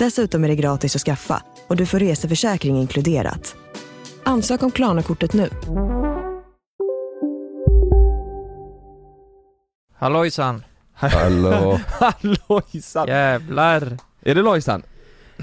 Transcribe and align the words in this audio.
Dessutom 0.00 0.44
är 0.44 0.48
det 0.48 0.56
gratis 0.56 0.96
att 0.96 1.02
skaffa 1.02 1.42
och 1.66 1.76
du 1.76 1.86
får 1.86 1.98
reseförsäkring 1.98 2.76
inkluderat. 2.76 3.56
Ansök 4.24 4.62
om 4.62 4.70
Klarna-kortet 4.70 5.32
nu. 5.32 5.48
Hallojsan! 9.94 10.64
Hallå. 10.94 11.80
Hallojsan! 11.88 13.08
Jävlar! 13.08 13.96
Är 14.22 14.34
det 14.34 14.42
Lojsan? 14.42 14.82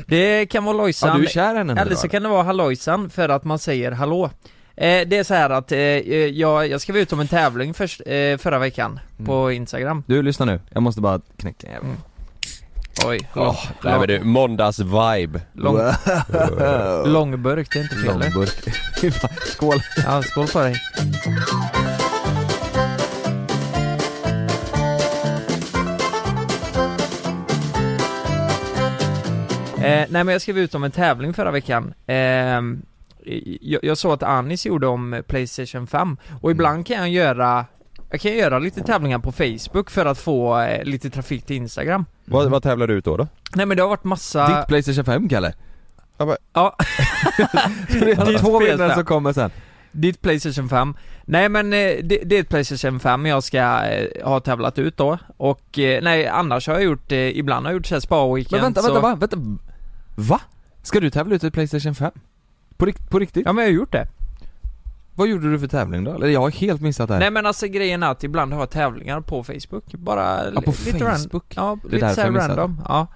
Det 0.07 0.45
kan 0.45 0.63
vara 0.63 0.77
Lojsan, 0.77 1.09
Ja, 1.09 1.17
du 1.17 1.23
är 1.23 1.29
kär 1.29 1.55
henne 1.55 1.73
nu 1.73 1.81
eller 1.81 1.95
så 1.95 2.09
kan 2.09 2.23
det 2.23 2.29
vara 2.29 2.43
Hallojsan 2.43 3.09
för 3.09 3.29
att 3.29 3.43
man 3.43 3.59
säger 3.59 3.91
hallå 3.91 4.25
eh, 4.75 5.07
Det 5.07 5.17
är 5.17 5.23
så 5.23 5.33
här 5.33 5.49
att 5.49 5.71
eh, 5.71 5.79
jag, 5.79 6.67
jag 6.67 6.81
skrev 6.81 6.97
ut 6.97 7.13
om 7.13 7.19
en 7.19 7.27
tävling 7.27 7.73
först, 7.73 8.01
eh, 8.05 8.37
förra 8.37 8.59
veckan 8.59 8.99
på 9.25 9.51
Instagram 9.51 10.03
Du, 10.07 10.21
lyssna 10.21 10.45
nu. 10.45 10.59
Jag 10.69 10.83
måste 10.83 11.01
bara 11.01 11.21
knäcka 11.37 11.67
en 11.67 11.73
jävel. 11.73 11.95
Oj, 13.05 13.29
Åh, 13.35 13.65
nej 13.83 13.99
men 13.99 14.07
du, 14.07 14.19
måndags-vibe. 14.19 15.41
Lång, 15.53 15.77
långburk, 17.13 17.73
det 17.73 17.79
är 17.79 17.83
inte 17.83 17.95
fel. 17.95 18.19
Långburk. 18.19 18.73
Skål. 19.45 19.79
Ja, 20.05 20.21
skål 20.23 20.47
på 20.47 20.59
dig 20.59 20.75
Eh, 29.77 30.05
nej 30.09 30.23
men 30.23 30.27
jag 30.27 30.41
skrev 30.41 30.57
ut 30.57 30.75
om 30.75 30.83
en 30.83 30.91
tävling 30.91 31.33
förra 31.33 31.51
veckan 31.51 31.93
eh, 32.07 32.15
jag, 33.61 33.83
jag 33.83 33.97
såg 33.97 34.11
att 34.13 34.23
Anis 34.23 34.65
gjorde 34.65 34.87
om 34.87 35.23
Playstation 35.27 35.87
5 35.87 36.17
och 36.41 36.51
ibland 36.51 36.87
kan 36.87 36.97
jag 36.97 37.09
göra 37.09 37.65
Jag 38.09 38.21
kan 38.21 38.31
göra 38.31 38.59
lite 38.59 38.83
tävlingar 38.83 39.19
på 39.19 39.31
Facebook 39.31 39.89
för 39.89 40.05
att 40.05 40.17
få 40.17 40.59
eh, 40.59 40.83
lite 40.83 41.09
trafik 41.09 41.45
till 41.45 41.55
Instagram 41.55 42.05
Vad, 42.25 42.49
vad 42.51 42.63
tävlar 42.63 42.87
du 42.87 42.93
ut 42.93 43.05
då 43.05 43.17
då? 43.17 43.27
Nej 43.55 43.65
men 43.65 43.77
det 43.77 43.83
har 43.83 43.89
varit 43.89 44.03
massa 44.03 44.47
Ditt 44.47 44.67
Playstation 44.67 45.05
5 45.05 45.29
Kalle. 45.29 45.53
Ja 46.17 46.25
Det 47.89 48.11
är 48.11 48.39
två 48.39 48.59
vinnare 48.59 48.89
PS5. 48.89 48.95
som 48.95 49.05
kommer 49.05 49.33
sen. 49.33 49.51
Ditt 49.91 50.21
Playstation 50.21 50.69
5 50.69 50.95
Nej 51.25 51.49
men 51.49 51.73
eh, 51.73 51.79
det, 52.03 52.21
det 52.25 52.35
är 52.35 52.39
ett 52.39 52.49
Playstation 52.49 52.99
5 52.99 53.25
jag 53.25 53.43
ska 53.43 53.57
eh, 53.85 54.27
ha 54.27 54.39
tävlat 54.39 54.79
ut 54.79 54.97
då 54.97 55.17
Och 55.37 55.79
eh, 55.79 56.03
nej 56.03 56.27
annars 56.27 56.67
har 56.67 56.73
jag 56.73 56.83
gjort, 56.83 57.11
eh, 57.11 57.37
ibland 57.37 57.65
har 57.65 57.73
jag 57.73 57.77
gjort 57.77 57.85
såhär 57.85 57.99
spa-weekends 57.99 58.51
Men 58.51 58.61
vänta, 58.61 58.81
vänta, 58.81 58.99
va? 58.99 59.15
Vänta. 59.15 59.37
Va? 60.15 60.41
Ska 60.83 60.99
du 60.99 61.09
tävla 61.09 61.35
ut 61.35 61.43
ett 61.43 61.53
Playstation 61.53 61.95
5? 61.95 62.11
På, 62.77 62.85
rikt, 62.85 63.09
på 63.09 63.19
riktigt? 63.19 63.45
Ja 63.45 63.53
men 63.53 63.63
jag 63.63 63.71
har 63.71 63.75
gjort 63.75 63.91
det 63.91 64.07
Vad 65.17 65.27
gjorde 65.27 65.51
du 65.51 65.59
för 65.59 65.67
tävling 65.67 66.03
då? 66.03 66.13
Eller 66.13 66.27
jag 66.27 66.39
har 66.39 66.51
helt 66.51 66.81
missat 66.81 67.07
det 67.07 67.13
här. 67.13 67.21
Nej 67.21 67.31
men 67.31 67.45
alltså 67.45 67.67
grejen 67.67 68.03
är 68.03 68.11
att 68.11 68.23
ibland 68.23 68.53
har 68.53 68.59
jag 68.59 68.69
tävlingar 68.69 69.21
på 69.21 69.43
Facebook, 69.43 69.91
bara 69.93 70.39
Ja, 70.55 70.61
på 70.61 70.71
li- 70.71 70.91
lite 70.91 71.05
ran- 71.05 71.17
Facebook? 71.17 71.53
Ja, 71.55 71.77
Det 71.83 71.87
är 71.87 71.91
lite 71.93 72.15
såhär 72.15 72.31
random, 72.31 72.81
ja 72.85 73.07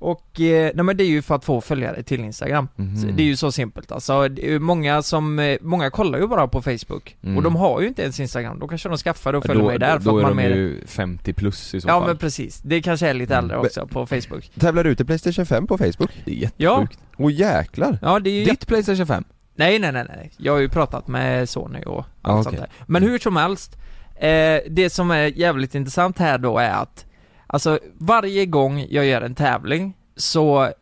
och, 0.00 0.40
eh, 0.40 0.70
nej 0.74 0.84
men 0.84 0.96
det 0.96 1.04
är 1.04 1.08
ju 1.08 1.22
för 1.22 1.34
att 1.34 1.44
få 1.44 1.60
följare 1.60 2.02
till 2.02 2.20
Instagram. 2.20 2.68
Så 2.76 3.06
Det 3.16 3.22
är 3.22 3.26
ju 3.26 3.36
så 3.36 3.52
simpelt 3.52 3.92
alltså, 3.92 4.12
är 4.12 4.58
många 4.58 5.02
som, 5.02 5.38
eh, 5.38 5.58
många 5.60 5.90
kollar 5.90 6.18
ju 6.18 6.26
bara 6.26 6.48
på 6.48 6.62
Facebook 6.62 7.16
Mm. 7.22 7.36
Och 7.36 7.42
de 7.42 7.56
har 7.56 7.80
ju 7.80 7.88
inte 7.88 8.02
ens 8.02 8.20
Instagram, 8.20 8.58
då 8.58 8.68
kanske 8.68 8.88
de 8.88 8.98
skaffar 8.98 9.32
det 9.32 9.38
och 9.38 9.44
Ja, 9.44 9.48
följer 9.48 9.62
då, 9.62 9.68
mig 9.68 9.78
där 9.78 9.94
då, 9.96 10.00
för 10.02 10.10
då 10.10 10.16
att 10.16 10.22
är 10.22 10.26
man 10.26 10.36
de 10.36 10.42
mer 10.42 10.56
ju 10.56 10.86
50 10.86 11.32
plus 11.32 11.74
i 11.74 11.80
så 11.80 11.88
Ja 11.88 11.98
fall. 12.00 12.08
men 12.08 12.16
precis, 12.18 12.60
det 12.64 12.82
kanske 12.82 13.08
är 13.08 13.14
lite 13.14 13.34
Mm. 13.34 13.44
äldre 13.44 13.58
också 13.58 13.86
på 13.86 14.06
Facebook 14.06 14.50
Tävlar 14.60 14.84
du 14.84 14.92
i 14.92 14.96
Playstation 14.96 15.46
5 15.46 15.66
på 15.66 15.78
Facebook? 15.78 16.10
Det 16.24 16.30
är 16.30 16.34
jättesjukt. 16.34 16.56
Ja, 16.56 16.86
Åh 17.16 17.32
jäklar! 17.32 17.98
ja 18.02 18.18
det 18.20 18.30
är 18.30 18.34
ju 18.38 18.44
Ditt 18.44 18.66
Playstation 18.66 19.06
5? 19.06 19.24
Nej 19.58 19.78
nej 19.78 19.92
nej 19.92 20.04
nej, 20.08 20.30
jag 20.36 20.52
har 20.52 20.60
ju 20.60 20.68
pratat 20.68 21.08
med 21.08 21.48
Sony 21.48 21.82
och 21.82 22.04
allt 22.22 22.36
Ja, 22.36 22.42
sånt 22.42 22.56
där. 22.56 22.70
Men 22.86 23.02
hur 23.02 23.18
som 23.18 23.36
helst, 23.36 23.76
eh, 24.14 24.60
det 24.70 24.90
som 24.92 25.10
är 25.10 25.38
jävligt 25.38 25.74
intressant 25.74 26.18
här 26.18 26.38
då 26.38 26.58
är 26.58 26.70
att 26.70 27.04
Alltså 27.46 27.78
varje 27.98 28.46
gång 28.46 28.86
jag 28.90 29.06
gör 29.06 29.22
en 29.22 29.34
tävling 29.34 29.96
så, 30.16 30.72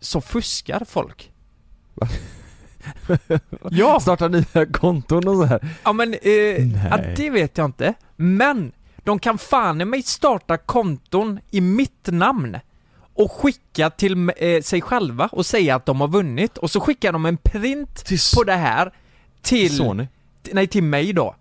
så 0.00 0.20
fuskar 0.20 0.82
folk. 0.88 1.32
Ja! 3.70 4.00
Startar 4.00 4.28
nya 4.28 4.66
konton 4.72 5.28
och 5.28 5.36
så 5.36 5.44
här. 5.44 5.60
Ja 5.84 5.92
men, 5.92 6.14
eh, 6.14 6.86
ja, 6.90 7.00
det 7.16 7.30
vet 7.30 7.58
jag 7.58 7.64
inte. 7.64 7.94
Men, 8.16 8.72
de 8.96 9.18
kan 9.18 9.38
fan 9.38 9.80
i 9.80 9.84
mig 9.84 10.02
starta 10.02 10.56
konton 10.56 11.40
i 11.50 11.60
mitt 11.60 12.06
namn 12.06 12.58
och 13.14 13.32
skicka 13.32 13.90
till 13.90 14.32
eh, 14.36 14.62
sig 14.62 14.80
själva 14.80 15.28
och 15.32 15.46
säga 15.46 15.74
att 15.74 15.86
de 15.86 16.00
har 16.00 16.08
vunnit 16.08 16.58
och 16.58 16.70
så 16.70 16.80
skickar 16.80 17.12
de 17.12 17.26
en 17.26 17.36
print 17.36 18.04
på 18.36 18.44
det 18.44 18.56
här 18.56 18.92
till 19.42 19.76
Sony? 19.76 20.06
nej 20.52 20.66
till 20.66 20.82
mig 20.82 21.12
då. 21.12 21.34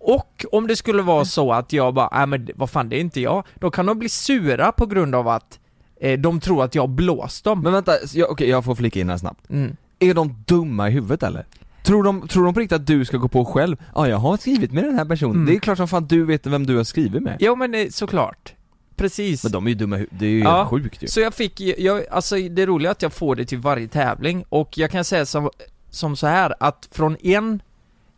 Och 0.00 0.44
om 0.52 0.66
det 0.66 0.76
skulle 0.76 1.02
vara 1.02 1.24
så 1.24 1.52
att 1.52 1.72
jag 1.72 1.94
bara, 1.94 2.08
nej 2.12 2.26
men 2.26 2.48
vad 2.54 2.70
fan 2.70 2.88
det 2.88 2.96
är 2.96 3.00
inte 3.00 3.20
jag, 3.20 3.44
då 3.54 3.70
kan 3.70 3.86
de 3.86 3.98
bli 3.98 4.08
sura 4.08 4.72
på 4.72 4.86
grund 4.86 5.14
av 5.14 5.28
att 5.28 5.58
eh, 6.00 6.18
de 6.18 6.40
tror 6.40 6.64
att 6.64 6.74
jag 6.74 6.88
blåst 6.88 7.44
dem. 7.44 7.60
Men 7.60 7.72
vänta, 7.72 7.92
jag, 8.14 8.30
okej 8.30 8.48
jag 8.48 8.64
får 8.64 8.74
flika 8.74 9.00
in 9.00 9.10
här 9.10 9.16
snabbt. 9.16 9.50
Mm. 9.50 9.76
Är 9.98 10.14
de 10.14 10.44
dumma 10.46 10.88
i 10.88 10.92
huvudet 10.92 11.22
eller? 11.22 11.46
Tror 11.82 12.02
de, 12.02 12.28
tror 12.28 12.44
de 12.44 12.54
på 12.54 12.60
riktigt 12.60 12.76
att 12.76 12.86
du 12.86 13.04
ska 13.04 13.16
gå 13.16 13.28
på 13.28 13.44
själv? 13.44 13.76
Ja, 13.94 14.08
jag 14.08 14.16
har 14.16 14.36
skrivit 14.36 14.72
med 14.72 14.84
den 14.84 14.94
här 14.94 15.04
personen. 15.04 15.34
Mm. 15.34 15.46
Det 15.46 15.54
är 15.54 15.58
klart 15.58 15.76
som 15.76 15.88
fan 15.88 16.06
du 16.06 16.24
vet 16.24 16.46
vem 16.46 16.66
du 16.66 16.76
har 16.76 16.84
skrivit 16.84 17.22
med. 17.22 17.36
Jo 17.40 17.56
men 17.56 17.74
eh, 17.74 17.88
såklart. 17.90 18.54
Precis. 18.98 19.42
Men 19.44 19.52
de 19.52 19.66
är 19.66 19.68
ju 19.70 19.74
dumma 19.74 19.98
det 20.10 20.26
är 20.26 20.30
ju 20.30 20.38
Ja. 20.40 20.66
sjukt 20.70 21.02
ju. 21.02 21.06
Så 21.08 21.20
jag 21.20 21.34
fick, 21.34 21.60
jag, 21.60 22.06
alltså 22.10 22.36
det 22.36 22.66
roliga 22.66 22.90
är 22.90 22.92
att 22.92 23.02
jag 23.02 23.12
får 23.12 23.36
det 23.36 23.44
till 23.44 23.58
varje 23.58 23.88
tävling 23.88 24.44
och 24.48 24.78
jag 24.78 24.90
kan 24.90 25.04
säga 25.04 25.26
som, 25.26 25.50
som 25.90 26.16
så 26.16 26.26
här 26.26 26.54
att 26.60 26.88
från 26.92 27.16
en 27.22 27.62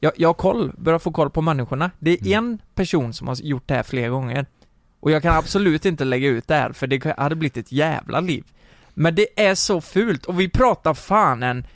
jag, 0.00 0.12
jag 0.16 0.28
har 0.28 0.34
koll, 0.34 0.72
börjar 0.78 0.98
få 0.98 1.12
koll 1.12 1.30
på 1.30 1.42
människorna. 1.42 1.90
Det 1.98 2.10
är 2.10 2.26
Mm. 2.26 2.32
en 2.44 2.58
person 2.74 3.12
som 3.12 3.28
har 3.28 3.36
gjort 3.42 3.62
det 3.68 3.74
här 3.74 3.82
flera 3.82 4.08
gånger. 4.08 4.46
Och 5.00 5.10
jag 5.10 5.22
kan 5.22 5.36
absolut 5.36 5.84
inte 5.86 6.04
lägga 6.04 6.28
ut 6.28 6.48
det 6.48 6.54
här 6.54 6.72
för 6.72 6.86
det 6.86 7.14
hade 7.18 7.34
blivit 7.36 7.56
ett 7.56 7.72
jävla 7.72 8.20
liv. 8.20 8.44
Men 8.94 9.14
det 9.14 9.26
är 9.48 9.54
så 9.54 9.80
fult 9.80 10.26
och 10.26 10.40
vi 10.40 10.48
pratar 10.48 10.94
fan 10.94 11.42
en, 11.42 11.66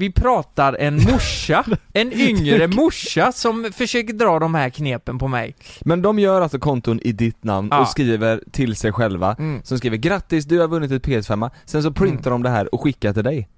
vi 0.00 0.12
pratar 0.12 0.76
en 0.80 0.96
morsa, 0.96 1.64
en 1.92 2.12
yngre 2.28 2.68
morsa 2.68 3.32
som 3.32 3.70
försöker 3.74 4.12
dra 4.12 4.38
de 4.38 4.54
här 4.54 4.70
knepen 4.70 5.18
på 5.18 5.28
mig. 5.28 5.54
Men 5.80 6.02
de 6.02 6.18
gör 6.18 6.40
alltså 6.40 6.58
konton 6.58 7.00
i 7.00 7.12
ditt 7.12 7.44
namn 7.44 7.68
Ja. 7.70 7.80
och 7.80 7.88
skriver 7.88 8.42
till 8.52 8.76
sig 8.76 8.92
själva, 8.92 9.36
Mm. 9.38 9.60
som 9.64 9.78
skriver 9.78 9.96
'Grattis, 9.96 10.44
du 10.44 10.60
har 10.60 10.68
vunnit 10.68 10.90
ett 10.90 11.02
PS5' 11.06 11.50
Sen 11.64 11.82
så 11.82 11.90
printar 11.92 12.30
de 12.30 12.42
det 12.42 12.50
här 12.50 12.74
och 12.74 12.82
skickar 12.82 13.12
till 13.12 13.24
dig. 13.24 13.48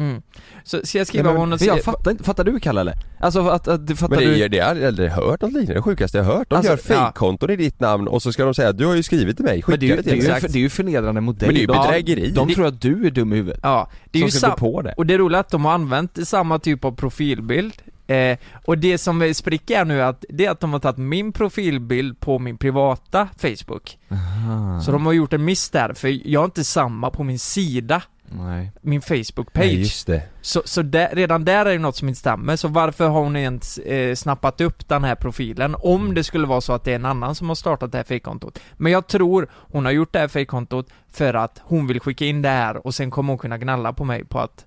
Mm. 0.00 0.22
Så 0.64 0.80
ska 0.84 0.98
jag 0.98 1.00
Nej, 1.00 1.06
skriva 1.06 1.22
men, 1.24 1.32
vad 1.32 1.40
hon 1.40 1.48
men 1.48 1.58
har 1.58 1.66
jag 1.66 1.84
fattar 1.84 2.10
inte, 2.10 2.24
fattar 2.24 2.44
du 2.44 2.60
Kalle 2.60 2.80
eller? 2.80 2.94
Alltså 3.20 3.48
att, 3.48 3.68
att, 3.68 3.98
fattar 3.98 4.08
Men 4.16 4.18
det, 4.18 4.24
du? 4.34 4.44
är- 4.44 4.48
det 4.48 4.58
har 4.60 4.74
jag 4.74 4.84
aldrig 4.86 5.10
hört 5.10 5.40
något 5.42 5.52
liknande, 5.52 5.74
det 5.74 5.82
sjukaste 5.82 6.18
jag 6.18 6.24
har 6.24 6.34
hört. 6.34 6.50
De 6.50 6.54
Alltså, 6.56 6.72
gör 6.72 6.78
ja. 6.88 7.04
fejkkonton 7.04 7.50
i 7.50 7.56
ditt 7.56 7.80
namn 7.80 8.08
och 8.08 8.22
så 8.22 8.32
ska 8.32 8.44
de 8.44 8.54
säga 8.54 8.72
du 8.72 8.86
har 8.86 8.94
ju 8.94 9.02
skrivit 9.02 9.36
till 9.36 9.44
mig, 9.44 9.54
skicka 9.62 9.70
Men 9.70 9.80
det 9.80 9.86
är, 9.86 9.88
ju, 9.88 9.96
det 9.96 10.02
det, 10.02 10.10
till 10.10 10.22
ju, 10.22 10.28
mig. 10.28 10.40
för, 10.40 10.48
det 10.48 10.58
är 10.58 10.60
ju 10.60 10.68
förnedrande 10.70 11.20
mot 11.20 11.40
dig. 11.40 11.46
Men 11.48 11.54
det 11.54 11.58
är 11.58 11.60
ju 11.60 11.66
de, 11.66 11.76
bedrägeri. 11.86 12.30
de 12.30 12.48
Det- 12.48 12.54
tror 12.54 12.66
att 12.66 12.80
du 12.80 13.06
är 13.06 13.10
dum 13.10 13.32
i 13.32 13.36
huvudet. 13.36 13.60
Ja, 13.62 13.90
det 14.10 14.18
är 14.18 14.20
som 14.20 14.26
ju 14.26 14.30
ska 14.30 14.46
gå 14.46 14.50
sam- 14.50 14.58
på 14.60 14.82
det. 14.82 14.94
Och 14.96 15.06
det 15.06 15.18
roliga 15.18 15.38
är 15.38 15.40
att 15.40 15.50
de 15.50 15.64
har 15.64 15.72
använt 15.72 16.28
samma 16.28 16.58
typ 16.58 16.84
av 16.84 16.92
profilbild 16.92 17.74
eh, 18.06 18.38
Och 18.64 18.78
det 18.78 18.98
som 18.98 19.22
är 19.22 19.32
spricker 19.32 19.84
nu 19.84 20.00
är 20.00 20.04
att, 20.04 20.24
det 20.28 20.46
är 20.46 20.50
att 20.50 20.60
de 20.60 20.72
har 20.72 20.80
tagit 20.80 20.98
min 20.98 21.32
profilbild 21.32 22.20
på 22.20 22.38
min 22.38 22.56
privata 22.58 23.28
Facebook 23.38 23.98
Aha. 24.10 24.80
Så 24.80 24.92
de 24.92 25.06
har 25.06 25.12
gjort 25.12 25.32
en 25.32 25.44
miss 25.44 25.70
där, 25.70 25.92
för 25.94 26.28
jag 26.28 26.40
har 26.40 26.44
inte 26.44 26.64
samma 26.64 27.10
på 27.10 27.24
min 27.24 27.38
sida 27.38 28.02
Nej. 28.32 28.72
Min 28.80 29.00
Facebook-page 29.00 30.04
Nej. 30.08 30.28
Så, 30.40 30.62
så 30.64 30.82
där, 30.82 31.08
redan 31.12 31.44
där 31.44 31.66
är 31.66 31.72
det 31.72 31.78
något 31.78 31.96
som 31.96 32.08
inte 32.08 32.20
stämmer, 32.20 32.56
så 32.56 32.68
varför 32.68 33.08
har 33.08 33.20
hon 33.20 33.36
ens 33.36 33.78
eh, 33.78 34.14
snappat 34.14 34.60
upp 34.60 34.88
den 34.88 35.04
här 35.04 35.14
profilen? 35.14 35.76
Om 35.78 36.14
det 36.14 36.24
skulle 36.24 36.46
vara 36.46 36.60
så 36.60 36.72
att 36.72 36.84
det 36.84 36.90
är 36.92 36.94
en 36.96 37.04
annan 37.04 37.34
som 37.34 37.48
har 37.48 37.54
startat 37.54 37.92
det 37.92 37.98
här 37.98 38.04
fejkkontot 38.04 38.58
Men 38.76 38.92
jag 38.92 39.06
tror 39.06 39.48
hon 39.52 39.84
har 39.84 39.92
gjort 39.92 40.12
det 40.12 40.18
här 40.18 40.28
fejkkontot 40.28 40.86
för 41.12 41.34
att 41.34 41.60
hon 41.64 41.86
vill 41.86 42.00
skicka 42.00 42.24
in 42.24 42.42
det 42.42 42.48
här 42.48 42.86
och 42.86 42.94
sen 42.94 43.10
kommer 43.10 43.32
hon 43.32 43.38
kunna 43.38 43.58
gnalla 43.58 43.92
på 43.92 44.04
mig 44.04 44.24
på 44.24 44.38
att 44.38 44.66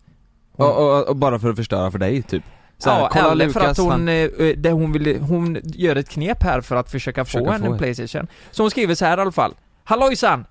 Och, 0.55 0.77
och, 0.77 1.07
och 1.07 1.15
bara 1.15 1.39
för 1.39 1.49
att 1.49 1.55
förstöra 1.55 1.91
för 1.91 1.99
dig 1.99 2.21
typ. 2.21 2.43
Här, 2.85 2.99
ja, 3.15 3.31
eller 3.31 3.49
för 3.49 3.59
Lukas, 3.59 3.79
att 3.79 3.83
hon, 3.85 3.91
han- 3.91 4.07
eh, 4.07 4.15
eh, 4.15 4.57
det 4.57 4.71
hon, 4.71 4.91
vill, 4.91 5.21
hon 5.21 5.61
gör 5.63 5.95
ett 5.95 6.09
knep 6.09 6.43
här 6.43 6.61
för 6.61 6.75
att 6.75 6.91
försöka 6.91 7.25
få 7.25 7.29
Försöka 7.29 7.51
henne 7.51 7.65
få 7.65 7.65
en 7.65 7.71
det. 7.71 7.77
Playstation. 7.77 8.27
Så 8.51 8.63
hon 8.63 8.71
skriver 8.71 8.95
så 8.95 9.05
här 9.05 9.17
i 9.17 9.21
alla 9.21 9.31
fall. 9.31 9.53
Hallojsan! 9.83 10.45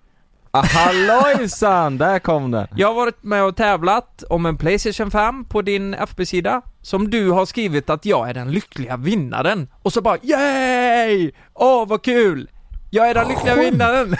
Ah, 0.55 0.67
hallojsan, 0.67 1.99
där 1.99 2.19
kom 2.19 2.51
den! 2.51 2.67
Jag 2.77 2.89
har 2.89 2.95
varit 2.95 3.23
med 3.23 3.45
och 3.45 3.57
tävlat 3.57 4.25
om 4.29 4.47
en 4.47 4.57
Playstation 4.57 5.11
5 5.11 5.45
på 5.45 5.63
din 5.63 5.95
FB-sida 5.95 6.63
Som 6.83 7.11
du 7.11 7.31
har 7.31 7.47
skrivit 7.47 7.91
att 7.91 8.05
jag 8.05 8.31
är 8.31 8.35
den 8.35 8.53
lyckliga 8.53 8.97
vinnaren 8.97 9.69
Och 9.83 9.93
så 9.93 10.01
bara 10.01 10.19
yay! 10.23 11.31
Åh 11.55 11.89
vad 11.89 12.03
kul! 12.03 12.51
Jag 12.91 13.11
är 13.11 13.15
den 13.15 13.29
lyckliga 13.29 13.55
vinnaren! 13.57 14.11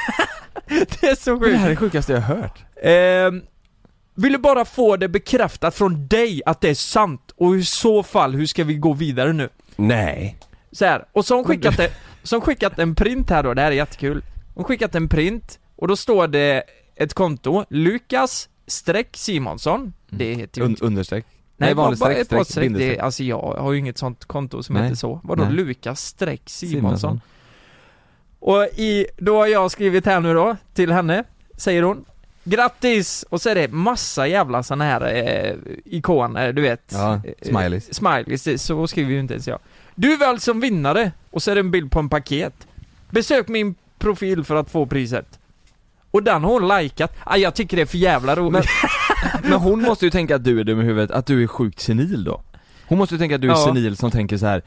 det 0.69 1.03
är 1.03 1.15
så 1.15 1.37
Det 1.37 1.57
här 1.57 1.57
är 1.57 1.59
sjukt! 1.59 1.69
det 1.69 1.77
sjukaste 1.77 2.13
jag 2.13 2.21
har 2.21 2.37
hört. 2.37 2.65
Ehm, 2.83 3.43
vill 4.15 4.33
du 4.33 4.39
bara 4.39 4.65
få 4.65 4.97
det 4.97 5.09
bekräftat 5.09 5.75
från 5.75 6.09
dig 6.09 6.43
att 6.47 6.61
det 6.61 6.69
är 6.69 6.75
sant 6.75 7.33
och 7.37 7.57
i 7.57 7.65
så 7.65 8.03
fall, 8.03 8.35
hur 8.35 8.47
ska 8.47 8.65
vi 8.65 8.75
gå 8.75 8.93
vidare 8.93 9.33
nu? 9.33 9.49
Nej. 9.77 10.37
Så 10.73 10.85
här, 10.85 11.05
och 11.13 11.25
så 11.25 11.35
har 11.35 11.37
hon 11.37 11.45
skickat, 11.45 11.77
det, 11.77 11.91
så 12.23 12.37
har 12.37 12.41
hon 12.41 12.47
skickat 12.47 12.79
en 12.79 12.95
print 12.95 13.31
här 13.31 13.43
då, 13.43 13.55
det 13.55 13.63
här 13.63 13.71
är 13.71 13.77
jättekul 13.77 14.23
Hon 14.55 14.65
har 14.65 14.69
skickat 14.69 14.95
en 14.95 15.09
print 15.09 15.59
och 15.77 15.89
då 15.89 15.97
står 15.97 16.29
det 16.29 16.63
ett 16.97 17.15
konto, 17.15 17.65
Lukas 17.71 18.49
streck 18.67 19.17
Simonsson 19.17 19.93
Det 20.11 20.35
heter 20.35 20.61
ju 20.61 20.65
Un, 20.65 20.71
inte 20.71 20.85
understreck. 20.85 21.25
Nej, 21.57 21.75
vanlig 21.75 21.99
bara 21.99 22.11
streck, 22.13 22.27
streck, 22.27 22.47
streck, 22.47 22.73
det, 22.73 22.99
alltså 22.99 23.25
jag 23.25 23.55
har 23.59 23.73
ju 23.73 23.79
inget 23.79 23.99
sånt 23.99 24.25
konto 24.25 24.63
som 24.63 24.75
Nej. 24.75 24.83
heter 24.83 24.97
så 24.97 25.21
Vadå 25.25 25.45
Nej. 25.45 25.53
Lukas 25.53 26.01
streck 26.07 26.43
Simonsson? 26.47 26.99
Simonsson. 26.99 27.21
Och 28.39 28.65
i, 28.65 29.07
då 29.17 29.37
har 29.37 29.47
jag 29.47 29.71
skrivit 29.71 30.07
här 30.07 30.21
nu 30.21 30.35
då, 30.35 30.57
till 30.75 30.93
henne, 30.93 31.25
säger 31.57 31.83
hon 31.83 32.05
Grattis! 32.45 33.25
Och 33.29 33.43
så 33.43 33.49
är 33.49 33.55
det 33.55 33.69
massa 33.69 34.27
jävla 34.27 34.63
såna 34.63 34.85
här 34.85 35.15
eh, 35.15 35.57
ikoner, 35.85 36.53
du 36.53 36.63
vet 36.63 36.83
Ja, 36.93 37.21
Eh, 37.25 37.33
smileys. 37.43 37.95
Smileys, 37.95 38.63
så 38.63 38.87
skriver 38.87 39.11
ju 39.13 39.21
inte 39.21 39.35
ens 39.35 39.49
jag 39.49 39.59
Du 39.95 40.13
är 40.13 40.17
väl 40.19 40.41
som 40.41 40.61
vinnare? 40.61 41.13
Och 41.31 41.43
så 41.43 41.51
är 41.51 41.55
det 41.55 41.61
en 41.61 41.71
bild 41.71 41.93
på 41.93 41.99
en 41.99 42.09
paket 42.09 42.67
Besök 43.11 43.49
min 43.49 43.75
profil 43.99 44.45
för 44.45 44.57
att 44.57 44.71
få 44.71 44.87
priset 44.87 45.39
Och 46.13 46.23
den 46.23 46.45
har 46.45 46.51
hon 46.61 46.69
likat, 46.83 47.17
ah, 47.25 47.37
jag 47.37 47.55
tycker 47.55 47.77
det 47.77 47.83
är 47.83 47.87
för 47.87 47.99
jävla 47.99 48.37
roligt 48.37 48.67
Men 49.43 49.53
hon 49.53 49.83
måste 49.83 50.05
ju 50.05 50.11
tänka 50.11 50.37
att 50.37 50.45
du 50.45 50.61
är 50.61 50.65
dum 50.65 50.81
i 50.81 50.85
huvudet, 50.85 51.11
att 51.11 51.27
du 51.27 51.43
är 51.43 51.47
sjukt 51.47 51.81
senil 51.81 52.25
då. 52.25 52.43
Hon 52.87 52.99
måste 52.99 53.15
ju 53.15 53.19
tänka 53.19 53.35
att 53.35 53.41
du 53.41 53.49
är 53.49 53.53
Ja. 53.53 53.65
senil 53.67 53.97
som 53.97 54.11
tänker 54.11 54.37
så 54.39 54.47
här. 54.47 54.63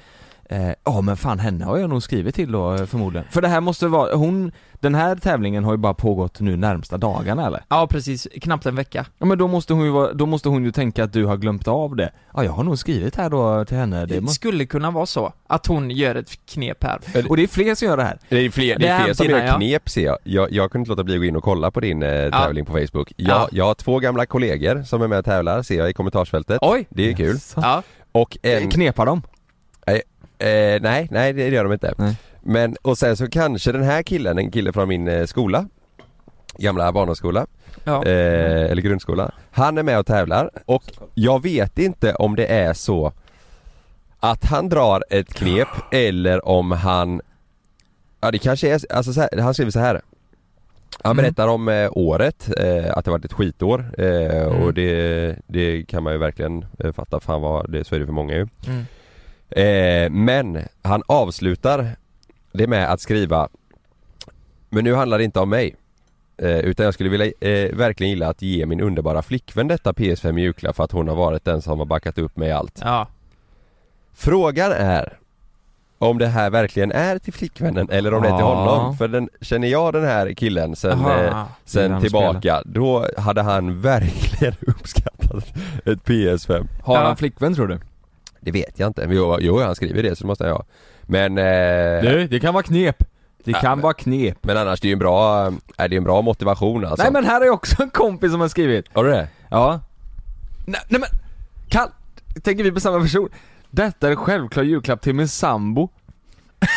Eh, 0.49 0.69
Ja 0.83 1.01
men 1.01 1.17
fan 1.17 1.39
henne 1.39 1.65
har 1.65 1.77
jag 1.77 1.89
nog 1.89 2.03
skrivit 2.03 2.35
till 2.35 2.51
då 2.51 2.73
eh, 2.75 2.85
förmodligen. 2.85 3.27
För 3.31 3.41
det 3.41 3.47
här 3.47 3.61
måste 3.61 3.87
vara, 3.87 4.15
hon, 4.15 4.51
den 4.79 4.95
här 4.95 5.15
tävlingen 5.15 5.63
har 5.63 5.71
ju 5.71 5.77
bara 5.77 5.93
pågått 5.93 6.39
nu 6.39 6.55
närmsta 6.57 6.97
dagarna 6.97 7.47
eller? 7.47 7.63
Ja 7.69 7.87
precis, 7.87 8.27
knappt 8.41 8.65
en 8.65 8.75
vecka 8.75 9.05
Ja 9.17 9.25
men 9.25 9.37
då 9.37 9.47
måste 9.47 9.73
hon 9.73 9.85
ju 9.85 9.91
vara, 9.91 10.13
då 10.13 10.25
måste 10.25 10.49
hon 10.49 10.63
ju 10.65 10.71
tänka 10.71 11.03
att 11.03 11.13
du 11.13 11.25
har 11.25 11.37
glömt 11.37 11.67
av 11.67 11.95
det. 11.95 12.11
Ja 12.33 12.43
jag 12.43 12.51
har 12.51 12.63
nog 12.63 12.79
skrivit 12.79 13.15
här 13.15 13.29
då 13.29 13.65
till 13.65 13.77
henne, 13.77 13.99
det 14.05 14.15
Det 14.15 14.21
må... 14.21 14.27
skulle 14.27 14.65
kunna 14.65 14.91
vara 14.91 15.05
så, 15.05 15.33
att 15.47 15.67
hon 15.67 15.91
gör 15.91 16.15
ett 16.15 16.45
knep 16.45 16.83
här 16.83 16.99
Och 17.29 17.37
det 17.37 17.43
är 17.43 17.47
fler 17.47 17.75
som 17.75 17.87
gör 17.87 17.97
det 17.97 18.03
här. 18.03 18.19
Det 18.29 18.37
är 18.37 18.49
fler, 18.49 18.79
det 18.79 18.87
är 18.87 19.03
fler 19.03 19.13
som 19.13 19.25
gör 19.25 19.45
ja. 19.45 19.55
knep 19.55 19.89
ser 19.89 20.05
jag. 20.05 20.17
jag. 20.23 20.51
Jag 20.51 20.71
kunde 20.71 20.81
inte 20.81 20.91
låta 20.91 21.03
bli 21.03 21.13
att 21.13 21.19
gå 21.19 21.25
in 21.25 21.35
och 21.35 21.43
kolla 21.43 21.71
på 21.71 21.79
din 21.79 22.03
eh, 22.03 22.31
tävling 22.31 22.65
på 22.65 22.73
Facebook. 22.73 23.13
Jag, 23.15 23.29
Ja. 23.35 23.47
jag 23.51 23.65
har 23.65 23.73
två 23.73 23.99
gamla 23.99 24.25
kollegor 24.25 24.83
som 24.83 25.01
är 25.01 25.07
med 25.07 25.19
och 25.19 25.25
tävlar, 25.25 25.61
ser 25.61 25.77
jag 25.77 25.89
i 25.89 25.93
kommentarsfältet. 25.93 26.57
Oj! 26.61 26.87
Det 26.89 27.09
är 27.09 27.15
kul. 27.15 27.37
Ja, 27.55 27.83
Och 28.11 28.37
en... 28.41 28.69
Knepar 28.71 29.05
dem? 29.05 29.21
Eh, 30.39 30.81
nej, 30.81 31.07
nej 31.11 31.33
det 31.33 31.47
gör 31.49 31.63
de 31.63 31.73
inte. 31.73 31.93
Nej. 31.97 32.15
Men, 32.41 32.75
och 32.81 32.97
sen 32.97 33.17
så 33.17 33.29
kanske 33.29 33.71
den 33.71 33.83
här 33.83 34.03
killen, 34.03 34.37
en 34.37 34.51
kille 34.51 34.73
från 34.73 34.87
min 34.87 35.07
eh, 35.07 35.25
skola 35.25 35.67
Gamla 36.57 36.91
barnskola, 36.91 37.47
ja. 37.83 38.05
eh, 38.05 38.71
eller 38.71 38.81
grundskola 38.81 39.31
Han 39.51 39.77
är 39.77 39.83
med 39.83 39.99
och 39.99 40.05
tävlar 40.05 40.49
och 40.65 40.83
jag 41.13 41.43
vet 41.43 41.79
inte 41.79 42.13
om 42.13 42.35
det 42.35 42.45
är 42.47 42.73
så 42.73 43.13
Att 44.19 44.45
han 44.45 44.69
drar 44.69 45.03
ett 45.09 45.33
knep 45.33 45.67
eller 45.91 46.47
om 46.47 46.71
han 46.71 47.21
Ja 48.21 48.31
det 48.31 48.37
kanske 48.37 48.69
är, 48.75 48.93
alltså 48.93 49.13
så 49.13 49.21
här, 49.21 49.29
han 49.41 49.53
skriver 49.53 49.71
så 49.71 49.79
här 49.79 50.01
Han 51.03 51.11
Mm. 51.11 51.23
berättar 51.23 51.47
om 51.47 51.67
eh, 51.69 51.89
året, 51.91 52.49
eh, 52.57 52.97
att 52.97 53.05
det 53.05 53.11
varit 53.11 53.25
ett 53.25 53.33
skitår 53.33 53.85
eh, 53.97 54.45
Mm. 54.47 54.61
och 54.63 54.73
det, 54.73 55.35
det 55.47 55.83
kan 55.87 56.03
man 56.03 56.13
ju 56.13 56.19
verkligen 56.19 56.65
eh, 56.79 56.91
fatta, 56.91 57.19
fan 57.19 57.41
vad 57.41 57.71
det, 57.71 57.83
så 57.83 57.95
är 57.95 57.99
det 57.99 58.05
för 58.05 58.13
många 58.13 58.33
ju 58.33 58.47
Mm. 58.67 58.85
Eh, 59.63 60.09
men 60.09 60.59
han 60.81 61.03
avslutar 61.07 61.89
det 62.51 62.67
med 62.67 62.91
att 62.91 63.01
skriva 63.01 63.49
Men 64.69 64.83
nu 64.83 64.93
handlar 64.95 65.17
det 65.17 65.23
inte 65.23 65.39
om 65.39 65.49
mig 65.49 65.75
eh, 66.37 66.49
Utan 66.59 66.83
jag 66.85 66.93
skulle 66.93 67.09
vilja, 67.09 67.25
eh, 67.25 67.75
verkligen 67.75 68.09
gilla 68.09 68.27
att 68.29 68.41
ge 68.41 68.65
min 68.65 68.81
underbara 68.81 69.21
flickvän 69.21 69.67
detta 69.67 69.91
PS5 69.93 70.39
i 70.39 70.41
julklapp 70.41 70.75
för 70.75 70.83
att 70.83 70.91
hon 70.91 71.07
har 71.07 71.15
varit 71.15 71.45
den 71.45 71.61
som 71.61 71.79
har 71.79 71.85
backat 71.85 72.17
upp 72.17 72.37
mig 72.37 72.49
i 72.49 72.51
allt 72.51 72.79
ja. 72.83 73.07
Frågan 74.13 74.71
är 74.71 75.17
om 75.97 76.17
det 76.17 76.27
här 76.27 76.49
verkligen 76.49 76.91
är 76.91 77.17
till 77.19 77.33
flickvännen 77.33 77.89
eller 77.89 78.13
om 78.13 78.21
det 78.21 78.27
är 78.29 78.37
till 78.37 78.39
Ja. 78.45 78.55
honom 78.55 78.97
För 78.97 79.07
den, 79.07 79.29
känner 79.41 79.67
jag 79.67 79.93
den 79.93 80.03
här 80.03 80.33
killen 80.33 80.75
sen, 80.75 80.99
Jaha. 81.01 81.23
eh, 81.27 81.43
sen 81.65 82.01
tillbaka 82.01 82.61
Då 82.65 83.07
hade 83.17 83.41
han 83.41 83.81
verkligen 83.81 84.53
uppskattat 84.67 85.45
ett 85.85 86.03
PS5 86.05 86.67
Har 86.83 86.95
Ja. 86.95 87.01
han 87.03 87.17
flickvän 87.17 87.55
tror 87.55 87.67
du? 87.67 87.79
Det 88.45 88.51
vet 88.51 88.79
jag 88.79 88.87
inte, 88.87 89.07
men 89.07 89.17
jo, 89.17 89.37
jo 89.41 89.59
han 89.61 89.75
skriver 89.75 90.03
det 90.03 90.15
så 90.15 90.23
det 90.23 90.27
måste 90.27 90.43
jag 90.43 90.53
ha 90.53 90.63
Men 91.01 91.37
eh, 91.37 92.01
Du, 92.11 92.27
det 92.27 92.39
kan 92.39 92.53
vara 92.53 92.63
knep. 92.63 92.97
Det 93.43 93.51
Ja, 93.51 93.59
kan 93.59 93.71
men- 93.77 93.83
vara 93.83 93.93
knep. 93.93 94.37
Men 94.41 94.57
annars 94.57 94.79
det 94.81 94.85
är 94.85 94.89
ju 94.89 94.93
en 94.93 94.99
bra, 94.99 95.51
är 95.77 95.87
det 95.87 95.95
en 95.97 96.03
bra 96.03 96.21
motivation 96.21 96.85
alltså 96.85 97.03
Nej 97.03 97.11
men 97.13 97.25
här 97.25 97.41
är 97.41 97.49
också 97.49 97.83
en 97.83 97.89
kompis 97.89 98.31
som 98.31 98.41
har 98.41 98.47
skrivit. 98.47 98.85
Har 98.93 99.03
du 99.03 99.09
det? 99.11 99.27
Ja. 99.49 99.79
Nej, 100.65 100.81
nej 100.89 100.99
men, 101.01 101.09
kan, 101.69 101.87
tänker 102.43 102.63
vi 102.63 102.71
på 102.71 102.79
samma 102.79 102.99
person? 103.01 103.29
Detta 103.69 104.07
är 104.07 104.11
en 104.11 104.17
självklar 104.17 104.63
julklapp 104.63 105.01
till 105.01 105.15
min 105.15 105.27
sambo. 105.27 105.89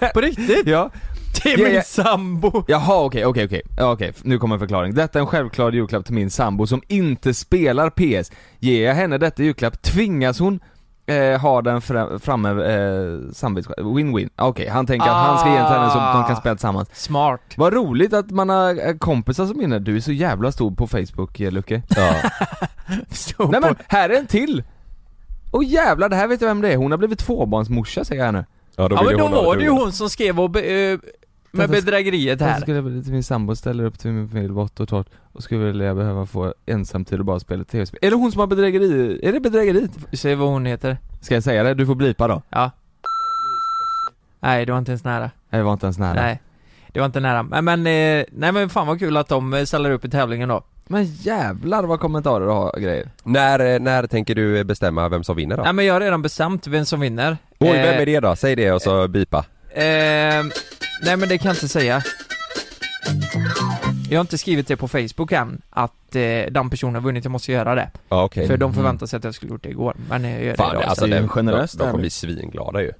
På 0.14 0.20
riktigt? 0.20 0.66
Ja. 0.66 0.90
Till 1.32 1.60
Ja, 1.60 1.64
min 1.66 1.74
ja. 1.74 1.82
sambo! 1.82 2.64
Jaha 2.68 3.04
okej, 3.04 3.26
okej, 3.26 3.44
okej. 3.44 3.62
Ja, 3.76 3.92
okej, 3.92 4.12
nu 4.22 4.38
kommer 4.38 4.54
en 4.54 4.60
förklaring. 4.60 4.94
Detta 4.94 5.18
är 5.18 5.20
en 5.20 5.26
självklar 5.26 5.72
julklapp 5.72 6.04
till 6.04 6.14
min 6.14 6.30
sambo 6.30 6.66
som 6.66 6.82
inte 6.88 7.34
spelar 7.34 7.90
PS. 7.90 8.30
Ger 8.58 8.86
jag 8.86 8.94
henne 8.94 9.18
detta 9.18 9.42
julklapp 9.42 9.82
tvingas 9.82 10.38
hon 10.40 10.60
eh, 11.06 11.40
ha 11.40 11.62
den 11.62 11.80
fra, 11.80 12.18
framme, 12.18 12.48
eh, 12.48 13.32
samvets... 13.32 13.68
Win-win. 13.68 14.30
Okej, 14.36 14.68
han 14.68 14.86
tänker 14.86 15.08
att 15.08 15.26
han 15.26 15.38
ska 15.38 15.48
ge 15.48 15.58
den 15.58 15.66
till 15.66 15.76
henne 15.76 15.90
så 15.90 15.98
att 15.98 16.14
de 16.14 16.24
kan 16.24 16.36
spela 16.36 16.54
tillsammans. 16.54 16.88
Smart 16.92 17.40
Vad 17.56 17.72
roligt 17.72 18.12
att 18.12 18.30
man 18.30 18.48
har 18.48 18.88
eh, 18.88 18.94
kompisar 18.96 19.46
som 19.46 19.58
vinner. 19.58 19.80
Du 19.80 19.96
är 19.96 20.00
så 20.00 20.12
jävla 20.12 20.52
stor 20.52 20.70
på 20.70 20.86
Facebook, 20.86 21.40
eh, 21.40 21.52
Lucke. 21.52 21.82
Ja. 21.88 22.14
Nej 23.50 23.60
men, 23.60 23.76
här 23.88 24.10
är 24.10 24.18
en 24.18 24.26
till! 24.26 24.62
Åh 25.52 25.64
jävlar, 25.66 26.08
det 26.08 26.16
här 26.16 26.26
vet 26.28 26.40
jag 26.40 26.48
vem 26.48 26.60
det 26.60 26.72
är. 26.72 26.76
Hon 26.76 26.90
har 26.90 26.98
blivit 26.98 27.18
tvåbarnsmorsa 27.18 28.04
säger 28.04 28.24
jag 28.24 28.34
nu. 28.34 28.44
Ja 28.76 28.88
då, 28.88 28.96
Ja 28.96 29.02
men 29.02 29.18
då 29.18 29.28
var 29.28 29.56
det 29.56 29.62
ju 29.62 29.70
hon 29.70 29.92
som 29.92 30.10
skrev 30.10 30.40
och 30.40 30.50
be, 30.50 30.60
eh, 30.60 30.98
med 31.50 31.70
bedrägeriet 31.70 32.40
Här. 32.40 32.48
här 32.48 32.60
skulle 32.60 33.02
till 33.02 33.12
min 33.12 33.22
sambo 33.24 33.56
ställer 33.56 33.84
upp 33.84 33.98
till 33.98 34.10
min 34.10 34.28
familj 34.28 34.48
vått 34.48 34.80
och 34.80 34.88
torrt 34.88 35.06
och 35.32 35.42
skulle 35.42 35.64
vilja 35.64 35.94
behöva 35.94 36.26
få 36.26 36.54
ensamtid 36.66 37.18
och 37.18 37.24
bara 37.24 37.40
spela 37.40 37.64
tv-spel. 37.64 37.98
Är 38.02 38.10
det 38.10 38.16
hon 38.16 38.32
som 38.32 38.40
har 38.40 38.46
bedrägeri? 38.46 39.20
Är 39.22 39.32
det 39.32 39.40
bedrägeriet? 39.40 39.90
Säg 40.12 40.34
vad 40.34 40.48
hon 40.48 40.66
heter 40.66 40.96
Ska 41.20 41.34
jag 41.34 41.42
säga 41.42 41.62
det? 41.62 41.74
Du 41.74 41.86
får 41.86 41.94
blipa 41.94 42.28
då. 42.28 42.42
Ja 42.50 42.70
Nej 44.40 44.66
det 44.66 44.72
var 44.72 44.78
inte 44.78 44.90
ens 44.90 45.04
nära 45.04 45.30
Nej, 45.50 45.58
det 45.58 45.62
var 45.62 45.72
inte 45.72 45.86
ens 45.86 45.98
nära. 45.98 46.14
Nej 46.14 46.40
Det 46.92 47.00
var 47.00 47.06
inte 47.06 47.20
nära, 47.20 47.42
men, 47.42 47.64
men 47.64 47.80
eh, 47.80 48.24
nej 48.32 48.52
men 48.52 48.68
fan 48.68 48.86
vad 48.86 48.98
kul 48.98 49.16
att 49.16 49.28
de 49.28 49.54
eh, 49.54 49.64
ställer 49.64 49.90
upp 49.90 50.04
i 50.04 50.10
tävlingen 50.10 50.48
då 50.48 50.62
Men 50.86 51.04
jävlar 51.04 51.82
vad 51.82 52.00
kommentarer 52.00 52.46
och 52.46 52.54
har 52.54 52.80
grejer. 52.80 53.10
När, 53.22 53.74
eh, 53.74 53.80
när 53.80 54.06
tänker 54.06 54.34
du 54.34 54.64
bestämma 54.64 55.08
vem 55.08 55.24
som 55.24 55.36
vinner 55.36 55.56
då? 55.56 55.62
Nej 55.62 55.72
men 55.72 55.84
jag 55.84 55.94
har 55.94 56.00
redan 56.00 56.22
bestämt 56.22 56.66
vem 56.66 56.84
som 56.84 57.00
vinner. 57.00 57.36
Oj, 57.58 57.68
Eh, 57.68 57.72
vem 57.74 58.00
är 58.02 58.06
det 58.06 58.20
då? 58.20 58.36
Säg 58.36 58.56
det 58.56 58.72
och 58.72 58.82
så 58.82 59.08
bipa. 59.08 59.38
Eh, 59.70 59.84
nej 59.84 61.16
men 61.16 61.20
det 61.28 61.38
kan 61.38 61.48
jag 61.48 61.56
inte 61.56 61.68
säga. 61.68 62.02
Jag 64.10 64.18
har 64.18 64.20
inte 64.20 64.38
skrivit 64.38 64.68
det 64.68 64.76
på 64.76 64.88
Facebook 64.88 65.32
än, 65.32 65.62
att 65.70 66.14
eh, 66.16 66.22
den 66.50 66.70
personen 66.70 66.94
har 66.94 67.02
vunnit, 67.02 67.24
jag 67.24 67.30
måste 67.30 67.52
göra 67.52 67.74
det. 67.74 67.90
Ja 68.08 68.24
okej. 68.24 68.46
För 68.46 68.56
de 68.56 68.74
förväntar 68.74 69.06
sig 69.06 69.16
att 69.16 69.24
jag 69.24 69.34
skulle 69.34 69.52
gjort 69.52 69.62
det 69.62 69.68
igår, 69.70 69.96
men 70.08 70.24
jag 70.24 70.42
gör 70.44 70.50
det 70.50 70.56
Fan 70.56 70.70
idag 70.70 70.84
alltså 70.84 71.06
det 71.06 71.16
är 71.16 71.28
generöst 71.28 71.78
de, 71.78 71.84
de 71.84 71.90
kommer 71.90 72.00
bli 72.00 72.10
svinglada 72.10 72.82
ju 72.82 72.92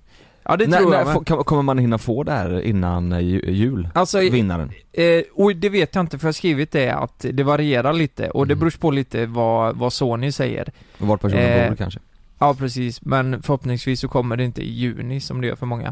Ja 0.45 0.57
det 0.57 0.67
när, 0.67 0.79
tror 0.79 0.91
när 0.91 0.99
jag 0.99 1.07
med. 1.07 1.27
kan- 1.27 1.45
kommer 1.45 1.63
man 1.63 1.79
hinna 1.79 1.99
få 1.99 2.23
det 2.23 2.33
här 2.33 2.61
innan 2.61 3.13
eh, 3.13 3.21
ju- 3.21 3.51
jul? 3.51 3.89
Alltså, 3.95 4.19
Vinnaren? 4.19 4.71
eh, 4.93 5.23
och 5.35 5.57
det 5.57 5.69
vet 5.69 5.95
jag 5.95 6.03
inte 6.03 6.19
för 6.19 6.27
jag 6.27 6.29
har 6.29 6.33
skrivit 6.33 6.71
det 6.73 6.91
att 6.91 7.27
det 7.33 7.43
varierar 7.43 7.93
lite 7.93 8.31
och 8.31 8.47
det 8.47 8.53
Mm. 8.53 8.61
beror 8.61 8.79
på 8.81 8.91
lite 8.91 9.27
vad, 9.27 9.77
vad 9.77 9.93
Sony 9.93 10.33
säger 10.33 10.73
Och 11.01 11.07
vart 11.07 11.21
personen 11.21 11.43
Eh, 11.45 11.69
bor 11.69 11.77
kanske? 11.77 12.01
Ja 12.39 12.55
precis, 12.55 13.03
men 13.03 13.43
förhoppningsvis 13.43 14.01
så 14.01 14.09
kommer 14.09 14.37
det 14.37 14.45
inte 14.45 14.63
i 14.63 14.71
juni 14.73 15.21
som 15.21 15.41
det 15.41 15.47
gör 15.47 15.57
för 15.57 15.67
många 15.67 15.87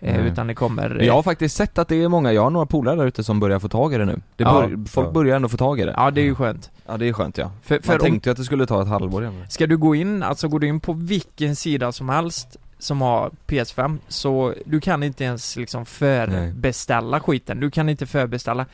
eh, 0.00 0.16
Nej. 0.20 0.28
Utan 0.32 0.46
det 0.46 0.54
kommer 0.54 0.88
Men 0.88 1.06
Jag 1.06 1.14
har 1.14 1.22
faktiskt 1.22 1.56
sett 1.56 1.78
att 1.78 1.88
det 1.88 2.02
är 2.02 2.08
många, 2.08 2.32
jag 2.32 2.42
har 2.42 2.50
några 2.50 2.66
polare 2.66 2.96
där 2.96 3.06
ute 3.06 3.24
som 3.24 3.40
börjar 3.40 3.58
få 3.58 3.68
tag 3.68 3.94
i 3.94 3.98
det 3.98 4.04
nu. 4.04 4.20
Det 4.36 4.44
Ja. 4.44 4.52
bör, 4.52 4.88
folk 4.88 5.08
Ja. 5.08 5.12
börjar 5.12 5.36
ändå 5.36 5.48
få 5.48 5.56
tag 5.56 5.80
i 5.80 5.84
det. 5.84 5.94
Ja 5.96 6.10
det 6.10 6.20
är 6.20 6.24
ju 6.24 6.34
skönt 6.34 6.70
Ja 6.86 6.96
det 6.96 7.08
är 7.08 7.12
skönt 7.12 7.38
ja. 7.38 7.50
För, 7.62 7.74
Man 7.74 7.82
för 7.82 7.92
om, 7.94 7.98
tänkte 8.00 8.28
ju 8.28 8.32
att 8.32 8.36
det 8.38 8.44
skulle 8.44 8.66
ta 8.66 8.82
ett 8.82 8.88
halvår 8.88 9.22
igen. 9.22 9.44
ska 9.48 9.66
du 9.66 9.76
gå 9.76 9.94
in, 9.94 10.22
alltså 10.22 10.48
går 10.48 10.58
du 10.60 10.66
in 10.66 10.80
på 10.80 10.92
vilken 10.92 11.56
sida 11.56 11.92
som 11.92 12.08
helst 12.08 12.56
som 12.80 13.00
har 13.00 13.30
PS5 13.46 13.98
så 14.08 14.54
du 14.64 14.80
kan 14.80 15.02
inte 15.02 15.24
ens 15.24 15.56
liksom 15.56 15.86
förbeställa 15.86 17.20
skiten, 17.20 17.60
du 17.60 17.70
kan 17.70 17.88
inte 17.88 18.06
förbeställa 18.06 18.66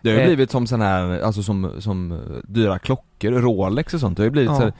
Det 0.00 0.10
har 0.10 0.16
ju 0.16 0.22
Eh. 0.22 0.26
blivit 0.26 0.50
som 0.50 0.66
sån 0.66 0.80
här, 0.80 1.20
alltså 1.20 1.42
som, 1.42 1.70
som 1.78 2.20
dyra 2.44 2.78
klockor, 2.78 3.30
Rolex 3.30 3.94
och 3.94 4.00
sånt. 4.00 4.16
Det 4.16 4.22
har 4.22 4.24
ju 4.26 4.30
blivit 4.30 4.50
Ja. 4.50 4.56
så 4.56 4.62
här, 4.62 4.72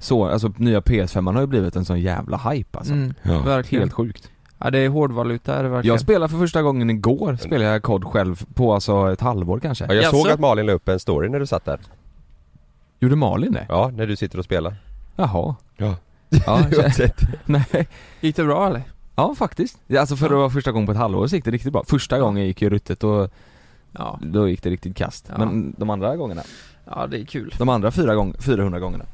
Så, 0.00 0.26
alltså 0.28 0.52
nya 0.56 0.80
PS5 0.80 1.34
har 1.34 1.40
ju 1.40 1.46
blivit 1.46 1.76
en 1.76 1.84
sån 1.84 2.00
jävla 2.00 2.36
hype 2.36 2.78
alltså. 2.78 2.92
Mm, 2.92 3.14
Ja. 3.22 3.38
verkligen. 3.42 3.82
Helt 3.82 3.92
sjukt. 3.92 4.30
Ja 4.58 4.70
det 4.70 4.78
är 4.78 4.88
hårdvaluta 4.88 5.54
är 5.54 5.62
det 5.62 5.68
verkligen. 5.68 5.94
Jag 5.94 6.00
spelade 6.00 6.28
för 6.32 6.38
första 6.38 6.62
gången 6.62 6.90
igår, 6.90 7.36
spelade 7.36 7.70
jag 7.70 7.82
COD 7.82 8.04
själv 8.04 8.44
på 8.54 8.74
alltså 8.74 9.12
ett 9.12 9.20
halvår 9.20 9.60
kanske. 9.60 9.84
Ja, 9.88 9.94
jag 9.94 10.10
såg 10.10 10.28
att 10.28 10.40
Malin 10.40 10.66
la 10.66 10.72
upp 10.72 10.88
en 10.88 11.00
story 11.00 11.28
när 11.28 11.40
du 11.40 11.46
satt 11.46 11.64
där. 11.64 11.80
Gjorde 13.00 13.16
Malin 13.16 13.52
det? 13.52 13.66
Ja, 13.68 13.90
när 13.94 14.06
du 14.06 14.16
sitter 14.16 14.38
och 14.38 14.44
spelar. 14.44 14.76
Jaha. 15.16 15.54
Ja. 15.76 15.94
Ja, 16.46 16.66
nej. 17.44 17.88
Gick 18.20 18.36
det 18.36 18.44
bra 18.44 18.66
eller? 18.66 18.82
Ja 19.16 19.34
faktiskt. 19.34 19.78
Alltså 19.98 20.16
för 20.16 20.26
att 20.26 20.32
vara 20.32 20.50
första 20.50 20.72
gången 20.72 20.86
på 20.86 20.92
ett 20.92 20.98
halvår 20.98 21.26
så 21.26 21.36
gick 21.36 21.44
det 21.44 21.50
riktigt 21.50 21.72
bra. 21.72 21.84
Första 21.88 22.18
gången 22.18 22.46
gick 22.46 22.62
ju 22.62 22.70
ruttet 22.70 23.04
och 23.04 23.30
Ja, 23.92 24.18
då 24.22 24.48
gick 24.48 24.62
det 24.62 24.70
riktigt 24.70 24.96
kast. 24.96 25.26
Ja. 25.28 25.38
Men 25.38 25.74
de 25.78 25.90
andra 25.90 26.16
gångerna, 26.16 26.42
ja 26.84 27.06
det 27.06 27.20
är 27.20 27.24
kul. 27.24 27.54
de 27.58 27.68
andra 27.68 27.90
fyra 27.90 28.14
gång, 28.14 28.34
400 28.40 28.80
gångerna. 28.80 29.04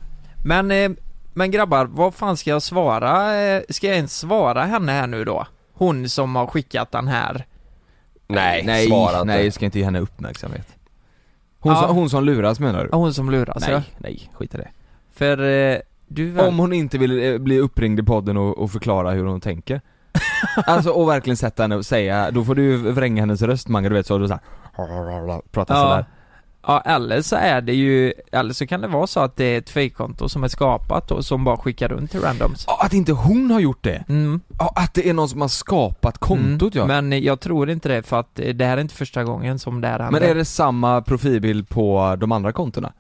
Men, 0.45 0.71
eh, 0.71 0.91
men 1.35 1.51
grabbar, 1.51 1.85
vad 1.87 2.15
fan 2.15 2.37
ska 2.37 2.51
jag 2.51 2.63
svara? 2.63 3.41
Eh, 3.43 3.63
Ska 3.69 3.87
jag 3.87 3.97
ens 3.97 4.19
svara 4.19 4.65
henne 4.65 4.93
här 4.93 5.07
nu 5.07 5.25
då? 5.25 5.47
Hon 5.73 6.09
som 6.09 6.37
har 6.37 6.47
skickat 6.47 6.93
den 6.93 7.09
här. 7.09 7.47
Nej, 8.27 8.63
nej, 8.67 8.87
svara 8.87 9.13
inte. 9.21 9.25
nej, 9.25 9.51
ska 9.51 9.65
inte 9.65 9.79
ge 9.79 9.85
henne 9.85 10.01
uppmärksamhet. 10.01 10.67
Hon, 11.59 11.73
Ja. 11.73 11.83
som, 11.83 11.97
hon 11.97 12.11
som 12.11 12.25
luras 12.25 12.61
menar 12.61 12.83
du? 12.85 12.89
Ja, 12.93 12.97
Hon 12.99 13.15
som 13.15 13.31
luras 13.31 13.61
nej, 13.61 13.71
ja. 13.73 13.83
nej, 13.99 14.31
skit 14.35 14.55
i 14.55 14.59
det. 14.59 14.69
För 15.15 15.43
eh. 15.73 15.79
Om 16.49 16.59
hon 16.59 16.73
inte 16.73 16.99
vill 16.99 17.33
eh, 17.33 17.39
bli 17.39 17.59
uppringd 17.59 18.01
i 18.01 18.03
podden 18.03 18.37
och, 18.37 18.59
och 18.59 18.71
förklara 18.71 19.11
hur 19.11 19.25
hon 19.25 19.41
tänker. 19.41 19.81
alltså 20.67 20.91
och 20.91 21.09
verkligen 21.09 21.37
sätta 21.37 21.63
henne 21.63 21.77
och 21.77 21.87
säga, 21.87 22.31
då 22.31 22.45
får 22.45 22.55
du 22.55 22.63
ju 22.63 22.77
vränga 22.77 23.23
hennes 23.23 23.43
röst 23.43 23.69
Mange 23.69 23.89
du 23.89 23.95
vet 23.95 24.07
så 24.07 24.19
du 24.19 24.29
såhär 24.29 25.43
Prata 25.53 25.75
Ja. 25.75 25.81
sådär 25.83 26.07
Ja, 26.67 26.81
eller 26.81 27.23
så 27.23 27.37
är 27.37 27.61
det 27.61 27.75
ju, 27.75 28.13
eller 28.33 28.53
så 28.53 28.67
kan 28.67 28.81
det 28.81 28.89
vara 28.89 29.07
så 29.07 29.21
att 29.21 29.37
det 29.37 29.45
är 29.45 29.59
ett 29.59 29.71
fejkkonto 29.71 30.29
som 30.29 30.45
är 30.45 30.49
skapat 30.49 31.11
och 31.11 31.25
som 31.25 31.45
bara 31.45 31.57
skickar 31.57 31.89
runt 31.89 32.11
till 32.11 32.21
randoms. 32.21 32.65
Ja, 32.67 32.79
Att 32.85 32.93
inte 32.93 33.13
hon 33.13 33.51
har 33.51 33.61
gjort 33.61 33.85
det? 33.85 34.05
Mm. 34.09 34.41
Ja, 34.59 34.73
att 34.77 34.95
det 34.95 35.09
är 35.09 35.15
någon 35.15 35.29
som 35.29 35.41
har 35.41 35.49
skapat 35.49 36.19
kontot 36.19 36.75
ja 36.75 36.87
Men 36.87 37.23
jag 37.23 37.41
tror 37.41 37.71
inte 37.71 37.89
det 37.89 38.03
för 38.03 38.21
att 38.21 38.39
eh, 38.39 38.49
det 38.55 38.65
här 38.65 38.77
är 38.77 38.81
inte 38.81 38.95
första 38.95 39.25
gången 39.25 39.59
som 39.59 39.81
det 39.81 39.89
här 39.89 39.99
händer. 39.99 40.21
Men 40.21 40.31
är 40.31 40.35
det 40.35 40.45
samma 40.45 41.03
profilbild 41.03 41.69
på 41.69 42.17
de 42.19 42.33
andra 42.33 42.53
kontona? 42.53 42.93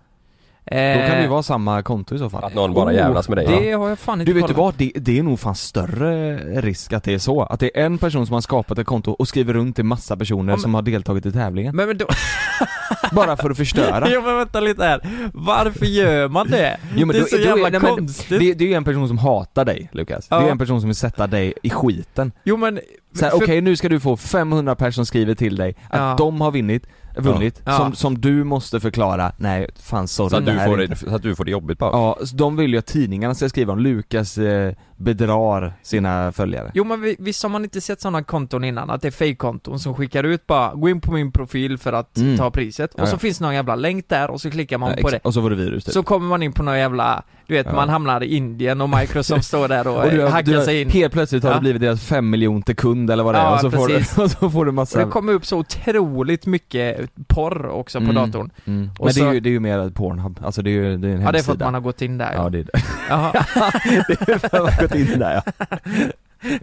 Då 0.71 0.76
kan 0.76 1.16
det 1.16 1.23
ju 1.23 1.28
vara 1.28 1.42
samma 1.42 1.83
konto 1.83 2.14
i 2.14 2.18
så 2.18 2.30
fall 2.30 2.44
Att 2.44 2.54
någon 2.54 2.75
bara 2.75 2.92
jävlas 2.92 3.28
med 3.28 3.38
dig. 3.38 3.44
Eh, 3.47 3.61
Det 3.61 3.73
har 3.73 3.88
jag 3.88 3.99
fan 3.99 4.21
inte 4.21 4.33
Du 4.33 4.35
vet 4.40 4.49
du 4.49 4.54
kollat. 4.54 4.75
vad? 4.75 4.88
Det, 4.94 5.00
det 5.00 5.18
är 5.18 5.23
nog 5.23 5.40
fan 5.40 5.54
större 5.54 6.37
risk 6.61 6.92
att 6.92 7.04
det 7.04 7.14
är 7.14 7.18
så. 7.18 7.42
Att 7.42 7.61
det 7.61 7.80
är 7.80 7.85
en 7.87 7.99
person 7.99 8.26
som 8.26 8.35
har 8.35 8.40
skapat 8.40 8.78
ett 8.78 8.87
konto 8.87 9.11
och 9.11 9.28
skriver 9.28 9.52
runt 9.54 9.76
till 9.76 9.85
massa 9.85 10.16
personer 10.16 10.52
Ja, 10.52 10.56
men- 10.56 10.61
som 10.61 10.75
har 10.75 10.83
deltagit 10.83 11.26
i 11.26 11.33
tävlingen. 11.33 11.76
Men, 11.76 11.87
men 11.88 11.99
då... 11.99 12.06
Bara 13.12 13.37
för 13.37 13.50
att 13.50 13.56
förstöra. 13.56 14.06
jo 14.11 14.23
men 14.23 14.37
vänta 14.37 14.61
lite 14.61 14.85
här. 14.85 15.00
Varför 15.35 15.87
gör 15.87 16.28
man 16.28 16.49
det? 16.50 16.76
Jo, 16.97 17.06
men 17.06 17.09
det 17.09 17.18
är 17.18 17.21
då- 17.21 17.26
så 17.26 17.37
då 17.37 17.42
jävla 17.42 17.68
nej, 17.68 17.80
men 17.80 17.97
konstigt. 17.97 18.28
Det, 18.40 18.54
det 18.54 18.64
är 18.64 18.68
ju 18.68 18.75
en 18.75 18.85
person 18.85 19.09
som 19.09 19.18
hatar 19.18 19.64
dig 19.64 19.88
Lukas. 19.92 20.26
Ja. 20.30 20.40
Det 20.40 20.47
är 20.47 20.50
en 20.50 20.59
person 20.59 20.80
som 20.80 20.88
vill 20.88 20.97
sätta 20.97 21.26
dig 21.26 21.54
i 21.62 21.71
skiten. 21.71 22.33
Jo 22.44 22.56
men... 22.56 22.80
Så 23.14 23.25
här, 23.25 23.30
för- 23.30 23.37
okej 23.44 23.61
nu 23.61 23.76
ska 23.76 23.88
du 23.88 24.00
få 24.00 24.16
500 24.16 24.75
personer 24.75 24.90
som 24.92 25.06
skriver 25.06 25.35
till 25.35 25.56
dig 25.56 25.75
att 25.90 26.00
Ja. 26.00 26.14
de 26.18 26.40
har 26.40 26.50
vunnit, 26.50 26.87
vunnit, 27.16 27.62
Ja. 27.64 27.76
Som, 27.76 27.94
som 27.94 28.21
du 28.21 28.44
måste 28.44 28.80
förklara, 28.80 29.33
nej 29.37 29.68
fan 29.76 30.09
sorry 30.09 30.30
Så 30.30 30.37
att, 30.37 30.47
det 30.47 30.52
du 30.52 30.59
får 30.59 30.73
är 30.73 30.76
det, 30.76 30.85
inte- 30.85 30.97
så 30.97 31.14
att 31.14 31.23
du 31.23 31.37
får 31.37 31.44
det 31.44 31.50
jobbigt 31.50 31.78
bara. 31.78 31.90
Ja, 31.90 32.18
så 32.26 32.37
de 32.37 32.56
vill 32.56 32.73
ju 32.73 32.78
att 32.78 32.87
tidningarna 32.87 33.35
ska 33.35 33.49
skriva 33.49 33.73
om 33.73 33.78
Lukas 33.78 34.38
eh, 34.38 34.75
bedrar 34.97 35.73
sina 35.83 36.33
följare. 36.33 36.71
Jo 36.75 36.85
men 36.85 37.00
vi- 37.00 37.16
visst 37.18 37.42
har 37.42 37.50
man 37.50 37.64
inte 37.64 37.80
sett 37.80 38.00
sådana 38.00 38.23
konton 38.23 38.64
innan? 38.64 38.90
Att 38.90 39.02
det 39.02 39.09
är 39.09 39.12
fake-konton 39.12 39.78
som 39.78 39.94
skickar 39.94 40.25
ut 40.25 40.47
bara, 40.47 40.75
gå 40.75 40.88
in 40.88 41.00
på 41.00 41.12
min 41.12 41.33
profil 41.33 41.78
för 41.78 41.92
att 41.92 42.16
Mm. 42.18 42.38
ta 42.38 42.50
priset. 42.50 42.90
Ja, 42.97 43.02
och 43.02 43.09
så 43.09 43.14
ja. 43.14 43.18
finns 43.18 43.40
någon 43.40 43.54
jävla 43.54 43.75
länk 43.76 44.09
där 44.09 44.30
och 44.30 44.40
så 44.40 44.50
klickar 44.50 44.78
man 44.78 44.90
Ja, 44.90 45.02
på 45.02 45.09
ex- 45.09 45.12
det. 45.23 45.28
Och 45.28 45.35
så 45.35 45.42
får 45.42 45.50
du 45.50 45.56
virus 45.56 45.85
typ. 45.85 45.94
Så 45.94 46.02
kommer 46.02 46.28
man 46.28 46.42
in 46.42 46.52
på 46.52 46.62
någon 46.62 46.78
jävla, 46.78 47.23
du 47.46 47.54
vet 47.54 47.66
Ja. 47.66 47.72
man 47.74 47.88
hamnar 47.88 48.22
i 48.22 48.36
Indien 48.36 48.80
och 48.80 48.90
Microsoft 48.90 49.44
står 49.44 49.68
där 49.68 49.86
och, 49.86 49.96
och 50.04 50.10
du, 50.10 50.26
hackar 50.26 50.52
du, 50.52 50.64
sig 50.64 50.80
in. 50.82 50.90
helt 50.90 51.12
plötsligt 51.12 51.42
har 51.42 51.50
Ja. 51.50 51.54
du 51.56 51.60
blivit 51.60 51.80
deras 51.82 52.04
fem 52.04 52.30
miljonte 52.30 52.74
kund 52.74 53.10
eller 53.10 53.22
vad 53.24 53.34
det 53.34 53.38
är 53.38 53.42
Ja, 53.44 53.54
och, 53.54 53.60
så 53.60 53.70
får 53.70 53.88
du, 53.88 53.96
och 54.22 54.30
så 54.30 54.50
får 54.50 54.64
du 54.64 54.68
Och 54.68 54.74
massa 54.74 54.98
det 55.04 55.10
kommer 55.10 55.32
upp 55.32 55.46
så 55.46 55.58
otroligt 55.58 56.46
mycket 56.46 57.10
porr 57.26 57.66
också 57.68 57.98
på 57.98 58.04
Mm. 58.04 58.14
datorn. 58.14 58.50
mm. 58.64 58.90
och 58.98 59.04
Men 59.04 59.14
det 59.14 59.20
så- 59.20 59.28
är 59.28 59.32
ju, 59.32 59.40
det 59.40 59.48
är 59.48 59.52
ju 59.52 59.60
mer 59.60 59.90
Pornhub, 59.90 60.40
alltså 60.44 60.62
det 60.62 60.70
är 60.70 60.72
ju 60.72 60.96
det 60.96 61.08
är 61.08 61.12
en 61.14 61.20
Ja 61.20 61.32
det 61.32 61.38
är 61.38 61.42
för 61.42 61.52
hemsida 61.52 61.52
att 61.52 61.60
man 61.60 61.74
har 61.74 61.80
gått 61.80 62.02
in 62.02 62.18
där 62.18 62.32
Ja 62.34 62.48
det 62.50 62.58
är 62.58 62.64
det. 62.64 62.72
Det 64.26 64.32
är 64.32 64.38
för 64.38 64.46
att 64.46 64.52
man 64.52 64.72
har 64.72 64.82
gått 64.82 64.94
in 64.94 65.18
där 65.18 65.42
ja. 65.44 65.52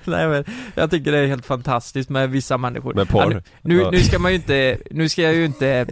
Nej 0.04 0.28
men, 0.28 0.44
jag 0.76 0.92
tycker 0.92 1.12
det 1.12 1.18
är 1.18 1.28
helt 1.28 1.46
fantastiskt 1.46 2.10
med 2.10 2.30
vissa 2.30 2.58
människor. 2.58 2.94
Med 2.94 3.10
porr. 3.10 3.22
Ja, 3.22 3.30
nu, 3.30 3.42
nu, 3.76 3.82
Ja. 3.82 3.92
nu 3.92 4.00
ska 4.00 4.20
man 4.20 4.32
ju 4.32 4.36
inte, 4.38 4.78
nu 4.92 5.10
ska 5.10 5.22
jag 5.22 5.36
ju 5.36 5.46
inte 5.46 5.86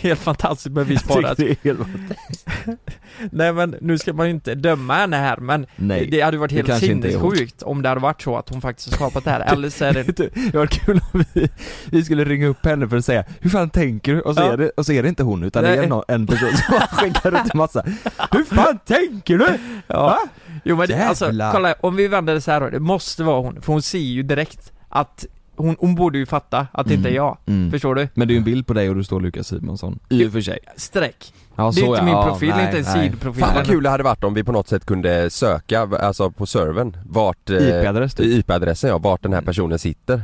Helt 0.00 0.20
fantastiskt 0.20 0.76
alltså. 0.76 1.34
Det 1.36 1.50
är 1.50 1.56
helt... 1.64 1.80
Nej 3.32 3.52
men 3.52 3.76
nu 3.80 3.98
ska 3.98 4.12
man 4.12 4.26
ju 4.26 4.32
inte 4.32 4.54
döma 4.54 4.94
henne 4.94 5.16
här 5.16 5.36
men 5.36 5.66
Nej. 5.76 6.08
Det 6.10 6.20
hade 6.20 6.36
varit 6.38 6.50
det 6.50 6.66
helt 6.68 6.84
sinnessjukt 6.84 7.62
om 7.62 7.82
det 7.82 7.88
hade 7.88 8.00
varit 8.00 8.22
så 8.22 8.36
att 8.36 8.48
hon 8.48 8.60
faktiskt 8.60 8.88
har 8.90 8.96
skapat 8.96 9.24
det 9.24 9.30
här, 9.30 9.40
eller 9.52 9.70
så 9.70 9.84
är 9.84 9.92
det 9.92 10.02
Det 10.02 10.28
det 10.52 10.54
var 10.58 10.66
kul 10.66 11.00
om 11.12 11.24
vi, 11.32 11.48
vi 11.90 12.04
skulle 12.04 12.24
ringa 12.24 12.46
upp 12.46 12.66
henne 12.66 12.88
för 12.88 12.96
att 12.96 13.04
säga 13.04 13.24
Hur 13.40 13.50
fan 13.50 13.70
tänker 13.70 14.14
du? 14.14 14.20
Och 14.20 14.34
så, 14.34 14.40
Ja. 14.42 14.52
är, 14.52 14.56
det, 14.56 14.70
och 14.70 14.86
så 14.86 14.92
är 14.92 15.02
det 15.02 15.08
inte 15.08 15.22
hon 15.22 15.42
utan 15.42 15.62
det 15.64 15.70
Nej. 15.70 15.78
är 15.78 15.88
någon, 15.88 16.04
en 16.08 16.26
person 16.26 16.48
som 16.56 16.80
skickar 16.80 17.28
ut 17.46 17.52
en 17.54 17.58
massa 17.58 17.82
Hur 18.30 18.44
fan 18.44 18.78
tänker 18.84 19.38
du? 19.38 19.48
Ja. 19.86 20.02
Va? 20.02 20.18
Jo 20.64 20.76
men 20.76 20.88
det, 20.88 21.04
alltså, 21.08 21.24
Jävlar. 21.26 21.52
kolla 21.52 21.74
om 21.80 21.96
vi 21.96 22.08
vänder 22.08 22.34
det 22.34 22.40
så 22.40 22.50
här 22.50 22.60
då, 22.60 22.70
det 22.70 22.80
måste 22.80 23.22
vara 23.24 23.40
hon, 23.40 23.62
för 23.62 23.72
hon 23.72 23.82
ser 23.82 23.98
ju 23.98 24.22
direkt 24.22 24.72
att 24.88 25.26
hon, 25.56 25.76
hon 25.78 25.94
borde 25.94 26.18
ju 26.18 26.26
fatta 26.26 26.66
att 26.72 26.86
det 26.88 26.94
inte 26.94 27.08
är 27.08 27.12
jag, 27.14 27.38
Mm. 27.46 27.70
förstår 27.70 27.94
du? 27.94 28.08
Men 28.14 28.28
det 28.28 28.32
är 28.32 28.34
ju 28.34 28.38
en 28.38 28.44
bild 28.44 28.66
på 28.66 28.72
dig 28.74 28.88
och 28.88 28.94
du 28.96 29.04
står 29.04 29.20
Lukas 29.20 29.46
Simonsson 29.46 29.98
I 30.08 30.26
och 30.26 30.32
för 30.32 30.40
sig 30.40 30.58
Streck. 30.76 31.34
ja, 31.56 31.62
det 31.62 31.68
är 31.68 31.72
så 31.72 31.80
inte 31.86 31.98
ja. 31.98 32.04
min 32.04 32.14
Ja, 32.14 32.26
profil, 32.28 32.48
det 32.48 32.54
är 32.54 32.66
inte 32.66 32.78
en 32.78 32.84
nej. 32.98 33.10
sidprofil. 33.10 33.42
Fan 33.44 33.54
vad 33.54 33.66
kul 33.66 33.82
det 33.82 33.90
hade 33.90 34.02
varit 34.04 34.24
om 34.24 34.34
vi 34.34 34.44
på 34.44 34.52
något 34.52 34.68
sätt 34.68 34.86
kunde 34.86 35.30
söka, 35.30 35.80
alltså 35.80 36.30
på 36.30 36.46
servern, 36.46 36.96
vart... 37.06 37.50
eh, 37.50 37.56
IP-adress 37.56 38.14
typ. 38.14 38.26
IP-adressen 38.26 38.90
ja, 38.90 38.98
vart 38.98 39.22
den 39.22 39.32
här 39.32 39.40
personen 39.40 39.78
sitter. 39.78 40.22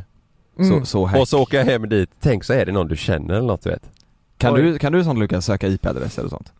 Mm. 0.58 0.70
Så, 0.80 0.86
så. 0.86 1.20
Och 1.20 1.28
så 1.28 1.42
åka 1.42 1.62
hem 1.64 1.88
dit, 1.88 2.10
tänk 2.20 2.44
så 2.44 2.52
är 2.52 2.66
det 2.66 2.72
någon 2.72 2.88
du 2.88 2.96
känner 2.96 3.34
eller 3.34 3.46
något 3.46 3.62
du 3.62 3.70
vet. 3.70 3.90
Kan 4.38 4.54
Oj. 4.54 4.62
du, 4.62 4.78
kan 4.78 4.92
du 4.92 5.04
sånt 5.04 5.18
Lukas 5.18 5.44
söka 5.46 5.68
IP-adresser 5.68 6.24
och 6.24 6.30
sånt? 6.30 6.52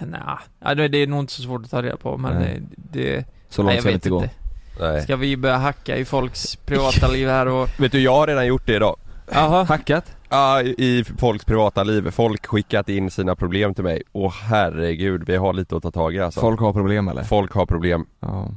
Nja, 0.00 0.38
ja, 0.60 0.74
det 0.74 0.88
det 0.88 0.98
är 0.98 1.06
nog 1.06 1.20
inte 1.20 1.32
så 1.32 1.42
svårt 1.42 1.64
att 1.64 1.70
ta 1.70 1.82
reda 1.82 1.96
på 1.96 2.16
men 2.16 2.34
Nej. 2.38 2.62
det, 2.76 2.98
det 3.16 3.24
Så 3.48 3.62
nej, 3.62 3.74
långt 3.74 3.74
jag 3.74 3.82
ska 3.82 3.88
det 3.90 3.94
vet 3.94 3.94
inte 3.94 4.10
gå 4.10 4.22
inte. 4.22 4.34
Nej. 4.80 5.02
Ska 5.02 5.16
vi 5.16 5.36
börja 5.36 5.56
hacka 5.56 5.96
i 5.96 6.04
folks 6.04 6.56
privata 6.56 7.08
liv 7.08 7.28
här 7.28 7.48
och... 7.48 7.68
Vet 7.80 7.92
du, 7.92 8.00
jag 8.00 8.14
har 8.14 8.26
redan 8.26 8.46
gjort 8.46 8.66
det 8.66 8.74
idag. 8.74 8.96
Jaha. 9.32 9.64
Hackat? 9.64 10.16
Ja, 10.28 10.62
i 10.62 10.74
i 10.78 11.04
folks 11.18 11.44
privata 11.44 11.82
liv. 11.82 12.10
Folk 12.10 12.46
skickat 12.46 12.88
in 12.88 13.10
sina 13.10 13.36
problem 13.36 13.74
till 13.74 13.84
mig. 13.84 14.02
Åh 14.12 14.32
herregud, 14.42 15.22
vi 15.26 15.36
har 15.36 15.52
lite 15.52 15.76
att 15.76 15.82
ta 15.82 15.90
tag 15.90 16.14
i 16.14 16.20
alltså. 16.20 16.40
Folk 16.40 16.60
har 16.60 16.72
problem 16.72 17.08
eller? 17.08 17.22
Folk 17.22 17.52
har 17.52 17.66
problem. 17.66 18.06
Ja. 18.20 18.48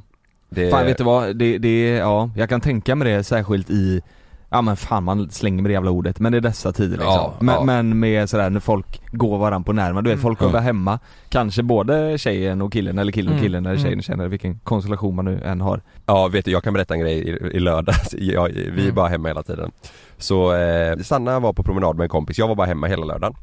Det... 0.50 0.70
Fan 0.70 0.86
vet 0.86 0.98
du 0.98 1.04
vad, 1.04 1.36
det, 1.36 1.58
det, 1.58 1.88
ja, 1.88 2.30
jag 2.36 2.48
kan 2.48 2.60
tänka 2.60 2.94
mig 2.94 3.12
det 3.12 3.24
särskilt 3.24 3.70
i 3.70 4.02
Ja 4.50 4.62
men 4.62 4.76
fan 4.76 5.04
man 5.04 5.30
slänger 5.30 5.62
med 5.62 5.70
det 5.70 5.72
jävla 5.72 5.90
ordet, 5.90 6.20
men 6.20 6.34
i 6.34 6.40
dessa 6.40 6.72
tider 6.72 6.90
liksom. 6.96 7.06
Ja, 7.14 7.34
men, 7.40 7.54
ja. 7.54 7.64
men 7.64 7.98
med 7.98 8.30
sådär 8.30 8.50
när 8.50 8.60
folk 8.60 9.00
går 9.12 9.38
varandra 9.38 9.66
på 9.66 9.72
nervarna, 9.72 10.02
du 10.02 10.10
vet 10.10 10.14
Mm. 10.14 10.22
folk 10.22 10.40
Ja. 10.42 10.46
jobbar 10.46 10.60
hemma 10.60 10.98
Kanske 11.28 11.62
både 11.62 12.18
tjejen 12.18 12.62
och 12.62 12.72
killen, 12.72 12.98
eller 12.98 13.12
killen 13.12 13.28
och 13.32 13.38
Mm, 13.38 13.44
killen 13.44 13.66
eller 13.66 13.76
tjejen 13.76 13.88
mm. 13.92 13.98
och 13.98 14.04
tjejen 14.04 14.20
eller 14.20 14.30
vilken 14.30 14.58
konstellation 14.58 15.14
man 15.16 15.24
nu 15.24 15.40
än 15.44 15.60
har 15.60 15.80
Ja 16.06 16.28
vet 16.28 16.44
du, 16.44 16.50
jag 16.50 16.62
kan 16.64 16.72
berätta 16.72 16.94
en 16.94 17.00
grej 17.00 17.14
i, 17.18 17.56
i 17.56 17.60
lördags. 17.60 18.14
Jag, 18.18 18.48
vi 18.48 18.62
är 18.64 18.82
Mm. 18.82 18.94
bara 18.94 19.08
hemma 19.08 19.28
hela 19.28 19.42
tiden. 19.42 19.70
Så 20.18 20.54
eh, 20.54 20.98
Sanna 20.98 21.40
var 21.40 21.52
på 21.52 21.62
promenad 21.62 21.96
med 21.96 22.04
en 22.04 22.08
kompis, 22.10 22.38
jag 22.38 22.48
var 22.48 22.54
bara 22.54 22.66
hemma 22.66 22.86
hela 22.86 23.04
lördagen. 23.04 23.36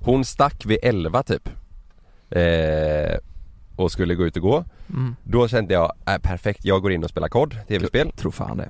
Hon 0.00 0.24
stack 0.24 0.66
vid 0.66 0.78
11 0.82 1.22
typ. 1.22 1.48
Eh, 2.30 3.16
och 3.76 3.92
skulle 3.92 4.14
gå 4.14 4.26
ut 4.26 4.36
och 4.36 4.42
gå. 4.42 4.64
Mm, 4.90 5.16
Då 5.24 5.48
kände 5.48 5.74
jag, 5.74 5.92
äh, 6.06 6.18
perfekt, 6.22 6.64
jag 6.64 6.82
går 6.82 6.92
in 6.92 7.04
och 7.04 7.10
spelar 7.10 7.28
kod, 7.28 7.56
tv-spel. 7.68 8.12
Tror 8.16 8.30
fan 8.30 8.56
det 8.56 8.68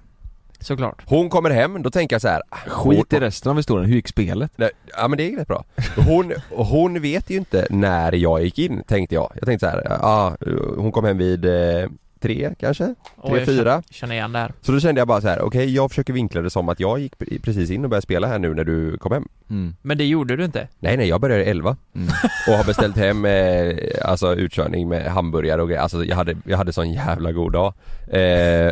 såklart. 0.61 1.03
Hon 1.07 1.29
kommer 1.29 1.51
hem, 1.51 1.83
då 1.83 1.91
tänker 1.91 2.15
jag 2.15 2.23
så 2.23 2.29
här. 2.29 2.43
ah, 2.49 2.57
Skit 2.57 3.13
i 3.13 3.21
resten 3.21 3.51
av 3.51 3.57
historien, 3.57 3.89
hur 3.89 3.97
gick 3.97 4.09
spelet? 4.09 4.53
Nej, 4.57 4.71
Ja 4.97 5.09
men 5.09 5.17
det 5.17 5.25
gick 5.25 5.39
rätt 5.39 5.49
bra. 5.49 5.65
Hon, 6.07 6.33
hon 6.51 7.01
vet 7.01 7.31
ju 7.31 7.37
inte 7.37 7.67
när 7.71 8.13
jag 8.13 8.45
gick 8.45 8.59
in 8.59 8.83
tänkte 8.87 9.15
jag. 9.15 9.33
Jag 9.35 9.45
tänkte 9.47 9.67
så 9.67 9.71
här, 9.71 9.87
ja 10.01 10.37
hon 10.77 10.93
kom 10.93 11.05
hem 11.05 11.19
vid 11.19 11.45
eh, 11.45 11.89
tre 12.21 12.55
kanske? 12.61 12.95
Och 13.17 13.31
Tre, 13.31 13.39
jag 13.39 13.47
fyra? 13.47 13.83
känner- 13.91 14.15
igen 14.15 14.33
det 14.33 14.39
här. 14.39 14.53
Så 14.63 14.73
då 14.73 14.81
kände 14.81 15.01
jag 15.01 15.09
bara 15.09 15.21
så 15.21 15.29
här: 15.29 15.41
okej 15.43 15.75
jag 15.75 15.91
försöker 15.91 16.13
vinkla 16.13 16.41
det 16.41 16.51
som 16.51 16.69
att 16.69 16.81
jag 16.81 16.99
gick 16.99 17.17
pre- 17.17 17.43
precis 17.43 17.71
in 17.71 17.85
och 17.85 17.91
började 17.91 18.03
spela 18.03 18.27
här 18.27 18.39
nu 18.39 18.55
när 18.55 18.65
du 18.65 18.99
kom 18.99 19.13
hem. 19.13 19.29
Mm. 19.51 19.75
Men 19.83 19.99
det 19.99 20.05
gjorde 20.05 20.37
du 20.37 20.45
inte? 20.45 20.69
Nej 20.79 20.97
nej, 20.97 21.09
jag 21.09 21.21
började 21.21 21.45
11 21.45 21.77
Mm. 21.95 22.09
och 22.49 22.55
har 22.55 22.65
beställt 22.65 22.97
hem 22.97 23.25
eh, 23.25 23.77
alltså 24.05 24.35
utkörning 24.35 24.89
med 24.89 25.05
hamburgare 25.13 25.63
och 25.63 25.69
grejer. 25.69 25.83
Alltså 25.83 26.05
jag 26.05 26.17
hade, 26.17 26.37
jag 26.45 26.57
hade 26.57 26.73
sån 26.73 26.93
jävla 26.93 27.33
god 27.33 27.53
dag. 27.53 27.75
Eh, 28.09 28.71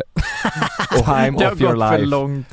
Time 1.05 1.37
Det 1.39 1.45
har 1.45 1.51
of 1.53 1.61
your 1.61 1.73
gått 1.75 1.89
för 1.89 1.97
life 1.97 2.05
långt. 2.05 2.47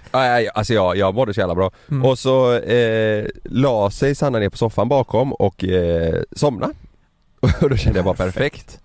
Alltså 0.55 0.75
jag, 0.75 0.97
jag 0.97 1.15
mådde 1.15 1.35
så 1.35 1.41
jävla 1.41 1.55
bra. 1.55 1.71
Mm. 1.91 2.05
Och 2.05 2.19
så 2.19 2.55
eh, 2.59 3.25
la 3.45 3.91
sig 3.91 4.15
Sanna 4.15 4.39
ner 4.39 4.49
på 4.49 4.57
soffan 4.57 4.89
bakom 4.89 5.33
och 5.33 5.65
eh, 5.65 6.23
somna. 6.37 6.71
Och 7.61 7.71
då 7.71 7.77
kände 7.77 7.99
jag 7.99 8.05
bara 8.05 8.15
perfekt. 8.15 8.81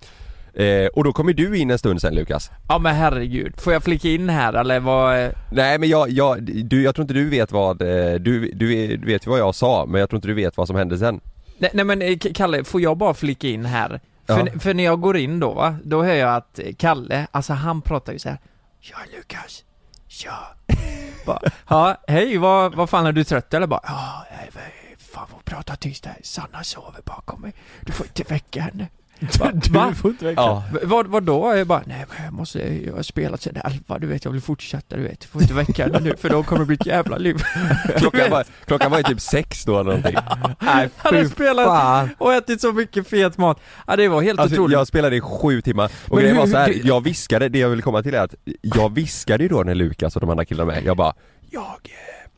Eh, 0.53 0.87
och 0.87 1.03
då 1.03 1.13
kommer 1.13 1.33
du 1.33 1.57
in 1.57 1.71
en 1.71 1.79
stund 1.79 2.01
sen 2.01 2.15
Lukas. 2.15 2.51
Ja 2.69 2.79
men 2.79 2.95
herregud, 2.95 3.61
får 3.61 3.73
jag 3.73 3.83
flika 3.83 4.07
in 4.09 4.29
här 4.29 4.53
eller 4.53 4.79
vad? 4.79 5.23
eh, 5.23 5.29
Nej 5.51 5.77
men 5.79 5.89
jag, 5.89 6.09
jag, 6.09 6.43
du, 6.65 6.83
jag 6.83 6.95
tror 6.95 7.03
inte 7.03 7.13
du 7.13 7.29
vet 7.29 7.51
vad, 7.51 7.81
eh, 7.81 8.13
du, 8.13 8.51
du 8.51 8.97
vet 8.97 9.25
ju 9.27 9.29
vad 9.29 9.39
jag 9.39 9.55
sa 9.55 9.85
men 9.85 9.99
jag 9.99 10.09
tror 10.09 10.17
inte 10.17 10.27
du 10.27 10.33
vet 10.33 10.57
vad 10.57 10.67
som 10.67 10.75
hände 10.75 10.97
sen. 10.97 11.19
Nej, 11.57 11.71
nej 11.73 11.85
men 11.85 12.01
eh, 12.01 12.17
Kalle, 12.17 12.63
får 12.63 12.81
jag 12.81 12.97
bara 12.97 13.13
flika 13.13 13.47
in 13.47 13.65
här? 13.65 13.99
För, 14.27 14.59
för 14.59 14.73
när 14.73 14.83
jag 14.83 15.01
går 15.01 15.17
in 15.17 15.39
då 15.39 15.53
va, 15.53 15.75
då 15.83 16.03
hör 16.03 16.13
jag 16.15 16.35
att 16.35 16.59
Kalle, 16.77 17.27
alltså 17.31 17.53
han 17.53 17.81
pratar 17.81 18.13
ju 18.13 18.19
så 18.19 18.29
här. 18.29 18.37
Ja 18.79 18.97
Lukas, 19.15 19.63
ja. 20.25 20.55
Bara, 21.25 21.39
ja, 21.67 21.97
hej 22.07 22.37
vad, 22.37 22.75
vad 22.75 22.89
fan 22.89 23.05
är 23.05 23.11
du 23.11 23.23
trött 23.23 23.53
eller 23.53 23.67
bara? 23.67 23.81
Ja, 23.83 24.25
fan 25.13 25.27
får 25.27 25.39
prata 25.45 25.75
tyst 25.75 26.05
här, 26.05 26.17
Sanna 26.23 26.63
sover 26.63 27.01
bakom 27.05 27.41
mig. 27.41 27.53
Du 27.81 27.91
får 27.91 28.05
inte 28.05 28.33
väcka 28.33 28.61
henne. 28.61 28.87
Va? 29.39 29.51
Va? 29.69 29.93
får 29.93 30.11
inte 30.11 30.25
väcka 30.25 30.41
Ja. 30.41 30.63
Vad, 30.83 31.07
vad 31.07 31.23
då? 31.23 31.55
Jag 31.55 31.67
bara, 31.67 31.81
nej 31.85 32.05
men 32.15 32.25
jag 32.25 32.33
måste, 32.33 32.59
jag 32.85 32.93
har 32.95 33.03
spelat 33.03 33.41
sen 33.41 33.55
elva, 33.55 33.99
du 33.99 34.07
vet 34.07 34.25
jag 34.25 34.31
vill 34.31 34.41
fortsätta 34.41 34.95
du 34.95 35.01
vet. 35.03 35.19
Du 35.19 35.27
får 35.27 35.41
inte 35.41 35.53
väcka 35.53 35.83
henne 35.83 35.99
nu 35.99 36.15
för 36.17 36.29
då 36.29 36.43
kommer 36.43 36.59
det 36.59 36.65
bli 36.65 36.75
ett 36.75 36.85
jävla 36.85 37.17
liv. 37.17 37.41
Klockan 37.97 38.31
var, 38.31 38.43
klockan 38.65 38.91
var 38.91 38.97
ju 38.97 39.03
typ 39.03 39.21
sex 39.21 39.65
då 39.65 39.73
eller 39.79 39.83
någonting 39.83 40.15
Nej 40.59 40.89
Han 40.97 41.15
har 41.15 41.25
spelat 41.25 41.65
fan. 41.65 42.09
och 42.17 42.33
ätit 42.33 42.61
så 42.61 42.73
mycket 42.73 43.07
fet 43.07 43.37
mat. 43.37 43.59
Ja 43.87 43.95
det 43.95 44.07
var 44.07 44.21
helt 44.21 44.39
Alltså 44.39 44.55
otroligt. 44.55 44.73
jag 44.73 44.87
spelade 44.87 45.15
i 45.15 45.21
sju 45.21 45.61
timmar, 45.61 45.85
och 45.85 45.91
Men 46.15 46.19
grejen 46.19 46.37
var 46.37 46.45
hur- 46.45 46.51
så 46.53 46.57
här, 46.57 46.67
du- 46.67 46.81
jag 46.83 47.03
viskade, 47.03 47.49
det 47.49 47.59
jag 47.59 47.69
ville 47.69 47.81
komma 47.81 48.03
till 48.03 48.13
är 48.13 48.19
att 48.21 48.35
Jag 48.61 48.93
viskade 48.93 49.43
ju 49.43 49.49
då 49.49 49.63
när 49.63 49.75
Lukas 49.75 50.15
och 50.15 50.21
de 50.21 50.29
andra 50.29 50.45
killarna 50.45 50.71
med, 50.71 50.83
jag 50.85 50.97
bara 50.97 51.13
Jag, 51.49 51.61
eh, 51.61 52.29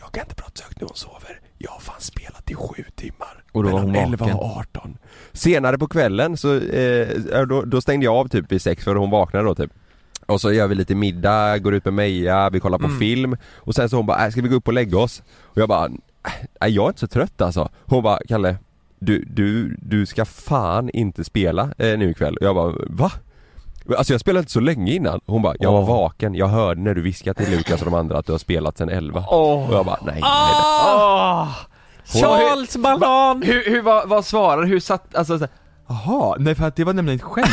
jag 0.00 0.12
kan 0.12 0.22
inte 0.22 0.34
prata 0.34 0.52
så 0.54 0.64
högt 0.64 0.80
när 0.80 0.88
hon 0.88 0.96
sover 0.96 1.40
Jag 1.58 1.70
har 1.70 1.80
fan 1.80 2.00
spelat 2.00 2.50
i 2.50 2.54
sju 2.54 2.84
timmar 2.94 3.44
Och 3.52 3.62
då 3.64 3.70
var 3.70 3.78
Mellan 3.80 3.94
hon 3.94 4.04
11 4.12 4.16
vaken. 4.26 4.36
och 4.38 4.56
18 4.56 4.98
Senare 5.32 5.78
på 5.78 5.86
kvällen 5.88 6.36
så, 6.36 6.54
eh, 6.60 7.42
då, 7.48 7.62
då 7.62 7.80
stängde 7.80 8.04
jag 8.04 8.14
av 8.14 8.28
typ 8.28 8.52
vid 8.52 8.62
sex 8.62 8.84
för 8.84 8.94
hon 8.94 9.10
vaknade 9.10 9.44
då 9.44 9.54
typ 9.54 9.70
och 10.26 10.40
så 10.40 10.52
gör 10.52 10.66
vi 10.68 10.74
lite 10.74 10.94
middag, 10.94 11.58
går 11.58 11.74
ut 11.74 11.84
med 11.84 11.94
Meja, 11.94 12.50
vi 12.50 12.60
kollar 12.60 12.78
på 12.78 12.84
Mm. 12.86 12.98
film 12.98 13.36
och 13.54 13.74
sen 13.74 13.88
så 13.88 13.96
hon 13.96 14.06
bara 14.06 14.24
äh, 14.26 14.30
ska 14.30 14.42
vi 14.42 14.48
gå 14.48 14.56
upp 14.56 14.68
och 14.68 14.74
lägga 14.74 14.98
oss? 14.98 15.22
Och 15.42 15.58
jag 15.58 15.68
bara 15.68 15.88
nej 16.60 16.72
jag 16.72 16.84
är 16.84 16.88
inte 16.88 17.00
så 17.00 17.06
trött 17.06 17.40
alltså 17.40 17.68
Hon 17.84 18.02
bara 18.02 18.18
Kalle 18.28 18.56
du, 18.98 19.24
du, 19.24 19.76
du 19.78 20.06
ska 20.06 20.24
fan 20.24 20.90
inte 20.90 21.24
spela 21.24 21.62
eh, 21.78 21.98
nu 21.98 22.10
ikväll 22.10 22.36
och 22.36 22.46
jag 22.46 22.54
bara 22.54 22.74
va? 22.90 23.12
Alltså 23.96 24.12
jag 24.14 24.20
spelade 24.20 24.40
inte 24.40 24.52
så 24.52 24.60
länge 24.60 24.92
innan 24.92 25.20
Hon 25.26 25.42
bara 25.42 25.54
jag 25.58 25.72
var 25.72 25.80
Åh. 25.80 25.86
vaken, 25.88 26.34
jag 26.34 26.46
hörde 26.46 26.80
när 26.80 26.94
du 26.94 27.00
viskade 27.02 27.44
till 27.44 27.56
Lukas 27.56 27.80
och 27.80 27.84
de 27.90 27.94
andra 27.94 28.18
att 28.18 28.26
du 28.26 28.32
har 28.32 28.38
spelat 28.38 28.78
sen 28.78 28.88
11 28.88 29.24
Åh. 29.30 29.68
Och 29.68 29.74
jag 29.74 29.86
bara 29.86 29.98
nej, 30.02 30.14
nej, 30.14 30.22
nej. 30.22 30.22
Ah! 30.22 31.48
Charles 32.04 32.76
Banan! 32.76 33.42
Hur, 33.42 33.64
hur, 33.70 33.82
vad, 33.82 34.08
vad 34.08 34.24
svarar 34.24 34.64
hur 34.64 34.80
satt, 34.80 35.14
alltså 35.14 35.38
så 35.38 35.44
här, 35.44 35.52
Jaha, 35.88 36.36
nej 36.38 36.54
för 36.54 36.64
att 36.66 36.76
det 36.76 36.84
var 36.84 36.92
nämligen 36.92 37.18
ett 37.18 37.24
skämt 37.24 37.48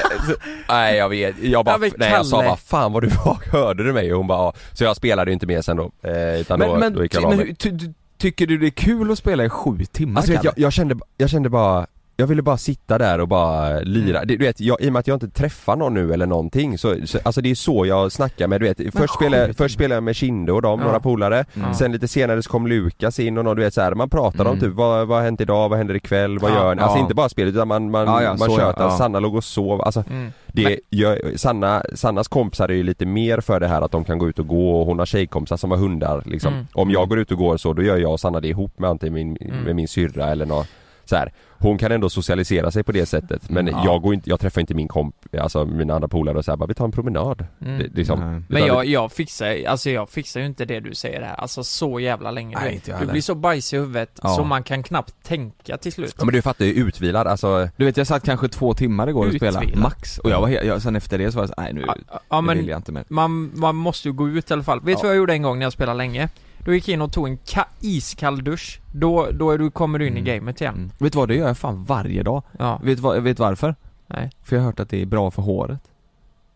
nej 0.68 0.96
jag 0.96 1.08
vet, 1.08 1.38
jag 1.42 1.64
bara, 1.64 1.74
Ja, 1.74 1.78
men 1.78 1.90
nej 1.96 2.10
jag 2.12 2.26
sa 2.26 2.42
bara 2.42 2.56
fan 2.56 2.92
vad 2.92 3.02
du 3.02 3.08
var, 3.24 3.38
hörde 3.52 3.84
du 3.84 3.92
mig? 3.92 4.12
Och 4.12 4.18
hon 4.18 4.26
bara 4.26 4.38
ja. 4.38 4.52
Så 4.72 4.84
jag 4.84 4.96
spelade 4.96 5.30
ju 5.30 5.32
inte 5.32 5.46
mer 5.46 5.62
sen 5.62 5.76
då, 5.76 5.90
eh, 6.02 6.40
utan 6.40 6.58
då, 6.60 6.66
Men, 6.70 6.80
men, 6.80 6.92
då 6.94 7.02
gick 7.02 7.14
jag 7.14 7.22
men 7.28 7.36
mig. 7.36 7.46
hur- 7.46 7.54
ty, 7.54 7.78
ty, 7.78 7.92
tycker 8.18 8.46
du 8.46 8.58
det 8.58 8.66
är 8.66 8.70
kul 8.70 9.10
att 9.10 9.18
spela 9.18 9.44
i 9.44 9.48
sju 9.48 9.78
timmar 9.92 10.20
Alltså 10.20 10.32
jag, 10.42 10.54
jag 10.56 10.72
kände, 10.72 10.96
jag 11.16 11.30
kände 11.30 11.48
bara 11.48 11.86
jag 12.16 12.26
ville 12.26 12.42
bara 12.42 12.56
sitta 12.56 12.98
där 12.98 13.20
och 13.20 13.28
bara 13.28 13.80
lira, 13.80 14.16
Mm. 14.18 14.28
du 14.28 14.36
vet, 14.36 14.60
jag, 14.60 14.80
i 14.80 14.88
och 14.88 14.92
med 14.92 15.00
att 15.00 15.06
jag 15.06 15.16
inte 15.16 15.28
träffar 15.28 15.76
någon 15.76 15.94
nu 15.94 16.12
eller 16.12 16.26
någonting 16.26 16.78
så, 16.78 16.94
så 17.04 17.18
alltså 17.22 17.40
det 17.40 17.50
är 17.50 17.54
så 17.54 17.86
jag 17.86 18.12
snackar 18.12 18.48
med, 18.48 18.60
du 18.60 18.64
vet, 18.66 18.94
först 18.96 19.14
spelade, 19.14 19.54
först 19.54 19.74
spelade 19.74 19.94
jag 19.94 20.02
med 20.02 20.16
Kinde 20.16 20.52
och 20.52 20.62
dem, 20.62 20.80
Ja. 20.80 20.86
några 20.86 21.00
polare 21.00 21.44
Mm. 21.56 21.74
Sen 21.74 21.92
lite 21.92 22.08
senare 22.08 22.42
så 22.42 22.50
kom 22.50 22.66
Lukas 22.66 23.18
in 23.18 23.38
och 23.38 23.44
någon, 23.44 23.56
du 23.56 23.62
vet 23.62 23.74
så 23.74 23.80
här, 23.80 23.94
man 23.94 24.10
pratar 24.10 24.44
om 24.44 24.50
Mm. 24.50 24.60
typ 24.60 24.72
vad, 24.74 25.06
vad 25.08 25.18
har 25.18 25.24
hänt 25.24 25.40
idag, 25.40 25.68
vad 25.68 25.78
händer 25.78 25.94
ikväll, 25.96 26.38
vad 26.38 26.50
Ja. 26.50 26.54
gör 26.54 26.74
ni? 26.74 26.82
Alltså 26.82 26.98
Ja. 26.98 27.02
inte 27.02 27.14
bara 27.14 27.28
spelet 27.28 27.54
utan 27.54 27.68
man, 27.68 27.90
man, 27.90 28.06
Ja, 28.06 28.22
ja, 28.22 28.36
man 28.38 28.50
tjötar, 28.50 28.84
ja. 28.84 28.90
Sanna 28.98 29.20
låg 29.20 29.34
och 29.34 29.44
sov, 29.44 29.82
alltså 29.82 30.04
Mm. 30.10 30.32
det, 30.46 30.80
jag, 30.90 31.18
Sanna, 31.36 31.82
Sannas 31.94 32.28
kompisar 32.28 32.68
är 32.68 32.74
ju 32.74 32.82
lite 32.82 33.06
mer 33.06 33.40
för 33.40 33.60
det 33.60 33.66
här 33.68 33.82
att 33.82 33.92
de 33.92 34.04
kan 34.04 34.18
gå 34.18 34.28
ut 34.28 34.38
och 34.38 34.46
gå 34.46 34.80
och 34.80 34.86
hon 34.86 34.98
har 34.98 35.06
tjejkompisar 35.06 35.56
som 35.56 35.70
har 35.70 35.78
hundar 35.78 36.22
liksom. 36.26 36.52
Mm. 36.52 36.66
Om 36.72 36.90
jag 36.90 37.08
går 37.08 37.18
ut 37.18 37.32
och 37.32 37.38
går 37.38 37.56
så, 37.56 37.72
då 37.72 37.82
gör 37.82 37.96
jag 37.96 38.12
och 38.12 38.20
Sanna 38.20 38.40
det 38.40 38.48
ihop 38.48 38.78
med 38.78 38.90
antingen 38.90 39.14
min, 39.14 39.36
Mm. 39.40 39.56
med 39.64 39.76
min 39.76 39.88
syrra 39.88 40.26
eller 40.30 40.46
något 40.46 40.66
så 41.08 41.16
här. 41.16 41.32
Hon 41.58 41.78
kan 41.78 41.92
ändå 41.92 42.08
socialisera 42.10 42.70
sig 42.70 42.82
på 42.82 42.92
det 42.92 43.06
sättet 43.06 43.50
men 43.50 43.66
Ja. 43.66 43.82
jag 43.84 44.02
går 44.02 44.14
inte, 44.14 44.30
jag 44.30 44.40
träffar 44.40 44.60
inte 44.60 44.74
min 44.74 44.88
komp, 44.88 45.14
alltså 45.40 45.64
mina 45.64 45.94
andra 45.94 46.08
polare 46.08 46.38
och 46.38 46.44
så 46.44 46.50
här, 46.52 46.56
bara 46.56 46.66
vi 46.66 46.74
tar 46.74 46.84
en 46.84 46.92
promenad. 46.92 47.46
Mm. 47.60 47.78
Det, 47.78 47.88
liksom. 47.94 48.20
Nej. 48.32 48.42
Men 48.48 48.66
jag, 48.66 48.86
jag 48.86 49.12
fixar, 49.12 49.64
alltså 49.68 49.90
jag 49.90 50.08
fixar 50.10 50.40
ju 50.40 50.46
inte 50.46 50.64
det 50.64 50.80
du 50.80 50.94
säger 50.94 51.22
här, 51.22 51.34
alltså 51.34 51.64
så 51.64 52.00
jävla 52.00 52.30
länge. 52.30 52.56
Nej, 52.60 52.68
Du- 52.68 52.74
inte 52.74 52.90
jag 52.90 53.00
du 53.00 53.06
blir 53.06 53.20
så 53.20 53.34
bajs 53.34 53.72
i 53.72 53.76
huvudet 53.76 54.20
Ja. 54.22 54.28
så 54.28 54.44
man 54.44 54.62
kan 54.62 54.82
knappt 54.82 55.14
tänka 55.22 55.76
till 55.76 55.92
slut. 55.92 56.14
Ja 56.18 56.24
men 56.24 56.34
du 56.34 56.42
fattar 56.42 56.64
ju, 56.64 56.72
utvilad 56.72 57.26
alltså 57.26 57.68
Du 57.76 57.84
vet 57.84 57.96
jag 57.96 58.06
satt 58.06 58.24
kanske 58.24 58.48
två 58.48 58.74
timmar 58.74 59.08
igår 59.08 59.26
och 59.26 59.34
spelade, 59.34 59.64
Utvilad. 59.66 59.82
max, 59.82 60.18
och 60.18 60.30
jag 60.30 60.40
var 60.40 60.48
jag, 60.48 60.82
sen 60.82 60.96
efter 60.96 61.18
det 61.18 61.32
så 61.32 61.36
var 61.38 61.42
jag 61.42 61.48
så, 61.48 61.54
nej 61.62 61.72
nu, 61.72 61.84
Ja, 61.86 61.94
ja 62.28 62.40
nu 62.40 62.48
vill 62.48 62.56
men 62.56 62.66
jag 62.66 62.78
inte 62.78 62.92
mer 62.92 63.04
man, 63.08 63.50
man 63.54 63.76
måste 63.76 64.08
ju 64.08 64.12
gå 64.12 64.28
ut 64.28 64.50
i 64.50 64.54
alla 64.54 64.62
fall. 64.62 64.80
Vet 64.80 64.86
du 64.86 64.92
Ja. 64.92 64.98
vad 65.02 65.10
jag 65.10 65.16
gjorde 65.16 65.32
en 65.32 65.42
gång 65.42 65.58
när 65.58 65.66
jag 65.66 65.72
spelade 65.72 65.96
länge? 65.98 66.28
Då 66.64 66.74
gick 66.74 66.88
jag 66.88 66.92
in 66.94 67.02
och 67.02 67.12
tog 67.12 67.28
en 67.28 67.38
ka- 67.38 67.64
iskall 67.80 68.44
dusch. 68.44 68.80
Då, 68.92 69.28
då 69.32 69.50
är 69.50 69.58
du, 69.58 69.70
kommer 69.70 69.98
du 69.98 70.06
in 70.06 70.12
Mm. 70.16 70.26
i 70.26 70.30
gamet 70.36 70.60
igen. 70.60 70.74
mm. 70.74 70.90
Vet 70.98 71.12
du 71.12 71.18
vad, 71.18 71.28
det 71.28 71.34
gör 71.34 71.46
jag 71.46 71.58
fan 71.58 71.84
varje 71.84 72.22
dag 72.22 72.42
Ja. 72.58 72.80
Vet 72.82 73.02
du 73.02 73.20
vet 73.20 73.38
varför? 73.38 73.74
Nej. 74.06 74.30
För 74.42 74.56
jag 74.56 74.62
har 74.62 74.66
hört 74.66 74.80
att 74.80 74.88
det 74.88 75.02
är 75.02 75.06
bra 75.06 75.30
för 75.30 75.42
håret 75.42 75.80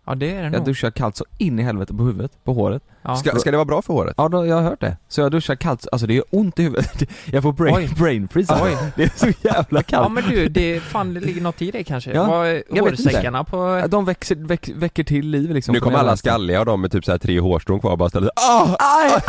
Ja 0.04 0.14
det 0.14 0.30
är 0.30 0.36
det 0.36 0.42
Jag 0.42 0.52
nog. 0.52 0.64
duschar 0.64 0.90
kallt 0.90 1.16
så 1.16 1.24
in 1.38 1.58
i 1.58 1.62
helvete 1.62 1.94
på 1.94 2.02
huvudet, 2.02 2.44
på 2.44 2.52
håret 2.52 2.82
Ja. 3.02 3.16
ska, 3.16 3.38
ska 3.38 3.50
det 3.50 3.56
vara 3.56 3.64
bra 3.64 3.82
för 3.82 3.92
håret? 3.94 4.14
Ja, 4.16 4.28
då, 4.28 4.46
jag 4.46 4.56
har 4.56 4.62
hört 4.62 4.80
det. 4.80 4.96
Så 5.08 5.20
jag 5.20 5.30
duschar 5.32 5.54
kallt, 5.54 5.86
alltså 5.92 6.06
det 6.06 6.14
gör 6.14 6.24
ont 6.30 6.58
i 6.58 6.62
huvudet 6.62 7.02
Jag 7.32 7.42
får 7.42 7.52
brain, 7.52 7.74
Oj. 7.76 7.90
brain 7.98 8.28
freeze 8.28 8.58
Oj. 8.62 8.76
Det 8.96 9.02
är 9.02 9.10
så 9.16 9.26
jävla 9.42 9.82
kallt 9.82 10.04
Ja 10.04 10.08
men 10.08 10.24
du, 10.24 10.48
det, 10.48 10.80
fan 10.80 11.14
det 11.14 11.20
ligger 11.20 11.40
något 11.40 11.62
i 11.62 11.70
det 11.70 11.84
kanske. 11.84 12.12
Ja, 12.12 12.40
vet 12.40 12.70
inte. 12.70 12.80
hårsäckarna 12.80 13.44
på... 13.44 13.84
De 13.88 14.04
växer, 14.04 14.34
väck, 14.36 14.70
väcker 14.74 15.04
till 15.04 15.26
liv 15.26 15.50
liksom 15.50 15.72
nu 15.72 15.80
kommer 15.80 15.98
alla 15.98 16.16
skalliga 16.16 16.60
och 16.60 16.66
de 16.66 16.80
med 16.80 16.92
typ 16.92 17.04
så 17.04 17.10
här 17.10 17.18
tre 17.18 17.40
hårstrån 17.40 17.80
kvar 17.80 17.90
och 17.92 17.98
bara 17.98 18.08
ställer 18.08 18.30
ah! 18.34 18.76
Aj! 18.78 19.20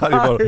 Varje 0.00 0.16
morgon. 0.16 0.38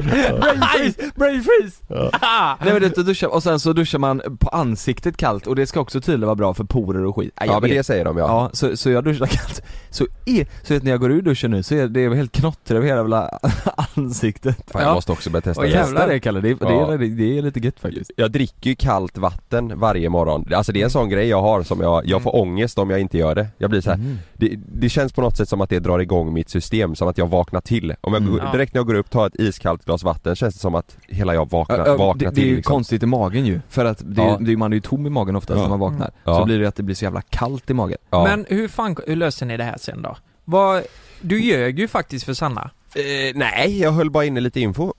brain 0.41 0.63
freeze! 0.63 1.11
Brain 1.15 1.43
freeze! 1.43 1.77
Ah! 2.21 2.57
Nej 2.65 2.81
men 2.81 2.93
då 2.97 3.03
duschar, 3.03 3.29
och 3.29 3.43
sen 3.43 3.61
så 3.61 3.73
duschar 3.73 3.99
man 3.99 4.23
på 4.41 4.49
ansiktet 4.49 5.17
kallt 5.17 5.47
och 5.47 5.57
det 5.57 5.67
ska 5.67 5.81
också 5.81 6.01
tydligen 6.01 6.27
vara 6.27 6.35
bra 6.37 6.55
för 6.55 6.65
porer 6.65 7.05
och 7.05 7.17
skit 7.17 7.35
Nej, 7.41 7.49
jag 7.49 7.57
Ja 7.57 7.61
men 7.61 7.71
vet. 7.71 7.79
det 7.79 7.85
säger 7.85 8.05
de 8.05 8.17
ja. 8.19 8.27
Ja, 8.27 8.51
så, 8.53 8.77
så 8.77 8.91
jag 8.91 9.05
duschar 9.05 9.27
kallt, 9.27 9.63
så, 9.91 10.07
är, 10.27 10.47
så 10.63 10.77
att 10.77 10.83
när 10.83 10.91
jag 10.91 11.01
går 11.01 11.11
ur 11.11 11.23
duschen 11.23 11.51
nu 11.51 11.63
så 11.63 11.75
är 11.75 11.89
det 11.93 12.15
helt 12.15 12.33
knottrig 12.33 12.77
över 12.77 12.87
hela 12.89 13.29
ansiktet 13.97 14.57
Fan, 14.71 14.83
jag 14.83 14.91
Ja. 14.91 14.95
måste 14.95 15.13
också 15.13 15.31
börja 15.31 15.41
testa 15.43 15.63
Åh, 15.63 15.69
det. 15.69 15.73
Testa 15.73 16.07
det 16.07 16.21
Kalle, 16.21 16.41
det, 16.41 16.49
det, 16.55 16.57
Ja. 16.61 16.93
är, 16.95 16.99
det, 16.99 17.39
är 17.39 17.43
lite 17.43 17.61
gött 17.61 17.81
faktiskt 17.81 18.11
Jag 18.17 18.31
dricker 18.31 18.71
ju 18.71 18.77
kallt 18.77 19.19
vatten 19.19 19.73
varje 19.79 20.09
morgon, 20.09 20.49
alltså 20.55 20.73
det 20.73 20.81
är 20.81 20.85
en 20.85 20.91
sån 20.91 21.09
grej 21.09 21.29
jag 21.29 21.43
har 21.43 21.63
som 21.63 21.81
jag, 21.81 22.07
jag 22.07 22.23
får 22.23 22.37
ångest 22.37 22.79
om 22.79 22.91
jag 22.91 23.01
inte 23.01 23.19
gör 23.19 23.35
det 23.35 23.47
Jag 23.59 23.71
blir 23.71 23.81
så 23.81 23.91
här, 23.91 23.97
Mm. 23.97 24.19
det, 24.35 24.59
det 24.75 24.89
känns 24.89 25.13
på 25.13 25.21
något 25.21 25.37
sätt 25.37 25.49
som 25.49 25.61
att 25.61 25.71
det 25.71 25.79
drar 25.79 25.99
igång 25.99 26.33
mitt 26.33 26.51
system, 26.51 26.95
som 26.95 27.09
att 27.09 27.19
jag 27.19 27.27
vaknar 27.27 27.61
till 27.61 27.95
Om 28.01 28.13
jag 28.13 28.23
Mm. 28.23 28.53
direkt 28.53 28.75
när 28.75 28.79
jag 28.79 28.87
går 28.87 28.95
upp 28.95 29.11
tar 29.11 29.27
ett 29.27 29.41
iskallt 29.41 29.85
glas 29.85 30.03
vatten 30.03 30.37
känns 30.37 30.55
det 30.55 30.61
som 30.61 30.75
att 30.75 30.97
hela 31.09 31.35
jag 31.35 31.51
vaknar, 31.51 31.79
Ja, 31.79 31.87
ja, 31.87 31.97
vaknar 31.97 32.15
det, 32.15 32.25
det 32.25 32.31
är 32.31 32.35
till 32.35 32.49
ju 32.49 32.57
liksom. 32.57 32.75
konstigt 32.75 33.03
i 33.03 33.07
magen 33.07 33.47
ju, 33.47 33.61
för 33.69 33.85
att 33.85 33.99
det, 34.05 34.23
Ja. 34.23 34.39
det, 34.41 34.57
man 34.57 34.73
är 34.73 34.75
ju 34.77 34.81
tom 34.81 35.07
i 35.07 35.11
magen 35.11 35.37
oftast 35.37 35.57
Ja. 35.57 35.63
när 35.63 35.71
man 35.71 35.79
vaknar 35.81 36.11
Ja. 36.25 36.39
Så 36.39 36.45
blir 36.45 36.59
det 36.59 36.69
att 36.69 36.77
det 36.77 36.83
blir 36.83 36.95
så 36.97 37.05
jävla 37.05 37.23
kallt 37.23 37.71
i 37.71 37.75
magen 37.75 37.99
ja. 38.11 38.25
Men 38.25 38.47
hur 38.49 38.69
fan, 38.69 38.97
hur 39.07 39.17
löser 39.17 39.47
ni 39.47 39.57
det 39.57 39.65
här 39.65 39.77
sen 39.79 40.03
då? 40.03 40.17
Vad, 40.45 40.83
du 41.23 41.43
ljög 41.45 41.79
ju 41.79 41.89
faktiskt 41.89 42.25
för 42.25 42.35
Sanna. 42.35 42.71
eh, 42.95 43.03
nej, 43.35 43.81
jag 43.81 43.93
höll 43.93 44.11
bara 44.11 44.25
inne 44.25 44.41
lite 44.41 44.61
info 44.61 44.93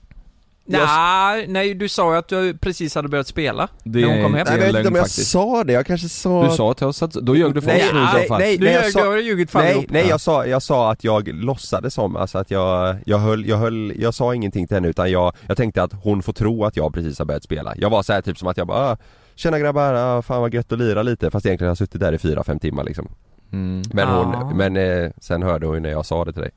Jag- 0.66 0.80
Nej, 0.86 1.46
nej 1.48 1.74
du 1.74 1.88
sa 1.88 2.12
ju 2.12 2.18
att 2.18 2.28
du 2.28 2.56
precis 2.58 2.94
hade 2.94 3.08
börjat 3.08 3.26
spela. 3.26 3.68
Det 3.84 4.00
När 4.00 4.08
hon 4.14 4.22
kom 4.22 4.34
hem. 4.34 4.46
Nej, 4.50 4.58
jag 4.58 4.66
vet 4.66 4.76
inte 4.76 4.88
om 4.88 4.94
jag 4.94 5.04
faktiskt. 5.04 5.30
sa 5.30 5.64
det, 5.64 5.72
jag 5.72 5.86
kanske 5.86 6.08
sa 6.08 6.44
Du 6.50 6.56
sa 6.56 6.74
till 6.74 6.86
oss 6.86 7.02
att, 7.02 7.12
då 7.12 7.36
ljög 7.36 7.54
du 7.54 7.60
för 7.60 7.68
Nej, 7.68 7.84
oss 7.86 7.92
nu 7.92 7.98
i 7.98 8.02
nej, 8.02 8.22
så 8.22 8.28
fall 8.28 8.40
nej. 8.40 8.56
Du 8.58 8.66
ljög, 8.66 8.92
sa- 8.92 9.12
du 9.14 9.20
ljugit 9.20 9.50
för 9.50 9.58
Nej, 9.58 9.86
nej 9.90 10.06
jag 10.08 10.20
sa, 10.20 10.46
jag 10.46 10.62
sa 10.62 10.92
att 10.92 11.04
jag 11.04 11.28
låtsades 11.28 11.94
som, 11.94 12.16
alltså 12.16 12.38
att 12.38 12.50
jag, 12.50 12.96
jag 13.06 13.18
höll, 13.18 13.46
jag 13.48 13.56
höll, 13.56 13.92
jag 14.00 14.14
sa 14.14 14.34
ingenting 14.34 14.66
till 14.66 14.76
henne 14.76 14.88
utan 14.88 15.10
jag, 15.10 15.32
jag 15.46 15.56
tänkte 15.56 15.82
att 15.82 15.92
hon 16.02 16.22
får 16.22 16.32
tro 16.32 16.64
att 16.64 16.76
jag 16.76 16.94
precis 16.94 17.18
har 17.18 17.24
börjat 17.26 17.44
spela 17.44 17.74
Jag 17.76 17.90
var 17.90 18.02
så 18.02 18.12
här 18.12 18.20
typ 18.22 18.38
som 18.38 18.48
att 18.48 18.56
jag 18.56 18.66
bara 18.66 18.90
ah, 18.90 18.96
Tjena 19.36 19.58
grabbar, 19.58 19.94
ah, 19.94 20.22
fan 20.22 20.40
vad 20.40 20.54
gött 20.54 20.72
att 20.72 20.78
lira 20.78 21.02
lite 21.02 21.30
fast 21.30 21.46
egentligen 21.46 21.68
har 21.68 21.70
jag 21.70 21.78
suttit 21.78 22.00
där 22.00 22.12
i 22.12 22.18
fyra 22.18 22.44
fem 22.44 22.58
timmar 22.58 22.84
liksom 22.84 23.08
mm. 23.52 23.82
Men 23.92 24.08
Ja. 24.08 24.22
hon, 24.44 24.56
men 24.56 24.76
eh, 24.76 25.10
sen 25.20 25.42
hörde 25.42 25.66
hon 25.66 25.74
ju 25.74 25.80
när 25.80 25.90
jag 25.90 26.06
sa 26.06 26.24
det 26.24 26.32
till 26.32 26.42
dig 26.42 26.50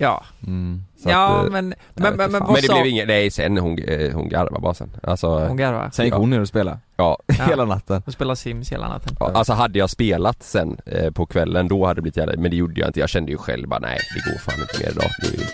Ja, 0.00 0.24
Mm. 0.46 0.82
så 1.02 1.08
ja 1.10 1.38
att, 1.38 1.44
eh, 1.46 1.50
men, 1.52 1.68
vet 1.70 1.78
men, 1.94 2.16
men, 2.16 2.32
men 2.32 2.42
Men 2.46 2.54
det 2.62 2.68
blev 2.68 2.86
inget, 2.86 3.08
nej 3.08 3.30
sen 3.30 3.58
hon, 3.58 3.78
eh, 3.78 4.14
hon 4.14 4.28
garvade 4.28 4.60
bara 4.60 4.74
sen 4.74 4.90
Alltså, 5.02 5.38
Hon 5.46 5.56
garvar. 5.56 5.90
Sen 5.92 6.04
gick 6.04 6.14
Ja. 6.14 6.18
hon 6.18 6.30
ner 6.30 6.40
och 6.40 6.48
spelade, 6.48 6.78
ja, 6.96 7.18
hela 7.48 7.64
natten 7.64 8.02
Hon 8.04 8.12
spelar 8.12 8.34
Sims 8.34 8.72
hela 8.72 8.88
natten. 8.88 9.16
ja, 9.20 9.30
alltså 9.34 9.52
hade 9.52 9.78
jag 9.78 9.90
spelat 9.90 10.42
sen 10.42 10.76
eh, 10.86 11.10
på 11.10 11.26
kvällen 11.26 11.68
då 11.68 11.86
hade 11.86 11.98
det 11.98 12.02
blivit 12.02 12.16
jävla, 12.16 12.32
men 12.36 12.50
det 12.50 12.56
gjorde 12.56 12.80
jag 12.80 12.88
inte, 12.88 13.00
jag 13.00 13.08
kände 13.08 13.32
ju 13.32 13.38
själv 13.38 13.68
bara 13.68 13.80
nej 13.80 13.98
det 14.14 14.30
går 14.32 14.38
fan 14.38 14.60
inte 14.60 14.78
mer 14.84 14.90
idag 14.90 15.10
det 15.22 15.26
är 15.28 15.32
ju... 15.40 15.46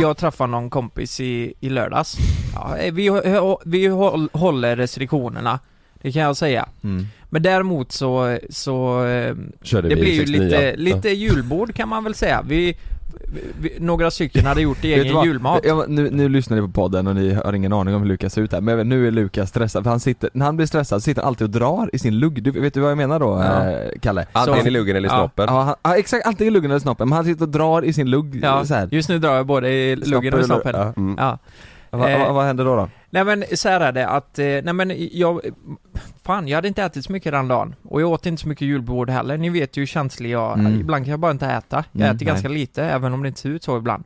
Jag 0.00 0.16
träffade 0.16 0.50
någon 0.50 0.70
kompis 0.70 1.20
i, 1.20 1.54
i 1.60 1.68
lördags. 1.68 2.16
Ja, 2.54 2.76
eh, 2.76 2.92
vi, 2.94 3.10
vi 3.64 3.86
håll- 3.86 4.28
håller 4.32 4.76
restriktionerna. 4.76 5.58
Det 6.02 6.12
kan 6.12 6.22
jag 6.22 6.36
säga. 6.36 6.68
mm. 6.84 7.06
Men 7.30 7.42
däremot 7.42 7.92
så, 7.92 8.38
så 8.50 9.04
eh, 9.06 9.34
Körde 9.62 9.88
det 9.88 9.96
blir 9.96 10.12
ju 10.12 10.18
69. 10.18 10.42
lite, 10.44 10.76
lite 10.76 11.08
julbord 11.10 11.74
kan 11.74 11.88
man 11.88 12.04
väl 12.04 12.14
säga. 12.14 12.42
Vi, 12.48 12.76
vi, 13.60 13.72
några 13.78 14.10
stycken 14.10 14.46
hade 14.46 14.62
gjort 14.62 14.78
egen 14.84 15.14
vad? 15.14 15.26
julmat. 15.26 15.60
Ja, 15.64 15.84
nu, 15.88 16.10
nu 16.10 16.28
lyssnar 16.28 16.56
ni 16.56 16.62
på 16.62 16.68
podden 16.72 17.06
och 17.06 17.14
ni 17.14 17.34
har 17.34 17.52
ingen 17.52 17.72
aning 17.72 17.94
om 17.94 18.02
hur 18.02 18.08
Lukas 18.08 18.32
ser 18.32 18.42
ut 18.42 18.52
här, 18.52 18.60
men 18.60 18.88
nu 18.88 19.06
är 19.06 19.10
Lukas 19.10 19.48
stressad 19.48 19.82
för 19.82 19.90
han 19.90 20.00
sitter, 20.00 20.30
när 20.32 20.46
han 20.46 20.56
blir 20.56 20.66
stressad 20.66 21.02
sitter 21.02 21.22
han 21.22 21.28
alltid 21.28 21.44
och 21.44 21.50
drar 21.50 21.90
i 21.92 21.98
sin 21.98 22.18
lugg, 22.18 22.42
du, 22.42 22.50
vet 22.50 22.74
du 22.74 22.80
vad 22.80 22.90
jag 22.90 22.98
menar 22.98 23.20
då 23.20 23.42
Ja. 23.44 23.70
eh, 23.70 23.88
Kalle? 24.00 24.26
Antingen 24.32 24.66
i 24.66 24.70
luggen 24.70 24.96
eller 24.96 25.08
i 25.08 25.12
ja. 25.12 25.18
snoppen 25.18 25.46
Ja, 25.48 25.62
han, 25.62 25.74
ja 25.82 25.96
exakt, 25.96 26.26
antingen 26.26 26.52
i 26.52 26.54
luggen 26.54 26.70
eller 26.70 26.80
snoppen, 26.80 27.08
men 27.08 27.16
han 27.16 27.24
sitter 27.24 27.42
och 27.42 27.48
drar 27.48 27.84
i 27.84 27.92
sin 27.92 28.10
lugg 28.10 28.40
Ja, 28.42 28.64
så 28.64 28.74
här. 28.74 28.88
just 28.92 29.08
nu 29.08 29.18
drar 29.18 29.34
jag 29.36 29.46
både 29.46 29.70
i 29.70 29.96
luggen 29.96 30.34
och 30.34 30.44
Snoppen 30.44 30.72
snoppen. 30.72 31.14
Ja. 31.18 31.38
ja. 31.90 31.98
Vad, 31.98 32.10
Eh, 32.12 32.18
vad, 32.18 32.34
vad 32.34 32.44
händer 32.44 32.64
då 32.64 32.76
då? 32.76 32.88
Nej 33.14 33.24
men 33.24 33.44
så 33.54 33.68
här 33.68 33.80
är 33.80 33.92
det 33.92 34.08
att, 34.08 34.38
eh, 34.38 34.44
nej 34.44 34.72
men 34.72 34.92
jag, 35.12 35.40
fan 36.22 36.48
jag 36.48 36.56
hade 36.56 36.68
inte 36.68 36.82
ätit 36.82 37.04
så 37.04 37.12
mycket 37.12 37.32
den 37.32 37.48
dagen. 37.48 37.74
Och 37.82 38.02
jag 38.02 38.10
åt 38.10 38.26
inte 38.26 38.42
så 38.42 38.48
mycket 38.48 38.68
julbord 38.68 39.10
heller. 39.10 39.36
Ni 39.38 39.48
vet 39.50 39.76
ju 39.76 39.80
hur 39.80 39.86
känslig 39.86 40.30
jag, 40.30 40.58
Mm. 40.58 40.80
ibland 40.80 41.04
kan 41.04 41.10
jag 41.10 41.20
bara 41.20 41.30
inte 41.32 41.46
äta. 41.46 41.84
Jag 41.92 42.00
Mm, 42.02 42.16
äter 42.16 42.24
nej. 42.26 42.32
ganska 42.32 42.48
lite, 42.48 42.84
även 42.84 43.12
om 43.12 43.22
det 43.22 43.28
inte 43.28 43.40
ser 43.40 43.48
ut 43.48 43.62
så 43.64 43.78
ibland. 43.78 44.04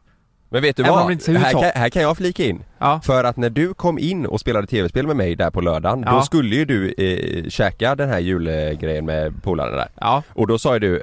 Men 0.48 0.62
vet 0.62 0.76
du 0.76 0.82
Även 0.82 0.94
vad? 0.94 1.10
Här 1.36 1.52
kan, 1.52 1.62
här 1.74 1.88
kan 1.88 2.02
jag 2.02 2.16
flika 2.16 2.44
in. 2.44 2.62
Ja. 2.78 3.00
För 3.04 3.24
att 3.24 3.36
när 3.36 3.50
du 3.50 3.74
kom 3.74 3.98
in 3.98 4.26
och 4.26 4.40
spelade 4.40 4.66
tv-spel 4.66 5.06
med 5.06 5.16
mig 5.16 5.36
där 5.36 5.50
på 5.50 5.60
lördagen, 5.60 6.02
Ja. 6.06 6.12
då 6.12 6.22
skulle 6.22 6.56
ju 6.56 6.64
du 6.64 6.94
eh, 6.98 7.48
käka 7.48 7.94
den 7.94 8.08
här 8.08 8.18
julgrejen 8.18 9.04
med 9.04 9.42
polarna 9.42 9.76
där. 9.76 9.88
Ja. 10.00 10.22
Och 10.28 10.46
då 10.46 10.58
sa 10.58 10.74
ju 10.74 10.78
du, 10.80 10.96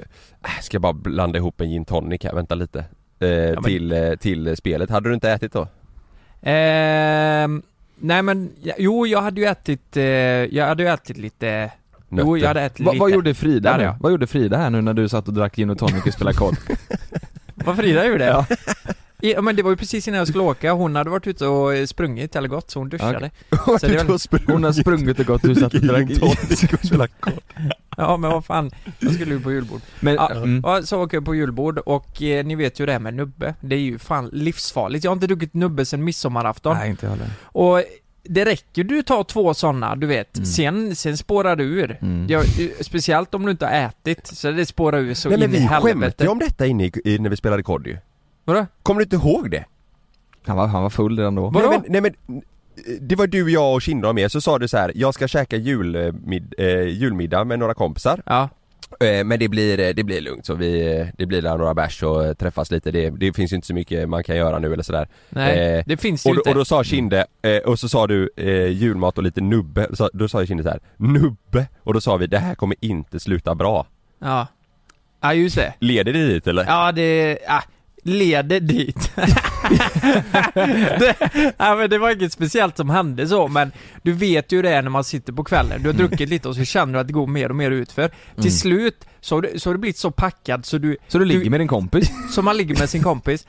äh, 0.44 0.62
ska 0.62 0.76
jag 0.76 0.82
bara 0.82 0.94
blanda 0.94 1.38
ihop 1.40 1.62
en 1.62 1.70
gin 1.70 1.86
tonic 1.86 2.24
här, 2.24 2.34
vänta 2.34 2.56
lite. 2.56 2.80
Eh, 2.80 2.86
men- 3.20 3.64
till, 3.64 3.92
eh, 3.92 4.14
till 4.16 4.58
spelet. 4.58 4.90
Hade 4.90 5.10
du 5.10 5.14
inte 5.14 5.32
ätit 5.32 5.54
då? 5.54 5.68
Ehm, 6.42 7.62
nej 8.00 8.22
men, 8.22 8.52
jo 8.78 9.08
jag 9.08 9.22
hade 9.22 9.42
ju 9.42 9.48
ätit, 9.48 9.98
eh, 9.98 10.04
jag 10.04 10.66
hade 10.68 10.84
ju 10.84 10.90
ätit 10.90 11.18
lite 11.18 11.72
Jo 12.10 12.16
Nötter. 12.16 12.38
jag 12.38 12.48
hade 12.48 12.62
ätit 12.62 12.86
Va, 12.86 12.92
lite 12.92 13.00
vad 13.02 13.12
gjorde 13.12 13.34
Frida 13.34 13.78
nu? 13.78 13.94
Vad 14.00 14.12
gjorde 14.12 14.28
Frida 14.28 14.58
här 14.58 14.70
nu 14.70 14.82
när 14.82 14.94
du 14.94 15.10
satt 15.10 15.28
och 15.28 15.34
drack 15.34 15.56
gin 15.56 15.70
och 15.70 15.78
tonic 15.78 16.06
och 16.06 16.14
spelade 16.14 16.38
kod? 16.38 16.58
Vad 17.56 17.78
Frida 17.78 18.06
gjorde? 18.06 18.26
Ja. 18.26 18.46
Ja 19.26 19.42
men 19.42 19.56
det 19.56 19.64
var 19.64 19.70
ju 19.72 19.78
precis 19.78 20.08
innan 20.08 20.18
jag 20.18 20.28
skulle 20.28 20.44
åka, 20.44 20.72
hon 20.74 20.96
hade 20.96 21.10
varit 21.10 21.28
ute 21.28 21.48
och 21.48 21.74
eh, 21.76 21.86
sprungit 21.86 22.36
eller 22.36 22.48
gått 22.50 22.72
så 22.72 22.80
hon 22.80 22.90
duschade. 22.90 23.32
Så 23.50 23.78
det 23.88 23.88
är 23.88 24.04
väl- 24.06 24.42
Hon 24.48 24.64
har 24.64 24.72
sprungit 24.72 25.20
och 25.20 25.26
gått, 25.26 25.42
du 25.42 25.56
satt 25.56 25.74
och 25.74 25.82
drack 25.82 26.08
gin. 26.08 26.20
Ja 27.98 28.18
men 28.18 28.32
vad 28.32 28.46
fan, 28.46 28.72
jag 29.00 29.14
skulle 29.14 29.34
ju 29.34 29.40
på 29.42 29.52
julbord. 29.52 29.82
Men, 30.00 30.16
Ja, 30.16 30.32
mm. 30.32 30.62
ja, 30.66 30.82
så 30.84 31.04
åker 31.04 31.18
jag 31.18 31.26
på 31.26 31.36
julbord 31.36 31.78
och 31.78 32.22
eh, 32.22 32.46
ni 32.46 32.56
vet 32.56 32.80
ju 32.80 32.86
det 32.86 32.92
här 32.92 33.00
med 33.00 33.14
nubbe. 33.14 33.56
Det 33.62 33.76
är 33.76 33.80
ju 33.80 34.00
fan 34.00 34.30
livsfarligt, 34.34 35.04
jag 35.04 35.12
har 35.12 35.16
inte 35.16 35.28
druckit 35.28 35.54
nubbe 35.54 35.86
sen 35.86 36.04
midsommarafton. 36.04 36.78
Nej 36.78 36.90
inte 36.90 37.06
jag 37.06 37.12
heller. 37.12 37.28
Och 37.44 37.84
det 38.24 38.46
räcker 38.46 38.84
du 38.84 39.02
tar 39.04 39.24
två 39.24 39.54
sådana, 39.54 39.96
du 39.96 40.08
vet, 40.08 40.38
Mm. 40.38 40.46
sen, 40.46 40.96
sen 40.96 41.18
spårar 41.18 41.56
du 41.56 41.64
ur. 41.64 41.98
Mm. 42.02 42.26
jag, 42.30 42.42
eh, 42.44 42.68
Speciellt 42.82 43.34
om 43.34 43.46
du 43.46 43.52
inte 43.52 43.66
har 43.66 43.74
ätit, 43.74 44.28
så 44.28 44.52
det 44.52 44.66
spårar 44.66 44.98
ur 45.00 45.14
så 45.14 45.30
Nej 45.30 45.38
men 45.38 45.50
in 45.50 45.56
i 45.56 45.60
vi 45.60 45.68
skämtade 45.68 45.88
helvete 45.90 46.24
ju 46.24 46.30
om 46.30 46.40
detta 46.40 46.66
inne 46.66 46.86
i, 46.86 46.92
i, 47.06 47.20
när 47.20 47.30
vi 47.30 47.36
spelade 47.38 47.64
kod 47.64 47.88
ju. 47.88 47.98
Vadå? 48.46 48.66
Kommer 48.84 49.00
du 49.00 49.04
inte 49.04 49.16
ihåg 49.16 49.52
det? 49.52 49.66
Han 50.46 50.58
var, 50.58 50.68
han 50.68 50.84
var 50.84 50.90
full 50.90 51.18
redan 51.18 51.36
då. 51.36 51.50
Vadå? 51.50 51.70
Nej 51.70 51.80
men, 51.82 51.92
nej 51.92 52.02
men 52.28 52.42
det 53.02 53.16
var 53.16 53.28
du, 53.28 53.52
jag 53.52 53.74
och 53.74 53.82
Kindra 53.82 54.14
med, 54.14 54.32
så 54.32 54.42
sa 54.42 54.60
du 54.60 54.68
så 54.68 54.78
här: 54.78 54.92
jag 54.96 55.14
ska 55.14 55.28
käka 55.28 55.56
julmid, 55.58 56.54
eh, 56.58 56.82
julmiddag 56.88 57.44
med 57.44 57.60
några 57.60 57.74
kompisar 57.74 58.22
Ja, 58.26 58.50
eh, 59.00 59.24
Men 59.24 59.40
det 59.40 59.48
blir, 59.50 59.80
eh, 59.80 59.90
det 59.94 60.04
blir 60.04 60.22
lugnt 60.22 60.46
så 60.46 60.54
vi, 60.56 60.98
eh, 61.00 61.08
det 61.18 61.26
blir 61.26 61.42
där 61.42 61.58
några 61.58 61.74
bärs 61.74 62.04
och 62.04 62.26
eh, 62.26 62.34
träffas 62.34 62.72
lite, 62.72 62.92
det, 62.92 63.10
det 63.10 63.34
finns 63.34 63.52
ju 63.52 63.56
inte 63.56 63.68
så 63.68 63.74
mycket 63.74 64.10
man 64.10 64.24
kan 64.24 64.36
göra 64.36 64.60
nu 64.60 64.74
eller 64.74 64.84
sådär 64.84 65.08
nej, 65.30 65.78
Eh, 65.78 65.84
det 65.88 65.98
finns 65.98 66.26
ju 66.26 66.30
och, 66.30 66.36
då- 66.36 66.40
inte 66.40 66.50
och 66.50 66.56
då 66.56 66.66
sa 66.66 66.84
Kinde, 66.84 67.26
eh, 67.42 67.58
och 67.58 67.80
så 67.80 67.90
sa 67.90 68.08
du 68.08 68.30
eh, 68.38 68.68
julmat 68.68 69.18
och 69.18 69.24
lite 69.24 69.42
nubbe, 69.42 69.88
så, 69.94 70.10
då 70.14 70.28
sa 70.28 70.42
ju 70.42 70.48
Kinde 70.48 70.64
så 70.64 70.70
här: 70.70 70.80
nubbe! 70.98 71.68
Och 71.84 71.94
då 71.94 72.02
sa 72.02 72.18
vi, 72.18 72.28
det 72.28 72.40
här 72.40 72.56
kommer 72.56 72.76
inte 72.82 73.20
sluta 73.20 73.56
bra 73.56 73.88
Ja 74.20 74.48
Ja 75.22 75.34
just 75.34 75.56
det 75.56 75.74
Leder 75.80 76.14
det 76.14 76.28
dit 76.28 76.48
eller? 76.48 76.66
Ja 76.66 76.92
det, 76.92 77.38
ja, 77.48 77.64
leder 78.04 78.60
dit 78.60 79.12
det, 81.00 81.16
ja, 81.58 81.76
men 81.76 81.90
det 81.90 81.98
var 81.98 82.12
inget 82.12 82.34
speciellt 82.34 82.78
som 82.78 82.90
hände 82.90 83.28
så 83.28 83.48
men 83.48 83.72
Du 84.04 84.12
vet 84.14 84.52
ju 84.52 84.62
det 84.62 84.70
är 84.70 84.82
när 84.82 84.90
man 84.90 85.04
sitter 85.04 85.34
på 85.34 85.44
kvällen, 85.44 85.82
du 85.84 85.90
har 85.90 85.94
druckit 85.94 86.30
lite 86.30 86.50
och 86.50 86.56
så 86.56 86.64
känner 86.64 86.94
du 86.94 87.00
att 87.00 87.08
det 87.08 87.14
går 87.14 87.28
mer 87.28 87.50
och 87.50 87.56
mer 87.56 87.72
utför 87.72 88.12
Till 88.42 88.60
slut 88.60 89.06
så 89.22 89.36
har, 89.36 89.42
du, 89.42 89.60
så 89.60 89.70
har 89.70 89.74
du 89.74 89.80
blivit 89.80 89.98
så 89.98 90.12
packad 90.12 90.66
så 90.66 90.78
du, 90.78 90.98
Så 91.08 91.18
du 91.20 91.26
ligger 91.26 91.50
med 91.50 91.60
din 91.60 91.68
kompis? 91.68 92.12
så 92.32 92.42
man 92.42 92.58
ligger 92.58 92.80
med 92.80 92.90
sin 92.90 93.04
kompis 93.04 93.48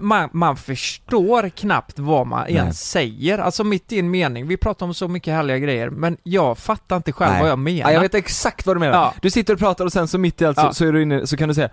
man, 0.00 0.28
man 0.32 0.56
förstår 0.56 1.48
knappt 1.48 1.98
vad 1.98 2.26
man 2.26 2.48
ens 2.48 2.66
Nej. 2.66 2.74
säger, 3.10 3.38
alltså 3.38 3.64
mitt 3.64 3.92
i 3.92 3.98
en 3.98 4.10
mening, 4.10 4.46
vi 4.46 4.56
pratar 4.56 4.86
om 4.86 4.94
så 4.94 5.08
mycket 5.08 5.34
härliga 5.34 5.58
grejer 5.58 5.90
men 5.90 6.16
jag 6.22 6.58
fattar 6.58 6.96
inte 6.96 7.12
själv 7.12 7.32
Nej. 7.32 7.40
vad 7.42 7.50
jag 7.50 7.58
menar 7.58 7.80
Ja, 7.90 7.92
jag 7.92 8.00
vet 8.00 8.14
exakt 8.14 8.66
vad 8.66 8.76
du 8.76 8.80
menar. 8.80 8.94
Ja. 8.94 9.14
Du 9.22 9.30
sitter 9.30 9.52
och 9.52 9.58
pratar 9.58 9.84
och 9.84 9.92
sen 9.92 10.08
så 10.08 10.18
mitt 10.18 10.40
i 10.42 10.44
allt 10.44 10.56
Ja. 10.56 10.68
så, 10.68 10.74
så 10.74 10.86
är 10.86 10.92
du 10.92 11.02
inne, 11.02 11.26
så 11.26 11.36
kan 11.36 11.48
du 11.48 11.54
säga 11.54 11.68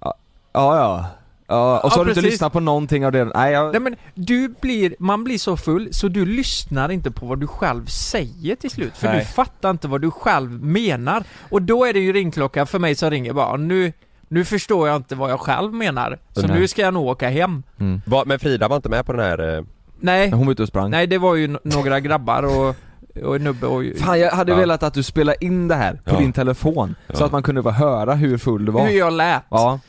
Ja, 0.00 0.14
ja, 0.52 1.04
ja, 1.46 1.80
och 1.80 1.92
så 1.92 1.96
Ja, 1.96 2.00
har 2.00 2.04
du 2.04 2.10
inte 2.10 2.20
precis. 2.20 2.32
lyssnat 2.32 2.52
på 2.52 2.60
någonting 2.60 3.06
av 3.06 3.12
det, 3.12 3.24
nej 3.24 3.52
jag, 3.52 3.72
Nej 3.72 3.80
men 3.80 3.96
du 4.14 4.54
blir, 4.60 4.94
man 4.98 5.24
blir 5.24 5.38
så 5.38 5.56
full 5.56 5.88
så 5.94 6.08
du 6.08 6.26
lyssnar 6.26 6.88
inte 6.90 7.10
på 7.10 7.26
vad 7.26 7.38
du 7.40 7.46
själv 7.46 7.86
säger 7.86 8.56
till 8.56 8.70
slut 8.70 8.96
för 8.96 9.06
Nej. 9.08 9.18
du 9.18 9.24
fattar 9.24 9.70
inte 9.70 9.88
vad 9.88 10.00
du 10.00 10.10
själv 10.10 10.50
menar 10.64 11.24
Och 11.50 11.62
då 11.62 11.84
är 11.84 11.92
det 11.92 12.00
ju 12.00 12.12
ringklocka 12.12 12.66
för 12.66 12.78
mig 12.78 12.94
som 12.94 13.10
ringer 13.10 13.32
bara 13.32 13.56
nu 13.56 13.92
nu 14.28 14.44
förstår 14.44 14.88
jag 14.88 14.96
inte 14.96 15.14
vad 15.14 15.30
jag 15.30 15.40
själv 15.40 15.74
menar, 15.74 16.18
så 16.32 16.46
Nej. 16.46 16.60
nu 16.60 16.68
ska 16.68 16.82
jag 16.82 16.94
nog 16.94 17.06
åka 17.06 17.28
hem 17.28 17.62
mm. 17.80 18.00
Va, 18.06 18.22
men 18.26 18.38
Frida 18.38 18.68
var 18.68 18.76
inte 18.76 18.88
med 18.88 19.06
på 19.06 19.12
den 19.12 19.20
här 19.24 19.56
eh, 19.58 19.64
Nej, 20.00 20.30
Hon 20.30 20.46
var 20.46 20.52
ute 20.52 20.62
och 20.62 20.68
sprang 20.68 20.90
nej 20.90 21.06
det 21.06 21.18
var 21.18 21.34
ju 21.34 21.46
no- 21.46 21.58
några 21.62 22.00
grabbar 22.00 22.42
och, 22.42 22.76
och 23.24 23.40
nubbe 23.40 23.66
och 23.66 23.82
Fan 23.98 24.20
jag 24.20 24.30
hade 24.30 24.52
Ja. 24.52 24.58
velat 24.58 24.82
att 24.82 24.94
du 24.94 25.02
spelade 25.02 25.44
in 25.44 25.68
det 25.68 25.74
här 25.74 25.92
på 26.04 26.14
Ja. 26.14 26.18
din 26.18 26.32
telefon, 26.32 26.94
så 27.14 27.24
att 27.24 27.32
man 27.32 27.42
kunde 27.42 27.62
få 27.62 27.70
höra 27.70 28.14
hur 28.14 28.38
full 28.38 28.64
du 28.64 28.72
var 28.72 28.86
hur 28.86 28.98
jag 28.98 29.12
lät 29.12 29.42
Ja, 29.50 29.80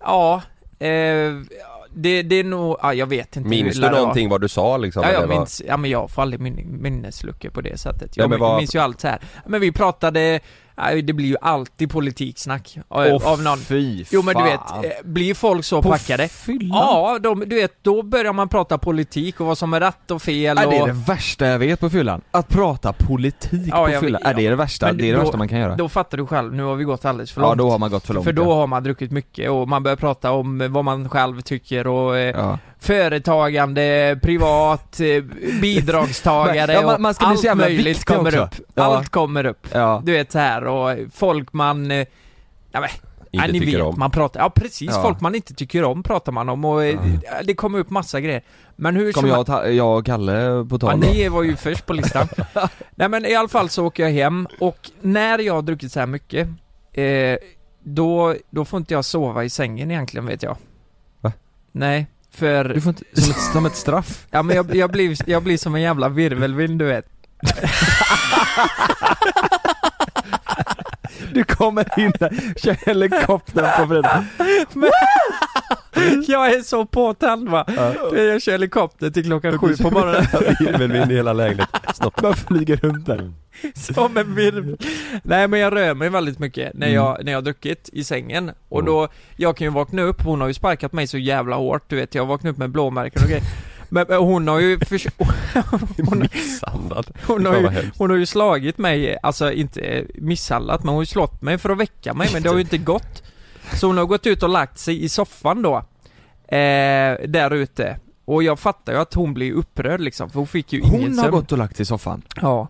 Ja, 0.00 0.42
eh, 0.84 1.42
det, 1.94 2.22
det 2.22 2.36
är 2.36 2.44
nog, 2.44 2.76
ja 2.82 2.94
jag 2.94 3.06
vet 3.06 3.36
inte 3.36 3.48
Minns 3.48 3.76
du 3.80 3.90
någonting 3.90 4.28
vad 4.28 4.40
du 4.40 4.48
sa 4.48 4.76
liksom? 4.76 5.02
Ja, 5.02 5.08
eller 5.08 5.20
jag 5.20 5.26
vad- 5.26 5.36
minns, 5.38 5.62
ja 5.66 5.76
men 5.76 5.90
jag 5.90 6.10
får 6.10 6.22
aldrig 6.22 6.40
min, 6.40 6.78
minnesluckor 6.82 7.50
på 7.50 7.60
det 7.60 7.78
sättet. 7.80 8.00
Nej, 8.00 8.10
Jag 8.14 8.30
men 8.30 8.40
vad- 8.40 8.56
minns 8.58 8.74
ju 8.74 8.78
allt 8.78 9.00
så 9.00 9.08
här. 9.08 9.18
Men 9.46 9.60
vi 9.60 9.72
pratade, 9.72 10.40
nej, 10.76 11.02
det 11.02 11.12
blir 11.12 11.26
ju 11.28 11.36
alltid 11.40 11.90
politiksnack 11.90 12.78
av, 12.88 13.22
av 13.24 13.42
någon. 13.42 13.58
fy 13.58 14.04
Jo 14.10 14.22
men 14.22 14.34
du 14.36 14.42
vet, 14.42 14.60
eh, 14.60 14.90
blir 15.04 15.34
folk 15.34 15.64
så 15.64 15.82
På 15.82 15.88
packade? 15.90 16.28
fyllan? 16.28 16.78
Ja, 16.78 17.18
de, 17.22 17.40
du 17.46 17.56
vet, 17.56 17.72
då 17.84 18.02
börjar 18.02 18.32
man 18.32 18.48
prata 18.48 18.78
politik 18.78 19.40
och 19.40 19.46
vad 19.46 19.58
som 19.58 19.74
är 19.74 19.80
rätt 19.80 20.10
och 20.10 20.22
fel 20.22 20.58
Är 20.58 20.66
och... 20.66 20.72
det 20.72 20.86
det 20.86 20.92
värsta 20.92 21.46
jag 21.46 21.58
vet 21.58 21.80
på 21.80 21.90
fyllan? 21.90 22.20
Att 22.30 22.48
prata 22.48 22.92
politik 22.92 23.68
Ja, 23.70 23.86
på 23.86 24.00
fyllan? 24.00 24.20
vet- 24.24 24.30
Är 24.30 24.34
det 24.34 24.48
det 24.48 24.56
värsta? 24.56 24.86
Men 24.86 24.96
det 24.96 25.04
är 25.04 25.06
det 25.06 25.12
då- 25.12 25.20
värsta 25.22 25.36
man 25.36 25.48
kan 25.48 25.58
göra? 25.58 25.76
Då 25.76 25.88
fattar 25.88 26.18
du 26.18 26.26
själv, 26.26 26.54
nu 26.54 26.62
har 26.62 26.74
vi 26.74 26.84
gått 26.84 27.04
alldeles 27.04 27.32
för 27.32 27.40
ja, 27.40 27.46
långt. 27.46 27.58
då 27.58 27.70
har 27.70 27.78
man 27.78 27.90
gått 27.90 28.06
för 28.06 28.14
långt 28.14 28.24
för 28.24 28.32
då 28.32 28.42
ja. 28.42 28.54
har 28.54 28.66
man 28.66 28.82
druckit 28.84 29.10
mycket 29.10 29.50
och 29.50 29.68
man 29.68 29.82
börjar 29.82 29.96
prata 29.96 30.32
om 30.32 30.72
vad 30.72 30.84
man 30.84 31.08
själv 31.08 31.40
tycker 31.40 31.86
och 31.86 32.16
eh, 32.18 32.36
ja. 32.36 32.58
Företagande, 32.82 34.18
privat, 34.22 35.00
eh, 35.00 35.22
bidragstagare 35.60 36.72
Ja, 36.72 36.82
man- 36.82 37.02
man 37.02 37.10
och 37.20 37.22
allt 37.28 37.56
möjligt 37.56 38.04
kommer 38.04 38.40
också. 38.40 38.60
upp. 38.62 38.66
Ja. 38.74 38.82
Allt 38.82 39.08
kommer 39.08 39.46
upp. 39.46 39.66
ja. 39.72 40.02
Du 40.04 40.12
vet 40.12 40.32
så 40.32 40.38
här 40.38 40.64
och 40.66 40.96
folk 41.14 41.52
man, 41.52 41.90
eh, 41.90 42.06
ja 42.72 42.80
men, 42.80 42.88
Inte 43.30 43.46
ja, 43.46 43.52
ni 43.52 43.72
vet, 43.72 43.82
om. 43.82 43.98
man 43.98 44.10
pratar, 44.10 44.40
ja 44.40 44.50
precis, 44.50 44.90
Ja. 44.92 45.02
folk 45.02 45.20
man 45.20 45.34
inte 45.34 45.54
tycker 45.54 45.84
om 45.84 46.02
pratar 46.02 46.32
man 46.32 46.48
om 46.48 46.64
och 46.64 46.84
eh, 46.84 46.98
det 47.44 47.54
kommer 47.54 47.78
upp 47.78 47.90
massa 47.90 48.20
grejer. 48.20 48.42
Men 48.76 48.96
hur 48.96 49.12
Kom 49.12 49.26
jag, 49.28 49.40
och 49.40 49.46
ta- 49.46 49.66
jag 49.68 49.98
och 49.98 50.06
Kalle 50.06 50.66
på 50.68 50.74
Ja, 50.74 50.78
tal 50.78 51.00
då? 51.00 51.06
ni 51.06 51.28
var 51.28 51.42
ju 51.42 51.56
först 51.56 51.86
på 51.86 51.92
listan. 51.92 52.28
Nej 52.94 53.08
men 53.08 53.26
i 53.26 53.34
alla 53.34 53.48
fall 53.48 53.68
så 53.68 53.86
åker 53.86 54.02
jag 54.02 54.10
hem 54.10 54.48
och 54.60 54.90
när 55.00 55.38
jag 55.38 55.54
har 55.54 55.62
druckit 55.62 55.92
så 55.92 56.00
här 56.00 56.06
mycket, 56.06 56.48
eh, 56.92 57.36
då, 57.84 58.34
då 58.50 58.64
får 58.64 58.76
inte 58.78 58.94
jag 58.94 59.04
sova 59.04 59.44
i 59.44 59.50
sängen 59.50 59.90
egentligen 59.90 60.26
vet 60.26 60.42
jag. 60.42 60.56
Va? 61.20 61.32
Nej, 61.72 62.06
för, 62.34 62.64
Du 62.64 62.80
får 62.80 62.90
inte, 62.90 63.04
som 63.20 63.30
ett, 63.30 63.52
som 63.52 63.66
ett 63.66 63.76
straff? 63.76 64.26
ja 64.30 64.42
men 64.42 64.56
jag, 64.56 64.74
jag, 64.74 64.90
blir, 64.90 65.16
jag 65.30 65.42
blir 65.42 65.58
som 65.58 65.74
en 65.74 65.80
jävla 65.82 66.08
virvelvind 66.08 66.78
du 66.78 66.84
vet. 66.84 67.06
Du 71.32 71.44
kommer 71.44 71.98
in 71.98 72.12
där, 72.20 72.54
kör 72.56 72.76
helikoptern 72.86 73.80
på 73.80 73.88
fredag 73.88 74.24
Jag 76.28 76.52
är 76.54 76.62
så 76.62 76.86
påtänd 76.86 77.48
va. 77.48 77.64
Jag 78.12 78.42
kör 78.42 78.52
helikopter 78.52 79.10
till 79.10 79.24
klockan 79.24 79.58
sju 79.58 79.76
på 79.76 79.90
morgonen. 79.90 80.24
Virvelvind 80.60 81.12
i 81.12 81.14
hela 81.14 81.32
lägenheten. 81.32 81.94
Snopp. 81.94 82.16
Bara 82.22 82.34
flyger 82.34 82.76
runt 82.76 83.06
där 83.06 83.32
Som 83.74 84.16
en 84.16 84.34
virvel. 84.34 84.76
Nej 85.22 85.48
men 85.48 85.60
jag 85.60 85.76
rör 85.76 85.94
mig 85.94 86.08
väldigt 86.08 86.38
mycket 86.38 86.74
när 86.74 86.86
Mm. 86.86 86.94
jag, 86.96 87.24
när 87.24 87.32
jag 87.32 87.36
har 87.36 87.42
druckit 87.42 87.90
i 87.92 88.04
sängen 88.04 88.50
och 88.68 88.84
då, 88.84 89.08
jag 89.36 89.56
kan 89.56 89.66
ju 89.66 89.70
vakna 89.70 90.02
upp, 90.02 90.22
hon 90.22 90.40
har 90.40 90.48
ju 90.48 90.54
sparkat 90.54 90.92
mig 90.92 91.06
så 91.06 91.18
jävla 91.18 91.56
hårt 91.56 91.82
du 91.90 91.96
vet, 91.96 92.14
jag 92.14 92.22
har 92.22 92.28
vaknat 92.28 92.50
upp 92.52 92.58
med 92.58 92.70
blåmärken 92.70 93.22
och 93.22 93.28
grejer 93.28 93.44
Men, 93.88 94.06
men 94.08 94.18
hon 94.18 94.48
har 94.48 94.60
ju 94.60 94.78
förs- 94.78 95.06
hon, 95.96 96.28
hon, 97.26 97.46
har 97.46 97.56
ju, 97.60 97.68
hon 97.98 98.10
har 98.10 98.16
ju 98.16 98.26
slagit 98.26 98.78
mig, 98.78 99.18
alltså 99.22 99.52
inte 99.52 100.04
misshandlat 100.14 100.80
men 100.82 100.88
hon 100.88 100.94
har 100.96 101.02
ju 101.02 101.06
slått 101.06 101.42
mig 101.42 101.58
för 101.58 101.70
att 101.70 101.78
väcka 101.78 102.14
mig 102.14 102.28
men 102.32 102.42
det 102.42 102.48
har 102.48 102.56
ju 102.56 102.62
inte 102.62 102.78
gått 102.78 103.22
Så 103.76 103.86
hon 103.86 103.98
har 103.98 104.04
gått 104.06 104.26
ut 104.26 104.42
och 104.42 104.48
lagt 104.48 104.78
sig 104.78 105.04
i 105.04 105.08
soffan 105.08 105.62
då 105.62 105.76
eh, 106.56 107.16
Där 107.28 107.50
ute 107.54 107.98
och 108.24 108.42
jag 108.42 108.58
fattar 108.58 108.92
ju 108.92 108.98
att 108.98 109.14
hon 109.14 109.34
blir 109.34 109.52
upprörd 109.52 110.00
liksom, 110.00 110.30
för 110.30 110.38
hon 110.38 110.46
fick 110.46 110.72
ju 110.72 110.78
ingen 110.80 110.92
Hon 110.92 111.18
har 111.18 111.24
sömn. 111.24 111.30
gått 111.30 111.52
och 111.52 111.58
lagt 111.58 111.76
sig 111.76 111.82
i 111.82 111.86
soffan 111.86 112.22
Ja 112.40 112.68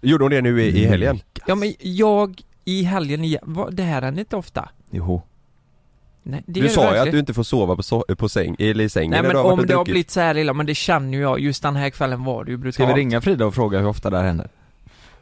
Gjorde 0.00 0.24
hon 0.24 0.30
det 0.30 0.40
nu 0.40 0.62
i, 0.62 0.82
i 0.82 0.86
helgen? 0.86 1.20
Ja 1.46 1.54
men 1.54 1.74
jag, 1.80 2.40
i 2.64 2.82
helgen 2.82 3.24
igen, 3.24 3.42
vad- 3.46 3.74
det 3.74 3.82
här 3.82 4.02
händer 4.02 4.20
inte 4.20 4.36
ofta 4.36 4.68
Jo 4.90 5.22
Nej, 6.22 6.42
det 6.46 6.52
Du 6.52 6.60
gör 6.60 6.66
det 6.68 6.74
sa 6.74 6.80
ju 6.82 6.86
att 6.88 6.94
verkligen. 6.94 7.12
du 7.12 7.18
inte 7.18 7.34
får 7.34 7.42
sova 7.42 7.76
på, 7.76 7.82
so- 7.82 8.14
på 8.14 8.28
säng, 8.28 8.56
eller 8.58 8.84
i 8.84 8.88
sängen 8.88 9.10
Nej 9.10 9.22
när 9.22 9.28
men 9.28 9.30
du 9.30 9.36
har 9.36 9.44
varit 9.44 9.52
om 9.52 9.58
och 9.58 9.66
det 9.66 9.74
har 9.74 9.78
druckit. 9.84 9.92
blivit 9.94 10.10
så 10.10 10.20
här 10.20 10.36
illa, 10.36 10.52
men 10.52 10.66
det 10.66 10.74
känner 10.74 11.12
ju 11.18 11.22
jag, 11.24 11.40
just 11.40 11.62
den 11.62 11.76
här 11.76 11.90
kvällen 11.90 12.24
var 12.24 12.44
det 12.44 12.50
ju 12.50 12.56
brutalt 12.56 12.74
Ska 12.74 12.86
vi 12.94 13.00
ringa 13.00 13.20
Frida 13.20 13.46
och 13.46 13.54
fråga 13.54 13.78
hur 13.78 13.86
ofta 13.88 14.10
det 14.10 14.16
här 14.16 14.24
händer? 14.24 14.48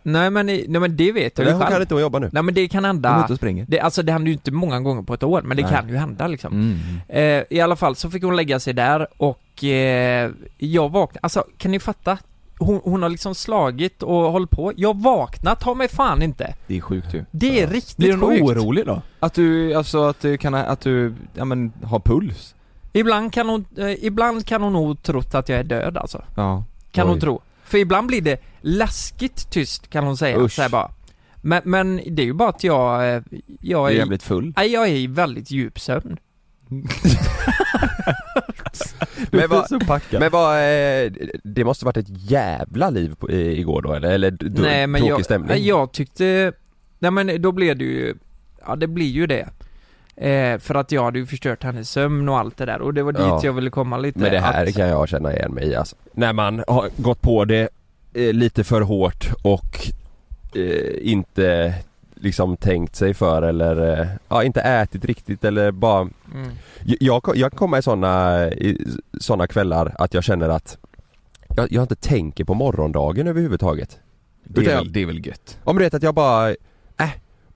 Nej 0.06 0.30
men, 0.30 0.46
nej 0.46 0.66
men 0.68 0.96
det 0.96 1.12
vet 1.12 1.38
jag 1.38 1.44
Nej, 1.44 1.52
ju 1.52 1.52
hon 1.52 1.62
kan 1.62 1.70
själv 1.70 1.82
inte 1.82 1.94
hon 1.94 2.02
jobba 2.02 2.18
nu. 2.18 2.30
Nej 2.32 2.42
men 2.42 2.54
det 2.54 2.68
kan 2.68 2.84
Hon 2.84 2.84
är 2.84 2.88
hända 2.88 3.22
ute 3.24 3.32
och 3.32 3.36
springer 3.36 3.66
det, 3.68 3.80
Alltså 3.80 4.02
det 4.02 4.12
händer 4.12 4.26
ju 4.26 4.32
inte 4.32 4.50
många 4.50 4.80
gånger 4.80 5.02
på 5.02 5.14
ett 5.14 5.22
år, 5.22 5.42
men 5.42 5.56
det 5.56 5.62
Nej. 5.62 5.72
kan 5.72 5.88
ju 5.88 5.96
hända 5.96 6.26
liksom 6.26 6.52
mm. 6.52 6.78
eh, 7.08 7.44
I 7.50 7.60
alla 7.60 7.76
fall 7.76 7.96
så 7.96 8.10
fick 8.10 8.24
hon 8.24 8.36
lägga 8.36 8.60
sig 8.60 8.72
där 8.72 9.06
och 9.16 9.64
eh, 9.64 10.30
jag 10.58 10.88
vaknade, 10.88 11.20
alltså 11.22 11.44
kan 11.58 11.70
ni 11.70 11.80
fatta? 11.80 12.18
hon, 12.58 12.80
hon 12.84 13.02
har 13.02 13.08
liksom 13.08 13.34
slagit 13.34 14.02
och 14.02 14.32
hållit 14.32 14.50
på. 14.50 14.72
Jag 14.76 14.96
vaknat 15.02 15.62
har 15.62 15.74
mig 15.74 15.88
fan 15.88 16.22
inte. 16.22 16.54
Det 16.66 16.76
är 16.76 16.80
sjukt 16.80 17.14
ju 17.14 17.24
Det 17.30 17.60
är 17.60 17.66
riktigt 17.66 17.96
Blir 17.96 18.16
hon 18.16 18.30
sjukt. 18.30 18.42
orolig 18.42 18.86
då? 18.86 19.02
Att 19.20 19.34
du, 19.34 19.74
alltså 19.74 20.04
att 20.04 20.20
du 20.20 20.38
kan, 20.38 20.54
att 20.54 20.80
du, 20.80 21.14
ja 21.34 21.44
men 21.44 21.72
har 21.82 22.00
puls? 22.00 22.54
Ibland 22.92 23.32
kan 23.32 23.48
hon, 23.48 23.64
eh, 23.78 24.04
ibland 24.04 24.46
kan 24.46 24.62
hon 24.62 24.72
nog 24.72 25.02
trott 25.02 25.34
att 25.34 25.48
jag 25.48 25.58
är 25.58 25.64
död 25.64 25.96
alltså. 25.96 26.24
Ja 26.36 26.64
Kan 26.90 27.06
Oj. 27.06 27.10
hon 27.10 27.20
tro. 27.20 27.40
För 27.66 27.79
ibland 27.79 28.07
blir 28.07 28.20
det 28.20 28.40
läskigt 28.61 29.50
tyst 29.50 29.90
kan 29.90 30.05
hon 30.05 30.16
säga, 30.16 30.38
Usch. 30.38 30.52
så 30.52 30.62
här 30.62 30.68
bara. 30.68 30.90
Men, 31.42 31.62
men 31.64 31.96
det 32.11 32.22
är 32.22 32.26
ju 32.26 32.33
bara 32.33 32.48
att 32.48 32.64
jag, 32.64 33.14
eh, 33.14 33.22
jag 33.61 33.85
Du 33.85 33.90
är 33.90 33.94
är, 33.94 33.98
jävligt 33.98 34.22
full 34.22 34.52
nej, 34.57 34.72
jag 34.72 34.88
är 34.88 34.94
i 34.94 35.07
väldigt 35.07 35.50
djup 35.50 35.81
sömn. 35.81 36.16
Men 39.31 39.48
vad, 39.50 39.66
men 40.12 40.31
vad, 40.31 40.57
eh, 40.57 41.12
det 41.44 41.64
måste 41.64 41.85
varit 41.85 41.96
ett 41.96 42.31
jävla 42.31 42.90
liv 42.90 43.14
på, 43.14 43.31
i, 43.31 43.61
igår 43.61 43.83
då 43.83 43.92
eller? 43.92 44.11
Eller 44.11 44.31
d- 44.31 44.46
nej 44.62 44.87
men 44.87 45.00
tråkig 45.00 45.12
jag, 45.14 45.24
stämning? 45.24 45.48
nej, 45.48 45.68
jag 45.68 45.92
tyckte, 45.92 46.52
nej 46.98 47.11
men 47.11 47.42
då 47.42 47.52
blev 47.52 47.79
det 47.79 47.85
ju, 47.85 48.14
ja 48.66 48.76
det 48.76 48.87
blir 48.87 49.07
ju 49.07 49.26
det. 49.26 49.48
Eh, 50.16 50.59
för 50.59 50.74
att 50.74 50.92
jag 50.92 51.05
hade 51.05 51.18
ju 51.18 51.26
förstört 51.26 51.62
hennes 51.64 51.90
sömn 51.90 52.29
och 52.29 52.38
allt 52.38 52.57
det 52.57 52.64
där 52.66 52.81
och 52.81 52.94
det 52.94 53.02
var 53.02 53.12
dit 53.12 53.20
Ja. 53.22 53.40
jag 53.44 53.52
ville 53.52 53.70
komma 53.70 53.96
lite. 53.98 54.18
Men 54.18 54.31
det 54.31 54.40
här 54.40 54.66
att, 54.66 54.74
kan 54.74 54.88
jag 54.88 55.09
känna 55.09 55.33
igen 55.33 55.52
mig 55.55 55.66
i 55.68 55.74
alltså. 55.74 55.96
När 56.12 56.33
man 56.33 56.64
har 56.68 56.90
gått 56.96 57.20
på 57.22 57.44
det 57.44 57.68
eh, 58.14 58.33
lite 58.33 58.64
för 58.64 58.81
hårt 58.81 59.29
och 59.42 59.88
eh, 60.55 61.11
inte 61.12 61.74
liksom 62.14 62.57
tänkt 62.57 62.96
sig 62.96 63.14
för 63.14 63.42
eller 63.42 64.00
eh, 64.00 64.07
ja, 64.29 64.42
inte 64.44 64.61
ätit 64.61 65.05
riktigt 65.05 65.44
eller 65.44 65.70
bara 65.70 66.09
Mm. 66.35 66.50
Jag, 66.85 67.22
jag, 67.35 67.50
kan 67.52 67.59
komma 67.59 67.79
i 67.79 67.83
såna, 67.83 68.46
i 68.50 68.87
såna 69.20 69.46
kvällar 69.46 69.94
att 69.98 70.14
jag 70.14 70.24
känner 70.24 70.48
att 70.48 70.79
jag, 71.57 71.72
jag 71.72 71.85
inte 71.85 71.96
tänker 71.96 72.44
på 72.44 72.55
morgondagen 72.55 73.26
överhuvudtaget. 73.26 73.98
det, 74.44 74.61
är 74.61 74.62
Utan- 74.64 74.76
väl, 74.76 74.92
det 74.92 75.02
är 75.02 75.07
väl 75.07 75.26
gött? 75.26 75.59
Om 75.64 75.79
du 75.79 75.85
vet 75.85 75.94
att 75.94 76.02
jag 76.02 76.14
bara, 76.14 76.55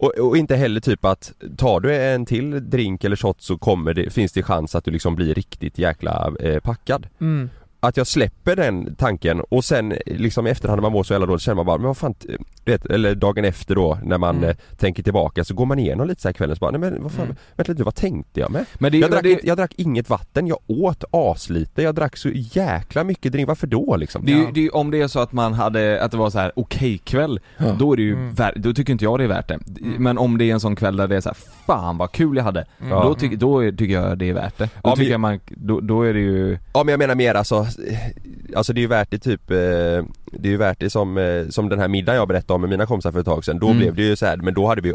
och, 0.00 0.18
och 0.18 0.36
inte 0.36 0.56
heller 0.56 0.80
typ 0.80 1.04
att 1.04 1.32
tar 1.56 1.80
du 1.80 1.96
en 1.96 2.26
till 2.26 2.70
drink 2.70 3.04
eller 3.04 3.16
shot 3.16 3.42
så 3.42 3.58
kommer 3.58 3.94
det, 3.94 4.10
finns 4.10 4.32
det 4.32 4.42
chans 4.42 4.74
att 4.74 4.84
du 4.84 4.90
liksom 4.90 5.14
blir 5.14 5.34
riktigt 5.34 5.78
jäkla 5.78 6.32
eh, 6.40 6.60
packad. 6.60 7.06
Mm. 7.20 7.50
Att 7.82 7.96
jag 7.96 8.06
släpper 8.06 8.56
den 8.56 8.94
tanken 8.94 9.40
och 9.40 9.64
sen 9.64 9.94
liksom 10.06 10.46
i 10.46 10.50
efterhand 10.50 10.76
när 10.78 10.82
man 10.82 10.92
mår 10.92 11.02
så 11.02 11.12
jävla 11.14 11.26
dåligt 11.26 11.42
känner 11.42 11.56
man 11.56 11.66
bara, 11.66 11.78
men 11.78 11.86
vad 11.86 11.96
fan, 11.96 12.14
eh, 12.28 12.34
du 12.64 12.72
vet, 12.72 12.86
eller 12.86 13.14
dagen 13.14 13.44
efter 13.44 13.74
då 13.74 13.98
när 14.04 14.18
man 14.18 14.36
Mm. 14.36 14.50
eh, 14.50 14.56
tänker 14.76 15.02
tillbaka 15.02 15.44
så 15.44 15.54
går 15.54 15.66
man 15.66 15.78
igenom 15.78 16.08
lite 16.08 16.20
så 16.22 16.28
här 16.28 16.32
kvällen 16.32 16.56
så 16.56 16.60
bara, 16.60 16.70
nej 16.70 16.80
men 16.80 17.02
vad 17.02 17.12
fan, 17.12 17.24
Mm. 17.24 17.36
vänta 17.56 17.72
lite, 17.72 17.84
vad 17.84 17.94
tänkte 17.94 18.40
jag 18.40 18.50
med? 18.50 18.64
Men 18.74 18.92
det, 18.92 18.98
Jag 18.98 19.10
drack, 19.10 19.22
det, 19.22 19.30
inte, 19.32 19.46
jag 19.46 19.56
drack 19.56 19.72
inget 19.76 20.10
vatten, 20.10 20.46
jag 20.46 20.58
åt 20.66 21.04
aslite, 21.10 21.82
jag 21.82 21.94
drack 21.94 22.16
så 22.16 22.28
jäkla 22.34 23.04
mycket 23.04 23.32
drink, 23.32 23.48
varför 23.48 23.66
då 23.66 23.96
liksom? 23.96 24.24
det, 24.24 24.32
är 24.32 24.36
ju- 24.36 24.52
det 24.54 24.70
om 24.70 24.90
det 24.90 25.00
är 25.00 25.08
så 25.08 25.20
att 25.20 25.32
man 25.32 25.52
hade, 25.54 26.02
att 26.02 26.10
det 26.10 26.16
var 26.16 26.30
så 26.30 26.38
här 26.38 26.52
okej 26.56 26.98
kväll, 26.98 27.40
Ja. 27.58 27.76
då 27.78 27.92
är 27.92 27.96
det 27.96 28.02
ju, 28.02 28.12
Mm. 28.12 28.34
vär, 28.34 28.52
då 28.56 28.72
tycker 28.72 28.92
inte 28.92 29.04
jag 29.04 29.18
det 29.18 29.24
är 29.24 29.28
värt 29.28 29.48
det. 29.48 29.58
Men 29.98 30.18
om 30.18 30.38
det 30.38 30.44
är 30.44 30.52
en 30.52 30.60
sån 30.60 30.76
kväll 30.76 30.96
där 30.96 31.08
det 31.08 31.16
är 31.16 31.20
så 31.20 31.28
här, 31.28 31.36
fan 31.66 31.96
vad 31.98 32.12
kul 32.12 32.36
jag 32.36 32.44
hade, 32.44 32.64
Mm. 32.80 32.90
då, 32.90 33.14
tyck, 33.14 33.32
då 33.38 33.60
tycker 33.70 33.94
jag 33.94 34.18
det 34.18 34.28
är 34.28 34.32
värt 34.34 34.58
det. 34.58 34.64
Då 34.64 34.70
Ja, 34.82 34.88
men- 34.88 34.96
tycker 34.96 35.10
jag 35.10 35.20
man, 35.20 35.40
då, 35.48 35.80
då 35.80 36.02
är 36.02 36.14
det 36.14 36.20
ju, 36.20 36.58
Ja 36.74 36.84
men 36.84 36.92
jag 36.92 36.98
menar 36.98 37.14
mer 37.14 37.34
alltså, 37.34 37.66
alltså 38.56 38.72
det 38.72 38.78
är 38.80 38.82
ju 38.82 38.88
värt 38.88 39.10
det 39.10 39.18
typ, 39.18 39.50
eh, 39.50 39.56
det 40.32 40.48
är 40.48 40.50
ju 40.50 40.56
värt 40.56 40.80
det 40.80 40.90
som, 40.90 41.18
eh, 41.18 41.48
som 41.48 41.68
den 41.68 41.78
här 41.78 41.88
middagen 41.88 42.16
jag 42.18 42.28
berättade 42.28 42.54
om 42.54 42.60
med 42.60 42.70
mina 42.70 42.86
kompisar 42.86 43.12
för 43.12 43.18
ett 43.20 43.26
tag 43.26 43.44
sedan, 43.44 43.58
då 43.58 43.66
Mm. 43.66 43.78
blev 43.78 43.94
det 43.94 44.02
ju 44.02 44.16
så 44.16 44.26
här, 44.26 44.36
men 44.36 44.54
då 44.54 44.66
hade 44.66 44.80
vi 44.80 44.88
ju 44.88 44.94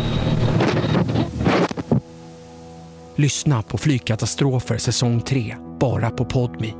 Lyssna 3.21 3.61
på 3.61 3.77
Flygkatastrofer 3.77 4.77
säsong 4.77 5.21
3, 5.21 5.55
bara 5.79 6.09
på 6.09 6.25
Podmi. 6.25 6.73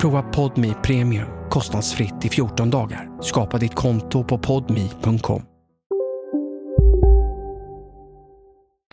Prova 0.00 0.22
Podmi 0.22 0.74
Premium 0.84 1.26
kostnadsfritt 1.50 2.24
i 2.24 2.28
14 2.28 2.70
dagar. 2.70 3.22
Skapa 3.22 3.58
ditt 3.58 3.74
konto 3.74 4.24
på 4.24 4.38
podmi.com. 4.38 5.42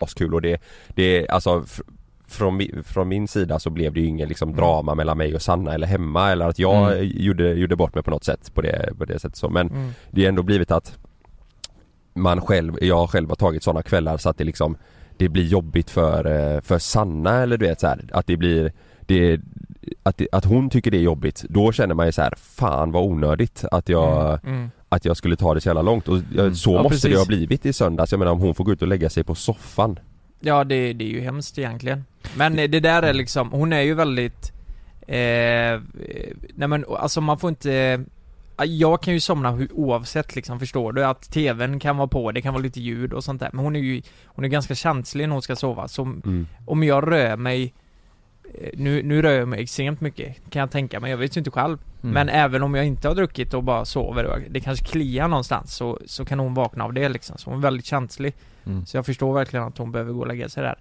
askul 0.02 0.34
och 0.34 0.42
det, 0.42 0.60
det 0.94 1.28
alltså 1.28 1.64
från, 2.28 2.60
från 2.84 3.08
min 3.08 3.28
sida 3.28 3.58
så 3.58 3.70
blev 3.70 3.92
det 3.92 4.00
ju 4.00 4.06
ingen 4.06 4.28
liksom 4.28 4.56
drama 4.56 4.94
mellan 4.94 5.18
mig 5.18 5.34
och 5.34 5.42
Sanna 5.42 5.74
eller 5.74 5.86
hemma 5.86 6.30
eller 6.32 6.48
att 6.48 6.58
jag 6.58 6.92
Mm. 6.92 7.10
gjorde, 7.14 7.52
gjorde 7.52 7.76
bort 7.76 7.94
mig 7.94 8.04
på 8.04 8.10
något 8.10 8.24
sätt 8.24 8.54
på 8.54 8.62
det, 8.62 8.92
på 8.98 9.04
det 9.04 9.18
sättet 9.18 9.36
så 9.36 9.48
men 9.48 9.68
Mm. 9.70 9.90
det 10.10 10.22
har 10.22 10.28
ändå 10.28 10.42
blivit 10.42 10.70
att 10.70 10.98
man 12.14 12.40
själv, 12.40 12.78
jag 12.80 13.10
själv 13.10 13.28
har 13.28 13.36
tagit 13.36 13.62
sådana 13.62 13.82
kvällar 13.82 14.16
så 14.16 14.28
att 14.28 14.38
det 14.38 14.44
liksom 14.44 14.76
det 15.16 15.28
blir 15.28 15.44
jobbigt 15.44 15.90
för, 15.90 16.26
eh, 16.54 16.60
för 16.60 16.78
Sanna 16.78 17.42
eller 17.42 17.56
du 17.56 17.66
vet 17.66 17.80
så 17.80 17.86
här, 17.86 18.00
att 18.12 18.26
det 18.26 18.36
blir 18.36 18.72
det, 19.06 19.40
att, 20.02 20.16
det, 20.16 20.28
att 20.32 20.44
hon 20.44 20.70
tycker 20.70 20.90
det 20.90 20.96
är 20.96 21.02
jobbigt, 21.02 21.44
då 21.48 21.72
känner 21.72 21.94
man 21.94 22.06
ju 22.06 22.12
så 22.12 22.22
här, 22.22 22.34
fan 22.36 22.92
vad 22.92 23.04
onödigt 23.04 23.64
att 23.70 23.88
jag 23.88 24.38
Mm. 24.44 24.56
Mm. 24.56 24.70
Att 24.88 25.04
jag 25.04 25.16
skulle 25.16 25.36
ta 25.36 25.54
det 25.54 25.60
så 25.60 25.68
jävla 25.68 25.82
långt 25.82 26.08
och 26.08 26.18
jag, 26.34 26.56
så 26.56 26.72
Ja, 26.74 26.82
måste 26.82 26.96
det 27.08 27.12
precis. 27.12 27.18
ha 27.18 27.26
blivit 27.26 27.66
i 27.66 27.72
söndags, 27.72 28.12
jag 28.12 28.18
menar 28.18 28.32
om 28.32 28.40
hon 28.40 28.54
får 28.54 28.64
gå 28.64 28.72
ut 28.72 28.82
och 28.82 28.88
lägga 28.88 29.10
sig 29.10 29.24
på 29.24 29.34
soffan 29.34 29.98
Ja 30.40 30.64
det, 30.64 30.92
det 30.92 31.04
är 31.04 31.08
ju 31.08 31.20
hemskt 31.20 31.58
egentligen. 31.58 32.04
Men 32.36 32.58
eh, 32.58 32.70
det 32.70 32.80
där 32.80 33.02
är 33.02 33.12
liksom, 33.14 33.52
hon 33.52 33.72
är 33.72 33.80
ju 33.80 33.94
väldigt 33.94 34.52
eh, 35.06 35.18
eh, 35.18 35.80
Nej 36.54 36.68
men 36.68 36.84
alltså 36.98 37.20
man 37.20 37.38
får 37.38 37.48
inte 37.50 38.04
Jag 38.56 39.02
kan 39.02 39.14
ju 39.14 39.20
somna 39.20 39.58
oavsett 39.70 40.36
liksom, 40.36 40.60
förstår 40.60 40.92
du? 40.92 41.04
Att 41.04 41.22
tvn 41.30 41.80
kan 41.80 41.96
vara 41.96 42.08
på, 42.08 42.32
det 42.32 42.42
kan 42.42 42.54
vara 42.54 42.62
lite 42.62 42.80
ljud 42.80 43.12
och 43.12 43.24
sånt 43.24 43.40
där. 43.40 43.50
Men 43.52 43.64
hon 43.64 43.76
är 43.76 43.80
ju 43.80 44.02
Hon 44.24 44.44
är 44.44 44.48
ganska 44.48 44.74
känslig 44.74 45.28
när 45.28 45.32
hon 45.32 45.42
ska 45.42 45.56
sova. 45.56 45.88
Så 45.88 46.02
mm. 46.02 46.46
om 46.66 46.82
jag 46.82 47.12
rör 47.12 47.36
mig 47.36 47.74
eh, 48.54 48.70
nu, 48.74 49.02
nu 49.02 49.22
rör 49.22 49.32
jag 49.32 49.48
mig 49.48 49.62
extremt 49.62 50.00
mycket, 50.00 50.50
kan 50.50 50.60
jag 50.60 50.70
tänka 50.70 51.00
mig. 51.00 51.10
Jag 51.10 51.18
vet 51.18 51.36
ju 51.36 51.38
inte 51.38 51.50
själv. 51.50 51.78
Mm. 52.02 52.14
Men 52.14 52.28
även 52.28 52.62
om 52.62 52.74
jag 52.74 52.86
inte 52.86 53.08
har 53.08 53.14
druckit 53.14 53.54
och 53.54 53.64
bara 53.64 53.84
sover 53.84 54.24
och 54.24 54.38
det 54.50 54.60
kanske 54.60 54.84
kliar 54.84 55.28
någonstans 55.28 55.74
så, 55.74 55.98
så 56.06 56.24
kan 56.24 56.38
hon 56.38 56.54
vakna 56.54 56.84
av 56.84 56.92
det 56.92 57.08
liksom. 57.08 57.38
Så 57.38 57.50
hon 57.50 57.58
är 57.58 57.62
väldigt 57.62 57.86
känslig. 57.86 58.34
Mm. 58.66 58.86
Så 58.86 58.96
jag 58.96 59.06
förstår 59.06 59.34
verkligen 59.34 59.66
att 59.66 59.78
hon 59.78 59.92
behöver 59.92 60.12
gå 60.12 60.20
och 60.20 60.26
lägga 60.26 60.48
sig 60.48 60.62
där. 60.62 60.78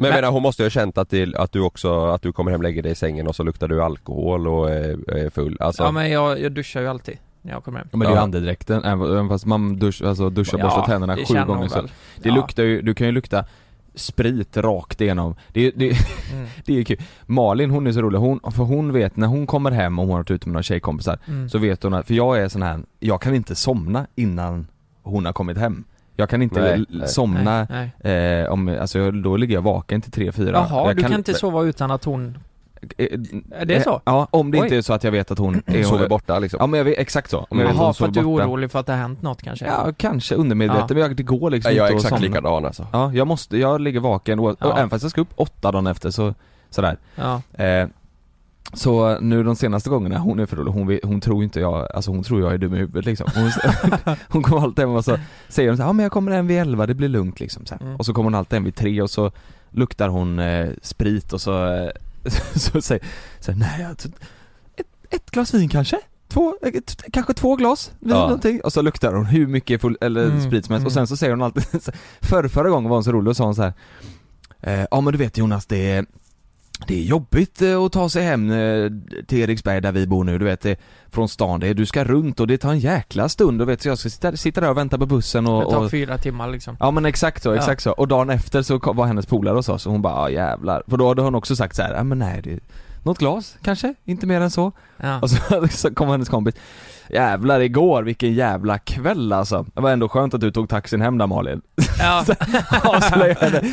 Men 0.00 0.06
jag 0.06 0.14
Men- 0.14 0.20
menar 0.20 0.32
hon 0.32 0.42
måste 0.42 0.62
ju 0.62 0.64
ha 0.64 0.70
känt 0.70 0.98
att, 0.98 1.10
det, 1.10 1.34
att 1.34 1.52
du 1.52 1.60
också, 1.60 2.04
att 2.06 2.22
du 2.22 2.32
kommer 2.32 2.50
hem, 2.50 2.62
lägger 2.62 2.82
dig 2.82 2.92
i 2.92 2.94
sängen 2.94 3.26
och 3.26 3.36
så 3.36 3.42
luktar 3.42 3.68
du 3.68 3.82
alkohol 3.82 4.48
och 4.48 4.70
är, 4.70 5.10
är 5.16 5.30
full, 5.30 5.56
alltså 5.60 5.82
Ja 5.82 5.90
men 5.92 6.10
jag, 6.10 6.40
jag 6.40 6.52
duschar 6.52 6.80
ju 6.80 6.86
alltid 6.88 7.18
när 7.42 7.52
jag 7.52 7.64
kommer 7.64 7.78
hem. 7.78 7.88
Ja, 7.92 7.96
men 7.96 8.06
det 8.06 8.10
är 8.10 8.14
ju 8.14 8.16
Ja. 8.16 8.22
andedräkten, 8.22 8.84
även 8.84 9.28
fast 9.28 9.46
man 9.46 9.76
dusch, 9.78 10.02
alltså 10.02 10.30
duschar 10.30 10.58
och 10.58 10.62
borstar 10.64 10.82
tänderna 10.86 11.16
sju 11.16 11.44
gånger 11.46 11.68
så. 11.68 11.82
Det 12.16 12.28
Ja. 12.28 12.34
luktar 12.34 12.62
ju, 12.62 12.82
du 12.82 12.94
kan 12.94 13.06
ju 13.06 13.12
lukta 13.12 13.44
sprit 13.94 14.56
rakt 14.56 15.00
igenom. 15.00 15.34
Det, 15.52 15.70
det, 15.70 15.86
Mm. 16.32 16.46
det 16.64 16.72
är 16.72 16.76
ju 16.76 16.84
kul. 16.84 16.98
Malin 17.26 17.70
hon 17.70 17.86
är 17.86 17.92
så 17.92 18.00
rolig, 18.02 18.18
hon, 18.18 18.40
för 18.52 18.64
hon 18.64 18.92
vet 18.92 19.16
när 19.16 19.26
hon 19.26 19.46
kommer 19.46 19.70
hem 19.70 19.98
och 19.98 20.04
hon 20.04 20.12
har 20.12 20.18
varit 20.18 20.30
ute 20.30 20.48
med 20.48 20.52
några 20.52 20.62
tjejkompisar 20.62 21.18
Mm. 21.28 21.48
Så 21.48 21.58
vet 21.58 21.82
hon 21.82 21.94
att, 21.94 22.06
för 22.06 22.14
jag 22.14 22.38
är 22.38 22.48
sån 22.48 22.62
här, 22.62 22.80
jag 23.00 23.22
kan 23.22 23.34
inte 23.34 23.54
somna 23.54 24.06
innan 24.14 24.66
hon 25.02 25.26
har 25.26 25.32
kommit 25.32 25.58
hem. 25.58 25.84
Jag 26.20 26.28
kan 26.30 26.42
inte 26.42 26.60
Nej, 26.60 26.84
nej. 26.88 27.08
somna 27.08 27.66
Nej, 27.70 28.42
Eh, 28.42 28.52
om, 28.52 28.68
alltså 28.80 28.98
jag- 28.98 29.22
då 29.22 29.36
ligger 29.36 29.54
jag 29.54 29.62
vaken 29.62 30.00
till 30.00 30.12
3-4 30.12 30.50
Jaha, 30.52 30.86
jag 30.86 30.96
du 30.96 31.02
kan 31.02 31.12
inte 31.12 31.34
sova 31.34 31.62
utan 31.62 31.90
att 31.90 32.04
hon... 32.04 32.38
Är 32.98 33.64
det 33.64 33.82
så? 33.82 34.00
Ja, 34.04 34.28
om 34.30 34.50
det 34.50 34.58
Oj. 34.58 34.64
inte 34.64 34.76
är 34.76 34.82
så 34.82 34.92
att 34.92 35.04
jag 35.04 35.10
vet 35.12 35.30
att 35.30 35.38
hon 35.38 35.62
är 35.66 35.82
Sover 35.82 36.08
borta 36.08 36.38
liksom. 36.38 36.56
Ja 36.60 36.66
men 36.66 36.78
jag 36.78 36.84
vet, 36.84 36.98
exakt 36.98 37.30
så, 37.30 37.46
om 37.50 37.58
jag 37.58 37.66
vet 37.66 37.70
att 37.70 37.76
Jaha, 37.76 37.84
hon 37.84 37.94
för 37.94 38.06
att 38.06 38.14
du 38.14 38.20
är 38.20 38.24
borta 38.24 38.46
orolig 38.46 38.70
för 38.70 38.78
att 38.78 38.86
det 38.86 38.92
har 38.92 38.98
hänt 39.00 39.22
något 39.22 39.42
kanske? 39.42 39.66
Ja, 39.66 39.92
kanske 39.96 40.34
undermedvetet, 40.34 40.84
Ja. 40.88 40.94
men 40.94 41.02
jag, 41.02 41.16
det 41.16 41.22
går 41.22 41.50
liksom 41.50 41.74
jag 41.74 41.86
är 41.86 41.92
inte 41.92 41.96
att 41.96 42.04
exakt 42.04 42.22
somna. 42.22 42.34
likadan 42.36 42.64
alltså. 42.64 42.86
Ja, 42.92 43.12
jag 43.14 43.26
måste, 43.26 43.56
jag 43.58 43.80
ligger 43.80 44.00
vaken 44.00 44.38
och, 44.38 44.56
Ja. 44.60 44.66
och 44.66 44.78
även 44.78 44.90
fast 44.90 45.02
jag 45.02 45.10
ska 45.10 45.20
upp 45.20 45.32
åtta 45.36 45.72
dagen 45.72 45.86
efter 45.86 46.10
så, 46.10 46.34
sådär 46.70 46.96
Ja. 47.14 47.42
eh, 47.64 47.88
Så 48.72 49.20
nu 49.20 49.42
de 49.42 49.56
senaste 49.56 49.90
gångerna, 49.90 50.18
hon 50.18 50.38
är 50.40 50.46
för 50.46 50.56
rolig, 50.56 50.72
hon, 50.72 50.98
hon 51.02 51.20
tror 51.20 51.44
inte 51.44 51.60
jag, 51.60 51.88
alltså 51.94 52.10
hon 52.10 52.22
tror 52.22 52.40
jag 52.40 52.52
är 52.54 52.58
dum 52.58 52.74
i 52.74 52.78
huvudet 52.78 53.04
liksom 53.04 53.26
Hon, 53.34 53.50
hon 54.28 54.42
kommer 54.42 54.62
alltid 54.62 54.84
hem 54.84 54.94
och 54.94 55.04
så 55.04 55.18
säger 55.48 55.68
hon 55.68 55.76
så 55.76 55.82
här, 55.82 55.88
ja 55.88 55.92
men 55.92 56.02
jag 56.02 56.12
kommer 56.12 56.32
hem 56.32 56.46
vid 56.46 56.58
elva, 56.58 56.86
det 56.86 56.94
blir 56.94 57.08
lugnt 57.08 57.40
liksom 57.40 57.66
så. 57.66 57.74
Mm. 57.80 57.96
Och 57.96 58.06
så 58.06 58.14
kommer 58.14 58.24
hon 58.24 58.34
alltid 58.34 58.56
hem 58.56 58.64
vid 58.64 58.74
tre 58.76 59.02
och 59.02 59.10
så 59.10 59.32
luktar 59.70 60.08
hon 60.08 60.38
eh, 60.38 60.68
sprit 60.82 61.32
och 61.32 61.40
så, 61.40 61.66
eh, 61.74 61.90
så 62.54 62.82
säger 62.82 63.04
så 63.40 63.52
nej 63.52 63.80
jag 63.80 63.90
ett, 63.90 64.06
ett 65.10 65.30
glas 65.30 65.54
vin 65.54 65.68
kanske? 65.68 65.98
Två, 66.28 66.54
eh, 66.62 66.72
kanske 67.12 67.34
två 67.34 67.56
glas 67.56 67.92
vin 68.00 68.10
Ja. 68.10 68.16
någonting 68.20 68.60
och 68.60 68.72
så 68.72 68.82
luktar 68.82 69.12
hon 69.14 69.26
hur 69.26 69.46
mycket 69.46 69.80
full, 69.80 69.96
eller 70.00 70.24
Mm, 70.26 70.40
sprit 70.42 70.64
som 70.66 70.72
helst 70.72 70.86
och 70.86 70.92
mm. 70.92 71.00
sen 71.00 71.06
så 71.06 71.16
säger 71.16 71.32
hon 71.32 71.42
alltid 71.42 71.64
Förr, 72.20 72.48
förra 72.48 72.70
gången 72.70 72.88
var 72.90 72.96
hon 72.96 73.04
så 73.04 73.12
rolig 73.12 73.30
och 73.30 73.36
sa 73.36 73.44
hon 73.44 73.54
så 73.54 73.62
här. 73.62 73.72
eh, 74.60 74.86
Ja 74.90 75.00
men 75.00 75.12
du 75.12 75.18
vet 75.18 75.38
Jonas 75.38 75.66
det 75.66 75.90
är 75.90 76.06
det 76.86 76.94
är 77.00 77.02
jobbigt 77.02 77.62
eh, 77.62 77.82
att 77.82 77.92
ta 77.92 78.08
sig 78.08 78.22
hem 78.22 78.50
eh, 78.50 78.90
till 79.26 79.38
Eriksberg 79.38 79.80
där 79.80 79.92
vi 79.92 80.06
bor 80.06 80.24
nu, 80.24 80.38
du 80.38 80.44
vet 80.44 80.60
det, 80.60 80.80
från 81.08 81.28
stan, 81.28 81.60
det 81.60 81.68
är, 81.68 81.74
du 81.74 81.86
ska 81.86 82.04
runt 82.04 82.40
och 82.40 82.46
det 82.46 82.58
tar 82.58 82.70
en 82.70 82.78
jäkla 82.78 83.28
stund 83.28 83.62
och 83.62 83.68
vet 83.68 83.82
så 83.82 83.88
jag 83.88 83.98
ska 83.98 84.10
sitta, 84.10 84.36
sitta 84.36 84.60
där 84.60 84.70
och 84.70 84.76
vänta 84.76 84.98
på 84.98 85.06
bussen 85.06 85.46
och, 85.46 85.64
Det 85.64 85.70
tar 85.70 85.84
och 85.84 85.90
fyra 85.90 86.18
timmar 86.18 86.48
liksom. 86.48 86.76
Ja 86.80 86.90
men 86.90 87.04
exakt 87.06 87.42
så, 87.42 87.48
Ja. 87.48 87.56
exakt 87.56 87.82
så. 87.82 87.90
Och 87.92 88.08
dagen 88.08 88.30
efter 88.30 88.62
så 88.62 88.78
var 88.78 89.06
hennes 89.06 89.26
polare 89.26 89.56
hos 89.56 89.68
oss 89.68 89.86
och 89.86 89.92
hon 89.92 90.02
bara 90.02 90.14
ah, 90.14 90.30
jävlar. 90.30 90.82
För 90.88 90.96
då 90.96 91.08
hade 91.08 91.22
hon 91.22 91.34
också 91.34 91.56
sagt 91.56 91.76
så 91.76 91.82
här, 91.82 91.94
ja 91.94 92.02
men 92.04 92.18
nej 92.18 92.40
det 92.44 92.60
något 93.02 93.18
glas 93.18 93.56
kanske, 93.62 93.94
inte 94.04 94.26
mer 94.26 94.40
än 94.40 94.50
så. 94.50 94.72
Ja. 94.96 95.20
Och 95.20 95.30
så, 95.30 95.68
så 95.70 95.94
kom 95.94 96.08
hennes 96.08 96.28
kompis 96.28 96.54
Jävlar 97.12 97.60
igår, 97.60 98.02
vilken 98.02 98.34
jävla 98.34 98.78
kväll 98.78 99.32
alltså. 99.32 99.66
Det 99.74 99.80
var 99.80 99.90
ändå 99.90 100.08
skönt 100.08 100.34
att 100.34 100.40
du 100.40 100.50
tog 100.50 100.68
taxin 100.68 101.00
hem 101.00 101.18
där 101.18 101.26
Malin. 101.26 101.62
Ja. 101.98 102.24
Avslöjade 102.84 103.64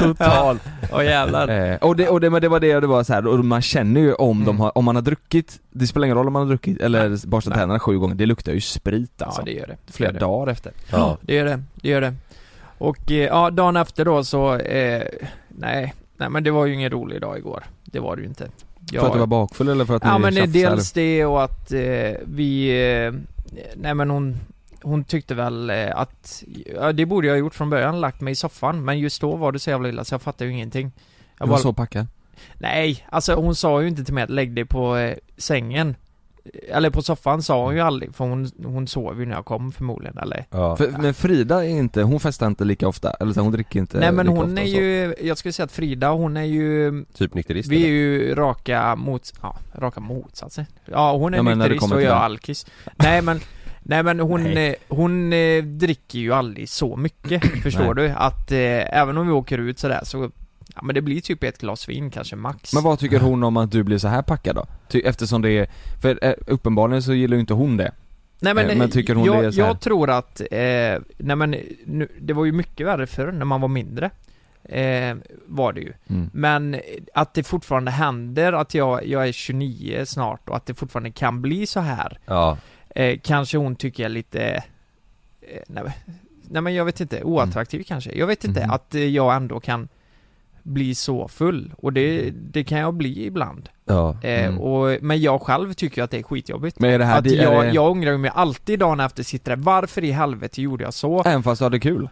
totalt. 0.00 0.62
Åh 0.92 1.04
jävlar. 1.04 1.48
Eh, 1.48 1.76
och 1.76 1.96
det, 1.96 2.08
och 2.08 2.20
det, 2.20 2.30
men 2.30 2.42
det 2.42 2.48
var 2.48 2.60
det, 2.60 2.80
det 2.80 2.86
var 2.86 3.04
så 3.04 3.12
här, 3.12 3.26
och 3.26 3.44
man 3.44 3.62
känner 3.62 4.00
ju 4.00 4.14
om 4.14 4.44
de 4.44 4.60
har, 4.60 4.78
om 4.78 4.84
man 4.84 4.94
har 4.94 5.02
druckit, 5.02 5.60
det 5.70 5.86
spelar 5.86 6.04
ingen 6.04 6.16
roll 6.16 6.26
om 6.26 6.32
man 6.32 6.42
har 6.42 6.48
druckit 6.48 6.80
eller 6.80 7.26
borstat 7.26 7.50
Nej. 7.50 7.60
tänderna 7.60 7.78
sju 7.78 7.98
gånger, 7.98 8.14
det 8.14 8.26
luktar 8.26 8.52
ju 8.52 8.60
sprit 8.60 9.22
alltså. 9.22 9.40
Ja 9.40 9.44
det 9.44 9.52
gör 9.52 9.66
det. 9.66 9.92
Flera 9.92 10.12
det 10.12 10.14
gör 10.14 10.20
det. 10.20 10.26
dagar 10.26 10.52
efter. 10.52 10.72
Ja. 10.90 11.18
Det 11.20 11.34
gör 11.34 11.44
det, 11.44 11.62
det 11.74 11.88
gör 11.88 12.00
det. 12.00 12.14
Och 12.78 13.12
eh, 13.12 13.16
ja, 13.16 13.50
dagen 13.50 13.76
efter 13.76 14.04
då 14.04 14.24
så, 14.24 14.54
eh, 14.54 15.02
nej, 15.48 15.94
nej 16.16 16.30
men 16.30 16.44
det 16.44 16.50
var 16.50 16.66
ju 16.66 16.74
ingen 16.74 16.90
rolig 16.90 17.20
dag 17.20 17.38
igår. 17.38 17.64
Det 17.84 18.00
var 18.00 18.16
det 18.16 18.22
ju 18.22 18.28
inte. 18.28 18.48
Jag, 18.92 19.00
För 19.00 19.06
att 19.06 19.12
du 19.12 19.18
var 19.18 19.26
bakfull 19.26 19.68
eller 19.68 19.84
för 19.84 19.94
att 19.96 20.04
Ja 20.04 20.18
ni 20.18 20.22
men 20.22 20.34
det 20.34 20.40
är 20.40 20.44
tjafsade? 20.46 20.74
dels 20.76 20.92
det 20.92 21.24
och 21.26 21.44
att 21.44 21.72
eh, 21.72 22.12
vi, 22.24 22.68
eh, 23.04 23.12
nej 23.76 23.94
men 23.94 24.10
hon, 24.10 24.36
hon 24.82 25.04
tyckte 25.04 25.34
väl 25.34 25.70
eh, 25.70 25.96
att, 25.96 26.44
ja 26.76 26.92
det 26.92 27.06
borde 27.06 27.26
jag 27.26 27.34
ha 27.34 27.38
gjort 27.38 27.54
från 27.54 27.70
början, 27.70 28.00
lagt 28.00 28.20
mig 28.20 28.32
i 28.32 28.34
soffan, 28.34 28.84
men 28.84 28.98
just 28.98 29.20
då 29.20 29.36
var 29.36 29.52
det 29.52 29.58
så 29.58 29.70
jävla 29.70 29.88
illa 29.88 30.04
så 30.04 30.14
jag 30.14 30.22
fattade 30.22 30.44
ju 30.50 30.52
ingenting. 30.56 30.92
Jag 31.38 31.46
Du 31.46 31.50
var 31.50 31.56
bara- 31.56 31.62
så 31.62 31.72
packad? 31.72 32.06
Nej, 32.58 33.06
alltså 33.10 33.34
hon 33.34 33.54
sa 33.54 33.82
ju 33.82 33.88
inte 33.88 34.04
till 34.04 34.14
mig 34.14 34.24
att 34.24 34.30
lägg 34.30 34.54
dig 34.54 34.64
på 34.64 34.96
eh, 34.96 35.16
sängen. 35.36 35.94
Eller 36.68 36.90
på 36.90 37.02
soffan 37.02 37.42
sa 37.42 37.64
hon 37.64 37.74
ju 37.74 37.80
aldrig, 37.80 38.14
för 38.14 38.24
hon, 38.24 38.50
hon 38.64 38.86
sov 38.88 39.20
ju 39.20 39.26
när 39.26 39.34
jag 39.34 39.44
kom 39.44 39.72
förmodligen 39.72 40.18
eller 40.18 40.44
Ja. 40.50 40.76
För, 40.76 40.90
men 40.98 41.14
Frida 41.14 41.64
är 41.64 41.68
inte, 41.68 42.02
hon 42.02 42.20
festar 42.20 42.46
inte 42.46 42.64
lika 42.64 42.88
ofta, 42.88 43.10
eller 43.10 43.32
så 43.32 43.40
hon 43.40 43.52
dricker 43.52 43.80
inte 43.80 43.98
Nej 44.00 44.12
men 44.12 44.26
lika 44.26 44.36
hon 44.38 44.48
ofta 44.50 44.62
är 44.62 44.66
ju, 44.66 45.14
jag 45.22 45.38
skulle 45.38 45.52
säga 45.52 45.64
att 45.64 45.72
Frida 45.72 46.10
hon 46.10 46.36
är 46.36 46.42
ju 46.44 47.04
Typ 47.14 47.34
nykterist 47.34 47.68
Vi 47.68 47.76
är 47.76 47.80
eller? 47.80 47.88
ju 47.88 48.34
raka 48.34 48.96
mot, 48.96 49.32
ja, 49.42 49.56
raka 49.74 50.00
motsatser. 50.00 50.66
Ja 50.84 51.12
hon 51.16 51.34
är 51.34 51.38
Ja, 51.38 51.42
nykterist 51.42 51.92
och 51.92 52.02
jag 52.02 52.10
det. 52.10 52.14
alkis. 52.14 52.66
Nej 52.96 53.22
men, 53.22 53.40
nej 53.82 54.02
men 54.02 54.20
hon, 54.20 54.42
Nej. 54.42 54.76
hon 54.88 55.32
eh, 55.32 55.62
dricker 55.64 56.18
ju 56.18 56.32
aldrig 56.32 56.68
så 56.68 56.96
mycket, 56.96 57.44
förstår 57.62 57.94
Nej. 57.94 58.08
du? 58.08 58.14
Att 58.16 58.52
eh, 58.52 58.98
även 59.00 59.18
om 59.18 59.26
vi 59.26 59.32
åker 59.32 59.58
ut 59.58 59.78
sådär 59.78 60.00
så, 60.04 60.30
ja 60.74 60.82
men 60.82 60.94
det 60.94 61.00
blir 61.02 61.20
typ 61.20 61.42
ett 61.44 61.58
glas 61.58 61.88
vin 61.88 62.10
kanske 62.10 62.36
max. 62.36 62.74
Men 62.74 62.82
vad 62.82 62.98
tycker 62.98 63.20
hon 63.20 63.42
om 63.44 63.56
att 63.56 63.70
du 63.70 63.82
blir 63.82 63.98
så 63.98 64.08
här 64.08 64.22
packad 64.22 64.56
då? 64.56 64.66
Ty, 64.88 65.00
eftersom 65.00 65.42
det 65.42 65.50
är, 65.50 65.66
för 66.02 66.18
eh, 66.24 66.34
uppenbarligen 66.46 67.02
så 67.02 67.14
gillar 67.14 67.34
ju 67.34 67.40
inte 67.40 67.54
hon 67.54 67.76
det 67.76 67.92
Nej 68.40 68.54
men, 68.54 68.70
Eh, 68.70 68.76
men 68.76 68.90
tycker 68.90 69.14
hon 69.14 69.24
jag, 69.24 69.42
det 69.42 69.46
är 69.46 69.50
så 69.50 69.60
här? 69.60 69.68
jag 69.68 69.80
tror 69.80 70.10
att, 70.10 70.40
eh, 70.40 70.46
nej 71.16 71.36
men 71.36 71.50
nu, 71.86 72.08
det 72.20 72.32
var 72.32 72.44
ju 72.44 72.52
mycket 72.52 72.86
värre 72.86 73.06
förr 73.06 73.32
när 73.32 73.44
man 73.44 73.60
var 73.60 73.68
mindre. 73.68 74.10
Eh, 74.64 75.16
var 75.46 75.72
det 75.72 75.80
ju. 75.80 75.92
Mm. 76.10 76.30
Men 76.32 76.80
att 77.14 77.34
det 77.34 77.42
fortfarande 77.42 77.90
händer 77.90 78.52
att 78.52 78.74
jag, 78.74 79.06
jag 79.06 79.28
är 79.28 79.32
29 79.32 80.04
snart 80.06 80.48
och 80.48 80.56
att 80.56 80.66
det 80.66 80.74
fortfarande 80.74 81.10
kan 81.10 81.42
bli 81.42 81.66
så 81.66 81.80
här. 81.80 82.18
Ja. 82.26 82.58
Eh, 82.90 83.18
kanske 83.22 83.58
hon 83.58 83.76
tycker 83.76 84.02
jag 84.02 84.10
är 84.10 84.14
lite, 84.14 84.62
nej, 85.66 85.84
nej 86.48 86.62
men 86.62 86.74
jag 86.74 86.84
vet 86.84 87.00
inte, 87.00 87.22
oattraktiv 87.22 87.82
kanske. 87.86 88.12
Jag 88.12 88.26
vet 88.26 88.44
inte, 88.44 88.60
Mhm. 88.60 88.70
att 88.70 88.94
jag 88.94 89.36
ändå 89.36 89.60
kan 89.60 89.88
bli 90.66 90.94
så 90.94 91.28
full. 91.28 91.72
Och 91.78 91.92
det, 91.92 92.30
det 92.30 92.64
kan 92.64 92.78
jag 92.78 92.94
bli 92.94 93.26
ibland. 93.26 93.68
Ja. 93.84 94.16
Eh, 94.22 94.46
Mm. 94.46 94.60
och, 94.60 94.98
men 95.02 95.20
jag 95.20 95.42
själv 95.42 95.72
tycker 95.72 96.02
att 96.02 96.10
det 96.10 96.18
är 96.18 96.22
skitjobbigt. 96.22 96.78
Men 96.80 96.90
är 96.90 96.98
det 96.98 97.04
här, 97.04 97.18
Att 97.18 97.30
jag, 97.30 97.64
det, 97.64 97.70
jag 97.72 97.90
ångrar 97.90 98.16
mig 98.16 98.30
alltid 98.34 98.78
dagen 98.78 99.00
efter 99.00 99.22
sitter 99.22 99.56
där, 99.56 99.62
varför 99.62 100.04
i 100.04 100.10
helvete 100.10 100.62
gjorde 100.62 100.84
jag 100.84 100.94
så? 100.94 101.22
även 101.22 101.42
fast 101.42 101.58
du 101.58 101.64
hade 101.64 101.80
kul? 101.80 102.08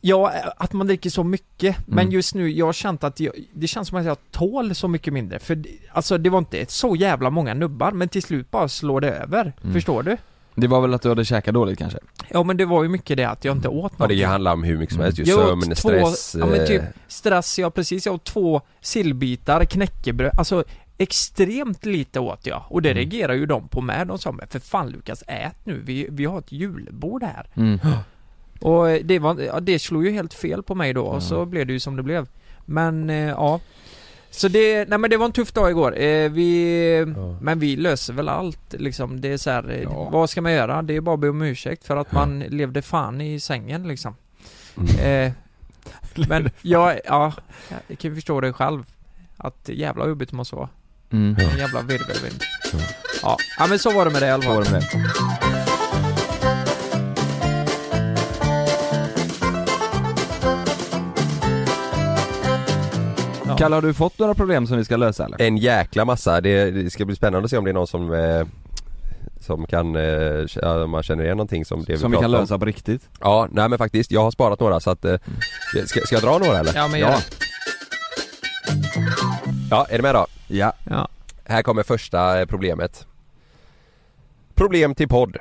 Ja, 0.00 0.32
att 0.56 0.72
man 0.72 0.86
dricker 0.86 1.10
så 1.10 1.24
mycket, 1.24 1.76
men 1.86 1.98
Mm. 1.98 2.12
just 2.12 2.34
nu, 2.34 2.50
jag 2.50 2.66
har 2.66 2.72
känt 2.72 3.04
att 3.04 3.20
jag, 3.20 3.34
det 3.52 3.66
känns 3.66 3.88
som 3.88 3.98
att 3.98 4.04
jag 4.04 4.16
tål 4.30 4.74
så 4.74 4.88
mycket 4.88 5.12
mindre, 5.12 5.38
för 5.38 5.62
alltså 5.92 6.18
det 6.18 6.30
var 6.30 6.38
inte 6.38 6.66
så 6.68 6.96
jävla 6.96 7.30
många 7.30 7.54
nubbar, 7.54 7.92
men 7.92 8.08
till 8.08 8.22
slut 8.22 8.50
bara 8.50 8.68
slår 8.68 9.00
det 9.00 9.10
över, 9.10 9.52
Mm. 9.62 9.72
förstår 9.74 10.02
du? 10.02 10.16
Det 10.60 10.66
var 10.68 10.80
väl 10.80 10.94
att 10.94 11.02
du 11.02 11.08
hade 11.08 11.24
käkat 11.24 11.54
dåligt 11.54 11.78
kanske? 11.78 11.98
Ja 12.30 12.42
men 12.42 12.56
det 12.56 12.64
var 12.64 12.82
ju 12.82 12.88
mycket 12.88 13.16
det 13.16 13.24
att 13.24 13.44
jag 13.44 13.56
inte 13.56 13.68
åt 13.68 13.92
Ja 13.92 13.98
någonting. 13.98 14.18
det 14.18 14.24
handlar 14.24 14.52
om 14.52 14.62
hur 14.64 14.78
mycket 14.78 14.94
som 14.94 15.02
helst. 15.04 15.18
Ju, 15.18 15.24
sömn, 15.24 15.62
två- 15.62 15.74
stress 15.74 16.36
ja, 16.38 16.46
men 16.46 16.66
typ 16.66 16.82
eh, 16.82 16.88
Stress, 17.08 17.58
ja 17.58 17.70
precis, 17.70 18.06
jag 18.06 18.14
åt 18.14 18.24
två 18.24 18.60
sillbitar, 18.80 19.64
knäckebröd, 19.64 20.32
alltså 20.38 20.64
extremt 20.98 21.84
lite 21.86 22.20
åt 22.20 22.46
jag, 22.46 22.62
och 22.68 22.82
det 22.82 22.90
Mm. 22.90 22.98
reagerar 22.98 23.34
ju 23.34 23.46
de 23.46 23.68
på 23.68 23.80
med, 23.80 24.06
de 24.06 24.18
sa 24.18 24.32
men 24.32 24.46
för 24.48 24.58
fan 24.58 24.88
Lukas, 24.90 25.22
ät 25.26 25.56
nu, 25.66 25.80
vi, 25.84 26.06
vi 26.10 26.24
har 26.24 26.38
ett 26.38 26.52
julbord 26.52 27.22
här. 27.22 27.46
Mm. 27.56 27.78
Och 28.60 28.90
eh, 28.90 29.00
det 29.04 29.18
var, 29.18 29.40
ja, 29.40 29.60
det 29.60 29.78
slog 29.78 30.04
ju 30.06 30.10
helt 30.12 30.34
fel 30.34 30.62
på 30.62 30.74
mig 30.74 30.92
då. 30.94 31.02
Och 31.04 31.16
Ja. 31.16 31.20
så 31.20 31.44
blev 31.46 31.66
det 31.66 31.72
ju 31.72 31.80
som 31.80 31.96
det 31.96 32.02
blev. 32.02 32.26
Men, 32.64 33.10
eh, 33.10 33.16
ja 33.16 33.60
Så 34.30 34.48
det, 34.48 34.88
nej 34.88 34.98
men 34.98 35.10
det 35.10 35.16
var 35.16 35.26
en 35.26 35.32
tuff 35.32 35.52
dag 35.52 35.70
igår, 35.70 35.98
eh, 36.00 36.30
vi, 36.30 37.04
men 37.40 37.58
vi 37.58 37.76
löser 37.76 38.12
väl 38.12 38.28
allt 38.28 38.72
liksom, 38.78 39.20
det 39.20 39.28
är 39.32 39.36
så 39.36 39.50
här, 39.50 39.70
eh, 39.70 39.82
Ja. 39.82 40.08
vad 40.12 40.30
ska 40.30 40.42
man 40.42 40.52
göra? 40.52 40.82
Det 40.82 40.96
är 40.96 41.00
bara 41.00 41.14
att 41.14 41.20
be 41.20 41.28
om 41.28 41.42
ursäkt 41.42 41.84
för 41.86 41.96
att 41.96 42.12
man 42.12 42.38
levde 42.40 42.82
fan 42.82 43.20
i 43.20 43.40
sängen 43.40 43.88
liksom. 43.88 44.14
Mm. 44.76 45.26
eh, 45.26 45.32
Men 46.28 46.50
jag, 46.62 47.00
ja, 47.04 47.32
jag 47.88 47.98
kan 47.98 48.10
ju 48.10 48.14
förstå 48.14 48.40
det 48.40 48.52
själv. 48.52 48.84
Att 49.36 49.68
jävla 49.68 50.08
jobbigt 50.08 50.30
det 50.30 50.36
måste 50.36 50.56
vara 50.56 50.68
Mm. 51.12 51.36
En 51.52 51.58
jävla 51.58 51.82
virvelvind. 51.82 52.42
Ja, 53.22 53.36
ja 53.58 53.66
men 53.66 53.78
så 53.78 53.90
var 53.90 54.04
det 54.04 54.10
med 54.10 54.22
det 54.22 54.26
i 54.26 54.30
alla 54.30 54.42
fall 54.42 54.64
Kalle, 63.60 63.74
har 63.76 63.82
du 63.82 63.94
fått 63.94 64.18
några 64.18 64.34
problem 64.34 64.66
som 64.66 64.76
vi 64.76 64.84
ska 64.84 64.96
lösa 64.96 65.24
eller? 65.24 65.42
En 65.42 65.56
jäkla 65.56 66.04
massa, 66.04 66.40
det, 66.40 66.70
det 66.70 66.90
ska 66.90 67.04
bli 67.04 67.16
spännande 67.16 67.44
att 67.44 67.50
se 67.50 67.56
om 67.58 67.64
det 67.64 67.70
är 67.70 67.74
någon 67.74 67.86
som 67.86 68.12
eh, 68.14 68.46
Som 69.40 69.66
kan, 69.66 69.96
eh, 69.96 70.82
om 70.84 70.90
man 70.90 71.02
känner 71.02 71.24
igen 71.24 71.36
någonting 71.36 71.64
som 71.64 71.84
det 71.84 71.98
Som 71.98 72.10
vi 72.10 72.16
kan 72.16 72.24
om. 72.24 72.30
lösa 72.30 72.58
på 72.58 72.64
riktigt? 72.64 73.08
Ja, 73.20 73.48
nej 73.50 73.68
men 73.68 73.78
faktiskt, 73.78 74.10
jag 74.10 74.20
har 74.22 74.30
sparat 74.30 74.60
några 74.60 74.80
så 74.80 74.90
att 74.90 75.04
eh, 75.04 75.16
ska, 75.86 76.00
ska 76.00 76.14
jag 76.16 76.22
dra 76.22 76.38
några 76.38 76.58
eller? 76.58 76.72
Ja 76.74 76.88
men 76.88 77.00
gör 77.00 77.10
Ja. 77.10 77.18
det. 77.18 77.46
Ja, 79.70 79.86
är 79.90 79.96
du 79.96 80.02
med 80.02 80.14
då? 80.14 80.26
Ja. 80.48 80.72
Ja. 80.90 81.08
Här 81.44 81.62
kommer 81.62 81.82
första 81.82 82.40
eh, 82.40 82.46
problemet 82.46 83.06
Problem 84.54 84.94
till 84.94 85.08
podd 85.08 85.36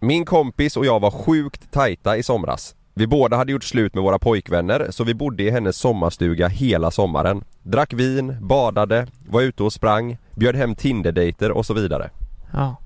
Min 0.00 0.24
kompis 0.24 0.76
och 0.76 0.86
jag 0.86 1.00
var 1.00 1.10
sjukt 1.10 1.70
tajta 1.72 2.16
i 2.16 2.22
somras 2.22 2.74
Vi 3.00 3.06
båda 3.06 3.36
hade 3.36 3.52
gjort 3.52 3.64
slut 3.64 3.94
med 3.94 4.02
våra 4.02 4.18
pojkvänner 4.18 4.86
så 4.90 5.04
vi 5.04 5.14
bodde 5.14 5.42
i 5.42 5.50
hennes 5.50 5.76
sommarstuga 5.76 6.48
hela 6.48 6.90
sommaren 6.90 7.44
Drack 7.62 7.92
vin, 7.92 8.36
badade, 8.40 9.06
var 9.28 9.42
ute 9.42 9.62
och 9.62 9.72
sprang, 9.72 10.18
bjöd 10.34 10.56
hem 10.56 10.74
Tinder-dejter 10.74 11.50
och 11.50 11.66
så 11.66 11.74
vidare 11.74 12.10
Ja 12.52 12.76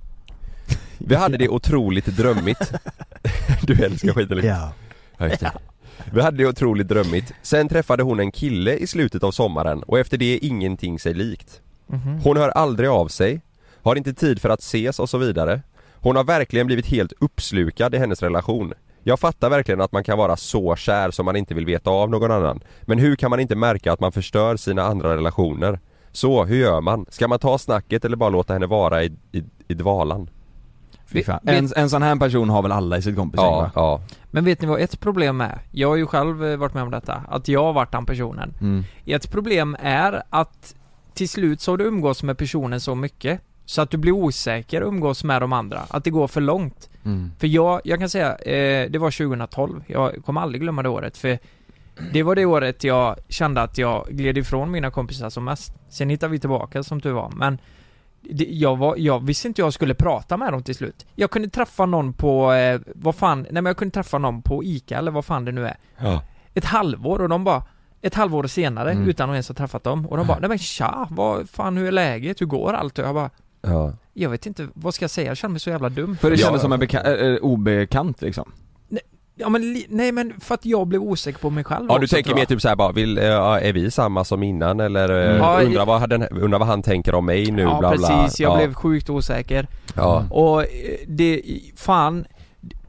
Vi 0.99 1.15
hade 1.15 1.37
det 1.37 1.49
otroligt 1.49 2.07
drömmigt 2.07 2.73
Du 3.63 3.85
älskar 3.85 4.13
skiten 4.13 4.37
liksom 4.37 4.57
Ja. 4.57 4.73
Ja, 5.19 5.29
just 5.29 5.41
det. 5.41 5.53
Vi 6.13 6.23
hade 6.23 6.37
det 6.37 6.47
otroligt 6.47 6.89
drömmigt 6.89 7.33
Sen 7.43 7.69
träffade 7.69 8.03
hon 8.03 8.21
en 8.21 8.33
kille 8.33 8.77
i 8.77 8.87
slutet 8.87 9.25
av 9.25 9.31
sommaren 9.31 9.83
och 9.83 9.99
efter 9.99 10.19
det 10.19 10.35
är 10.35 10.45
ingenting 10.45 10.99
sig 10.99 11.15
likt 11.15 11.61
Mhm. 11.87 12.21
Hon 12.25 12.37
hör 12.37 12.49
aldrig 12.49 12.89
av 12.89 13.09
sig 13.09 13.41
Har 13.83 13.97
inte 13.97 14.15
tid 14.15 14.41
för 14.41 14.49
att 14.49 14.61
ses 14.61 14.99
och 14.99 15.11
så 15.11 15.19
vidare 15.19 15.61
Hon 15.95 16.17
har 16.17 16.25
verkligen 16.25 16.67
blivit 16.67 16.87
helt 16.87 17.13
uppslukad 17.21 17.95
i 17.95 17.99
hennes 17.99 18.23
relation. 18.23 18.73
Jag 19.07 19.21
fattar 19.21 19.51
verkligen 19.51 19.81
att 19.81 19.93
man 19.93 20.05
kan 20.05 20.19
vara 20.19 20.37
så 20.37 20.77
kär 20.77 21.11
som 21.11 21.25
man 21.27 21.37
inte 21.37 21.55
vill 21.55 21.67
veta 21.67 21.91
av 21.91 22.11
någon 22.11 22.31
annan. 22.31 22.61
Men 22.83 22.99
hur 22.99 23.17
kan 23.17 23.31
man 23.31 23.41
inte 23.41 23.57
märka 23.57 23.93
att 23.93 24.01
man 24.01 24.13
förstör 24.13 24.57
sina 24.57 24.83
andra 24.83 25.17
relationer? 25.17 25.79
Så, 26.13 26.45
hur 26.45 26.57
gör 26.57 26.81
man? 26.81 27.07
Ska 27.09 27.29
man 27.29 27.39
ta 27.39 27.59
snacket 27.59 28.05
eller 28.05 28.17
bara 28.17 28.31
låta 28.31 28.53
henne 28.53 28.67
vara 28.67 29.03
i, 29.05 29.13
i, 29.33 29.45
i 29.69 29.75
dvalan? 29.75 30.31
Fy 31.07 31.23
fan. 31.23 31.41
En, 31.43 31.69
en 31.77 31.91
sån 31.91 32.03
här 32.03 32.17
person 32.17 32.51
har 32.51 32.63
väl 32.63 32.73
alla 32.73 32.97
i 32.99 33.03
sitt 33.03 33.17
kompisgäng 33.17 33.47
Ja, 33.47 33.61
va? 33.61 33.71
ja. 33.75 34.01
Men 34.31 34.45
vet 34.45 34.61
ni 34.61 34.67
vad 34.67 34.81
ett 34.81 35.01
problem 35.01 35.41
är? 35.41 35.59
Jag 35.71 35.89
har 35.89 35.97
ju 35.97 36.07
själv 36.07 36.45
eh, 36.45 36.57
varit 36.57 36.75
med 36.75 36.83
om 36.83 36.91
detta, 36.91 37.23
att 37.29 37.49
jag 37.49 37.65
har 37.65 37.73
varit 37.73 37.93
den 37.93 38.07
personen. 38.07 38.55
Mm. 38.61 38.85
Ett 39.07 39.31
problem 39.31 39.77
är 39.81 40.23
att 40.31 40.75
till 41.15 41.29
slut 41.29 41.61
så 41.61 41.73
har 41.73 41.77
du 41.77 41.85
umgås 41.85 42.23
med 42.23 42.39
personen 42.39 42.81
så 42.81 42.95
mycket 42.95 43.41
så 43.65 43.83
att 43.83 43.91
du 43.91 43.97
blir 43.97 44.13
osäker 44.13 44.81
och 44.83 44.89
umgås 44.89 45.25
med 45.25 45.43
de 45.43 45.53
andra, 45.53 45.81
att 45.89 46.05
det 46.05 46.11
går 46.11 46.29
för 46.29 46.41
långt. 46.41 46.89
Mm. 47.05 47.31
För 47.39 47.47
jag, 47.47 47.81
jag 47.85 47.99
kan 47.99 48.09
säga, 48.09 48.37
eh, 48.37 48.91
det 48.91 48.99
var 48.99 49.11
2012, 49.11 49.83
jag 49.87 50.25
kommer 50.25 50.41
aldrig 50.41 50.61
glömma 50.63 50.83
det 50.83 50.89
året 50.89 51.17
för 51.17 51.39
det 52.13 52.23
var 52.23 52.35
det 52.37 52.45
året 52.45 52.85
jag 52.85 53.17
kände 53.29 53.63
att 53.63 53.79
jag 53.79 54.07
gled 54.11 54.39
ifrån 54.39 54.71
mina 54.71 54.91
kompisar 54.91 55.31
som 55.31 55.45
mest. 55.45 55.73
Sen 55.89 56.11
hittade 56.11 56.33
vi 56.33 56.39
tillbaka 56.39 56.83
som 56.83 57.01
tur 57.01 57.13
var, 57.13 57.31
men 57.37 57.59
det, 58.21 58.45
jag, 58.45 58.77
var, 58.77 58.97
jag 58.97 59.27
visste 59.27 59.49
inte 59.49 59.61
jag 59.61 59.73
skulle 59.73 59.95
prata 59.95 60.37
med 60.37 60.53
dem 60.53 60.63
till 60.63 60.75
slut. 60.75 61.07
Jag 61.15 61.31
kunde 61.31 61.49
träffa 61.49 61.87
någon 61.87 62.13
på, 62.13 62.53
eh, 62.53 62.81
vad 62.95 63.15
fan, 63.15 63.43
nej 63.43 63.53
men 63.53 63.67
jag 63.67 63.77
kunde 63.77 63.93
träffa 63.95 64.19
någon 64.19 64.43
på 64.43 64.65
ICA 64.65 64.99
eller 64.99 65.11
vad 65.11 65.25
fan 65.25 65.45
det 65.45 65.53
nu 65.53 65.67
är. 65.67 65.77
Ja. 65.99 66.23
Ett 66.55 66.65
halvår 66.65 67.21
och 67.21 67.29
de 67.29 67.45
bara, 67.45 67.63
ett 68.03 68.15
halvår 68.15 68.47
senare 68.47 68.91
Mm. 68.93 69.09
utan 69.09 69.31
att 69.31 69.35
ens 69.35 69.49
ha 69.49 69.55
träffat 69.55 69.85
dem 69.85 70.07
och 70.07 70.17
de 70.17 70.27
bara, 70.27 70.39
nej 70.39 70.49
men 70.49 70.59
tja, 70.59 71.07
vad 71.11 71.51
fan 71.51 71.77
hur 71.77 71.87
är 71.87 71.93
läget, 71.93 72.41
hur 72.41 72.47
går 72.47 72.73
allt? 72.73 72.99
Och 72.99 73.05
jag 73.05 73.15
bara, 73.15 73.31
Ja. 73.67 73.93
jag 74.13 74.31
vet 74.31 74.47
inte, 74.47 74.69
vad 74.75 74.95
ska 74.95 75.03
jag 75.03 75.11
säga? 75.11 75.29
Jag 75.29 75.37
känner 75.37 75.53
mig 75.53 75.61
så 75.61 75.71
jävla 75.71 75.89
dum. 75.89 76.17
För 76.17 76.31
det 76.31 76.37
Ja. 76.37 76.45
kändes 76.45 76.63
som 76.63 76.73
en 76.73 76.83
beka- 76.83 77.33
äh, 77.35 77.37
obekant 77.37 78.23
liksom 78.23 78.53
Ja 79.37 79.49
men, 79.49 79.63
li- 79.73 79.87
nej 79.89 80.13
men 80.13 80.41
för 80.41 80.55
att 80.55 80.67
jag 80.67 80.87
blev 80.87 81.03
osäker 81.03 81.39
på 81.39 81.51
mig 81.51 81.65
själv 81.65 81.87
Ja 81.89 81.99
du 81.99 82.05
också, 82.05 82.15
tänker 82.15 82.29
tror 82.31 82.35
mer 82.37 82.41
jag. 82.43 82.49
typ 82.49 82.61
såhär 82.63 82.77
bara, 82.77 82.93
vill, 82.93 83.19
eh, 83.19 83.25
ja, 83.25 83.61
är 83.61 83.73
vi 83.73 83.91
samma 83.91 84.25
som 84.25 84.43
innan 84.43 84.81
eller 84.81 85.09
Mm. 85.09 85.25
mm. 85.31 85.39
Ja, 85.39 85.61
undrar, 85.63 85.87
vad, 85.87 86.11
den, 86.11 86.23
undrar 86.29 86.59
vad 86.59 86.69
han 86.69 86.83
tänker 86.83 87.15
om 87.15 87.27
mig 87.27 87.51
nu 87.51 87.63
Ja 87.63 87.79
bla 87.79 87.97
bla 87.97 88.09
precis, 88.23 88.41
jag 88.41 88.53
ja. 88.53 88.57
blev 88.57 88.75
sjukt 88.75 89.11
osäker. 89.11 89.67
Ja. 89.97 90.25
Och 90.31 90.61
eh, 90.63 90.67
det, 91.07 91.43
fan, 91.77 92.25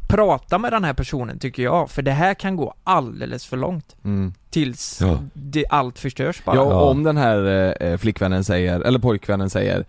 prata 0.07 0.57
med 0.57 0.71
den 0.73 0.83
här 0.83 0.93
personen 0.93 1.39
tycker 1.39 1.63
jag, 1.63 1.89
för 1.89 2.01
det 2.01 2.11
här 2.11 2.33
kan 2.33 2.55
gå 2.55 2.73
alldeles 2.83 3.45
för 3.45 3.57
långt. 3.57 3.95
mm. 4.03 4.33
Tills 4.49 5.01
Ja. 5.01 5.19
det, 5.33 5.65
allt 5.69 5.99
förstörs 5.99 6.43
bara. 6.45 6.55
Ja, 6.55 6.61
och 6.61 6.91
om 6.91 7.03
den 7.03 7.17
här 7.17 7.75
eh, 7.83 7.97
flickvännen 7.97 8.43
säger, 8.43 8.81
eller 8.81 8.99
pojkvännen 8.99 9.49
säger 9.49 9.85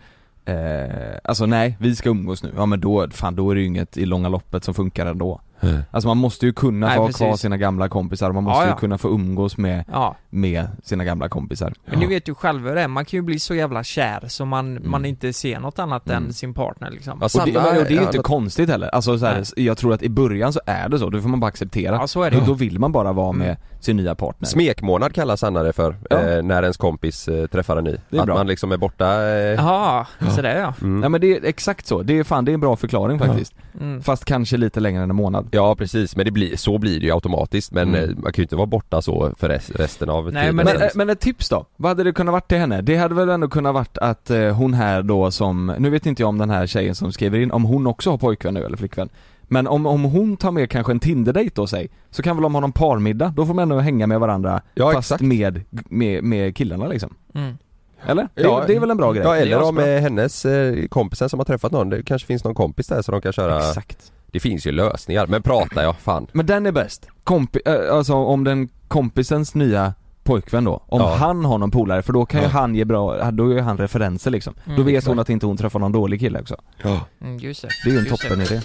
eh, 0.47 1.17
Alltså 1.23 1.45
nej, 1.45 1.77
vi 1.79 1.95
ska 1.95 2.09
umgås 2.09 2.43
nu, 2.43 2.53
ja 2.55 2.65
men 2.65 2.79
då, 2.81 3.09
fan 3.09 3.35
då 3.35 3.51
är 3.51 3.55
det 3.55 3.61
ju 3.61 3.67
inget 3.67 3.97
i 3.97 4.05
långa 4.05 4.29
loppet 4.29 4.63
som 4.63 4.73
funkar 4.73 5.05
ändå. 5.05 5.41
Mm. 5.61 5.79
Alltså 5.91 6.07
man 6.07 6.17
måste 6.17 6.45
ju 6.45 6.53
kunna 6.53 6.87
Nej, 6.87 6.95
få 6.95 7.01
ha 7.01 7.07
precis. 7.07 7.17
kvar 7.19 7.35
sina 7.35 7.57
gamla 7.57 7.89
kompisar, 7.89 8.31
man 8.31 8.43
måste 8.43 8.59
Ja, 8.61 8.65
ju 8.65 8.69
ja. 8.69 8.75
kunna 8.77 8.97
få 8.97 9.09
umgås 9.09 9.57
med, 9.57 9.83
Ja. 9.91 10.15
med 10.29 10.67
sina 10.83 11.03
gamla 11.03 11.29
kompisar 11.29 11.73
Men 11.85 11.99
ni 11.99 12.05
vet 12.05 12.27
ju 12.29 12.35
själva 12.35 12.69
hur 12.69 12.75
det 12.75 12.81
är, 12.81 12.87
man 12.87 13.05
kan 13.05 13.17
ju 13.17 13.21
bli 13.21 13.39
så 13.39 13.55
jävla 13.55 13.83
kär 13.83 14.23
så 14.27 14.45
man, 14.45 14.77
Mm. 14.77 14.91
man 14.91 15.05
inte 15.05 15.33
ser 15.33 15.59
något 15.59 15.79
annat 15.79 16.09
än 16.09 16.33
sin 16.33 16.53
partner 16.53 16.91
liksom. 16.91 17.21
och, 17.21 17.29
det, 17.33 17.39
och 17.57 17.73
det 17.73 17.79
är 17.79 17.89
ju 17.89 18.01
inte 18.01 18.17
konstigt 18.17 18.69
heller, 18.69 18.87
alltså 18.87 19.17
så 19.19 19.25
här, 19.25 19.43
jag 19.55 19.77
tror 19.77 19.93
att 19.93 20.03
i 20.03 20.09
början 20.09 20.53
så 20.53 20.59
är 20.65 20.89
det 20.89 20.99
så, 20.99 21.09
det 21.09 21.21
får 21.21 21.29
man 21.29 21.39
bara 21.39 21.47
acceptera 21.47 21.95
Ja, 21.95 22.07
så 22.07 22.23
är 22.23 22.31
det 22.31 22.35
då, 22.37 22.41
ju. 22.41 22.47
då 22.47 22.53
vill 22.53 22.79
man 22.79 22.91
bara 22.91 23.13
vara 23.13 23.31
med 23.31 23.47
Mm. 23.47 23.57
sin 23.79 23.97
nya 23.97 24.15
partner 24.15 24.47
Smekmånad 24.47 25.13
kallar 25.13 25.35
Sanna 25.35 25.63
det 25.63 25.73
för, 25.73 25.95
Ja. 26.09 26.17
eh, 26.19 26.43
när 26.43 26.61
ens 26.63 26.77
kompis 26.77 27.27
eh, 27.27 27.47
träffar 27.47 27.77
en 27.77 27.83
ny. 27.83 27.95
Det 28.09 28.17
är 28.17 28.21
att 28.21 28.25
bra. 28.25 28.35
man 28.35 28.47
liksom 28.47 28.71
är 28.71 28.77
borta 28.77 29.05
eh, 29.23 29.29
Jaha, 29.53 30.05
så 30.35 30.41
det 30.41 30.49
är 30.49 30.59
ja. 30.61 30.73
Mm. 30.81 31.03
Ja 31.03 31.09
men 31.09 31.21
det 31.21 31.37
är 31.37 31.45
exakt 31.45 31.87
så, 31.87 32.01
det 32.01 32.19
är 32.19 32.23
fan, 32.23 32.45
det 32.45 32.51
är 32.51 32.53
en 32.53 32.59
bra 32.59 32.75
förklaring 32.75 33.19
faktiskt 33.19 33.53
Mm. 33.81 34.01
Fast 34.01 34.25
kanske 34.25 34.57
lite 34.57 34.79
längre 34.79 35.03
än 35.03 35.09
en 35.09 35.15
månad 35.15 35.46
Ja 35.51 35.75
precis, 35.75 36.15
men 36.15 36.25
det 36.25 36.31
blir, 36.31 36.55
så 36.55 36.77
blir 36.77 36.99
det 36.99 37.05
ju 37.05 37.11
automatiskt 37.13 37.71
men 37.71 37.87
Mm. 37.95 38.03
eh, 38.09 38.15
man 38.15 38.23
kan 38.33 38.41
ju 38.41 38.43
inte 38.43 38.55
vara 38.55 38.65
borta 38.65 39.01
så 39.01 39.33
för 39.37 39.49
rest, 39.49 39.71
resten 39.75 40.09
av 40.09 40.23
Nej, 40.33 40.41
tiden 40.43 40.55
men- 40.55 40.65
Men, 40.65 40.81
eh, 40.81 40.87
men 40.95 41.09
ett 41.09 41.19
tips 41.19 41.49
då? 41.49 41.65
Vad 41.77 41.89
hade 41.89 42.03
det 42.03 42.11
kunnat 42.13 42.31
varit 42.31 42.47
till 42.47 42.57
henne? 42.57 42.81
Det 42.81 42.95
hade 42.97 43.15
väl 43.15 43.29
ändå 43.29 43.47
kunnat 43.47 43.73
varit 43.73 43.97
att 43.97 44.29
eh, 44.29 44.55
hon 44.55 44.73
här 44.73 45.01
då 45.03 45.31
som, 45.31 45.75
nu 45.79 45.89
vet 45.89 46.05
inte 46.05 46.21
jag 46.21 46.29
om 46.29 46.37
den 46.37 46.49
här 46.49 46.67
tjejen 46.67 46.95
som 46.95 47.11
skriver 47.11 47.39
in, 47.39 47.51
om 47.51 47.63
hon 47.63 47.87
också 47.87 48.09
har 48.11 48.17
pojkvän 48.17 48.53
nu 48.53 48.63
eller 48.65 48.77
flickvän 48.77 49.09
Men 49.49 49.67
om, 49.67 49.85
om 49.85 50.03
hon 50.03 50.37
tar 50.37 50.51
med 50.51 50.69
kanske 50.69 50.91
en 50.93 50.99
Tinder-dejt 50.99 51.51
då 51.55 51.67
sig, 51.67 51.89
så 52.11 52.23
kan 52.23 52.35
väl 52.35 52.43
de 52.43 52.53
ha 52.55 52.61
någon 52.61 52.71
parmiddag? 52.71 53.33
Då 53.35 53.45
får 53.45 53.53
man 53.53 53.63
ändå 53.63 53.79
hänga 53.79 54.07
med 54.07 54.19
varandra 54.19 54.61
Ja, 54.73 54.91
fast 54.93 55.11
exakt. 55.11 55.21
med, 55.23 55.61
med, 55.71 56.23
med 56.23 56.55
killarna 56.55 56.87
liksom 56.87 57.13
Mm. 57.35 57.57
Eller? 58.05 58.27
Det, 58.35 58.41
Ja, 58.41 58.63
är- 58.63 58.67
det 58.67 58.75
är 58.75 58.79
väl 58.79 58.91
en 58.91 58.97
bra 58.97 59.11
grej? 59.11 59.23
Ja 59.23 59.35
eller 59.37 59.61
om 59.63 59.77
hennes 59.77 60.45
eh, 60.45 60.87
kompisar 60.87 61.27
som 61.27 61.39
har 61.39 61.45
träffat 61.45 61.71
någon, 61.71 61.89
det 61.89 62.03
kanske 62.03 62.25
finns 62.25 62.43
någon 62.43 62.55
kompis 62.55 62.87
där 62.87 63.01
så 63.01 63.11
de 63.11 63.21
kan 63.21 63.33
köra 63.33 63.57
Exakt 63.57 64.11
Det 64.37 64.41
finns 64.41 64.67
ju 64.67 64.71
lösningar, 64.71 65.27
men 65.27 65.41
prata 65.43 65.83
ja, 65.83 65.93
fan 65.93 66.27
Men 66.31 66.45
den 66.45 66.65
är 66.65 66.71
bäst. 66.71 67.07
Kompi- 67.23 67.61
äh, 67.89 67.95
alltså 67.95 68.13
om 68.13 68.43
den 68.43 68.69
kompisens 68.87 69.55
nya 69.55 69.93
pojkvän 70.23 70.63
då, 70.63 70.83
om 70.87 71.01
Ja. 71.01 71.15
han 71.15 71.45
har 71.45 71.57
någon 71.57 71.71
polare, 71.71 72.01
för 72.01 72.13
då 72.13 72.25
kan 72.25 72.39
ju 72.41 72.45
Ja. 72.45 72.51
han 72.51 72.75
ge 72.75 72.85
bra, 72.85 73.31
då 73.31 73.51
är 73.57 73.61
han 73.61 73.77
referenser 73.77 74.31
liksom. 74.31 74.53
Mm, 74.65 74.77
då 74.77 74.83
vet 74.83 74.93
exakt. 74.95 75.07
hon 75.07 75.19
att 75.19 75.29
inte 75.29 75.45
hon 75.45 75.57
träffar 75.57 75.79
någon 75.79 75.91
dålig 75.91 76.19
kille 76.19 76.39
också. 76.41 76.55
Ja. 76.83 76.99
Mm, 77.21 77.37
just 77.37 77.61
det. 77.61 77.67
Det 77.83 77.89
är 77.89 77.93
ju 77.93 77.99
en 77.99 78.05
Just 78.05 78.21
det. 78.21 78.27
toppen 78.29 78.41
idé. 78.41 78.61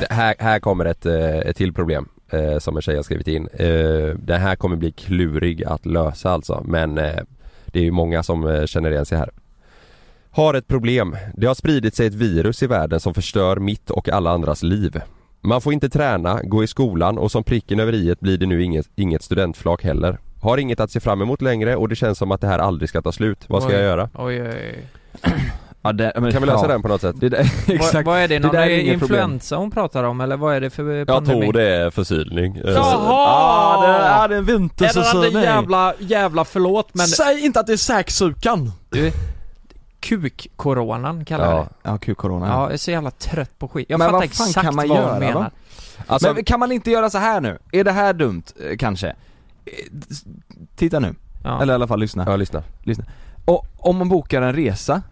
Det 0.00 0.14
här, 0.14 0.34
här 0.38 0.60
kommer 0.60 0.84
ett, 0.84 1.06
eh, 1.06 1.36
ett 1.38 1.56
till 1.56 1.72
problem 1.72 2.08
eh, 2.30 2.58
som 2.58 2.76
en 2.76 2.82
tjej 2.82 2.96
har 2.96 3.02
skrivit 3.02 3.28
in. 3.28 3.48
Eh, 3.52 4.14
det 4.18 4.36
här 4.38 4.56
kommer 4.56 4.76
bli 4.76 4.92
klurig 4.92 5.64
att 5.64 5.86
lösa 5.86 6.30
alltså 6.30 6.62
men 6.66 6.98
eh, 6.98 7.20
det 7.66 7.78
är 7.78 7.84
ju 7.84 7.90
många 7.90 8.22
som 8.22 8.46
eh, 8.46 8.64
känner 8.66 8.90
igen 8.90 9.06
sig 9.06 9.18
här. 9.18 9.30
Har 10.36 10.54
ett 10.54 10.68
problem. 10.68 11.16
Det 11.34 11.46
har 11.46 11.54
spridit 11.54 11.94
sig 11.94 12.06
ett 12.06 12.14
virus 12.14 12.62
i 12.62 12.66
världen 12.66 13.00
som 13.00 13.14
förstör 13.14 13.56
mitt 13.56 13.90
och 13.90 14.08
alla 14.08 14.30
andras 14.30 14.62
liv. 14.62 15.00
Man 15.40 15.60
får 15.60 15.72
inte 15.72 15.88
träna, 15.88 16.40
gå 16.42 16.64
i 16.64 16.66
skolan 16.66 17.18
och 17.18 17.30
som 17.30 17.44
pricken 17.44 17.80
över 17.80 17.92
i 17.94 18.14
blir 18.20 18.38
det 18.38 18.46
nu 18.46 18.62
inget, 18.62 18.86
inget 18.96 19.22
studentflak 19.22 19.84
heller. 19.84 20.18
Har 20.40 20.58
inget 20.58 20.80
att 20.80 20.90
se 20.90 21.00
fram 21.00 21.22
emot 21.22 21.42
längre 21.42 21.76
och 21.76 21.88
det 21.88 21.96
känns 21.96 22.18
som 22.18 22.32
att 22.32 22.40
det 22.40 22.46
här 22.46 22.58
aldrig 22.58 22.88
ska 22.88 23.02
ta 23.02 23.12
slut. 23.12 23.44
Vad 23.48 23.62
ska 23.62 23.70
Oj. 23.72 23.76
jag 23.78 23.84
göra? 23.84 24.08
Oj, 24.14 24.42
oj. 24.42 24.84
Ja, 25.82 25.92
det, 25.92 26.12
men, 26.16 26.32
Kan 26.32 26.42
vi 26.42 26.46
lösa 26.46 26.64
ja. 26.64 26.68
den 26.68 26.82
på 26.82 26.88
något 26.88 27.00
sätt? 27.00 27.16
Det 27.20 27.28
där, 27.28 27.40
exakt. 27.66 27.94
Vad, 27.94 28.04
vad 28.04 28.18
är 28.18 28.28
det? 28.28 28.38
Någon 28.38 28.52
där 28.52 28.62
är 28.62 28.78
inget 28.78 28.98
problem. 28.98 29.20
influensa 29.20 29.56
hon 29.56 29.70
pratar 29.70 30.04
om 30.04 30.20
eller 30.20 30.36
vad 30.36 30.54
är 30.54 30.60
det 30.60 30.70
för 30.70 30.92
Jag 30.92 31.06
pandemi? 31.06 31.40
tror 31.40 31.52
det 31.52 31.76
är 31.76 31.90
förkylning. 31.90 32.56
Eh, 32.56 32.70
Jaha! 32.70 33.06
Ja, 33.08 33.86
det 33.86 33.86
är 33.86 33.98
en 33.98 34.24
Är 34.24 34.28
det 34.28 34.34
den 34.34 34.44
vintersäsong. 34.44 35.32
jävla, 35.32 35.94
jävla 35.98 36.44
förlåt 36.44 36.88
men 36.92 37.06
Säg 37.06 37.44
inte 37.44 37.60
att 37.60 37.66
det 37.66 37.72
är 37.72 37.76
säksukan! 37.76 38.72
du, 38.90 39.12
Kuk-coronan 40.08 41.24
kallar 41.24 41.44
jag 41.44 41.54
Ja. 41.58 41.62
det. 41.82 41.88
Ja, 41.90 41.98
kuk-corona. 41.98 42.46
Ja, 42.46 42.62
jag 42.62 42.72
är 42.72 42.76
så 42.76 42.90
jävla 42.90 43.10
trött 43.10 43.58
på 43.58 43.68
skit. 43.68 43.86
Jag 43.88 43.98
Men 43.98 44.06
fattar 44.06 44.12
vad 44.18 44.30
fan 44.30 44.46
exakt 44.48 44.66
kan 44.66 44.74
man 44.76 44.88
vad 44.88 44.96
göra 44.98 45.10
hon 45.12 45.20
då? 45.20 45.26
menar. 45.26 45.50
Alltså, 46.06 46.32
Men 46.34 46.44
kan 46.44 46.60
man 46.60 46.72
inte 46.72 46.90
göra 46.90 47.10
så 47.10 47.18
här 47.18 47.40
nu? 47.40 47.58
Är 47.72 47.84
det 47.84 47.92
här 47.92 48.12
dumt, 48.12 48.42
eh, 48.70 48.76
kanske? 48.76 49.08
Eh, 49.08 49.72
s- 50.10 50.24
Titta 50.76 51.00
nu, 51.00 51.14
Ja. 51.44 51.62
eller 51.62 51.72
i 51.72 51.74
alla 51.74 51.86
fall 51.88 52.00
lyssna. 52.00 52.24
ja, 52.26 52.36
lyssna. 52.84 53.04
Och 53.44 53.66
om 53.78 53.96
man 53.96 54.08
bokar 54.08 54.42
en 54.42 54.52
resa, 54.54 55.02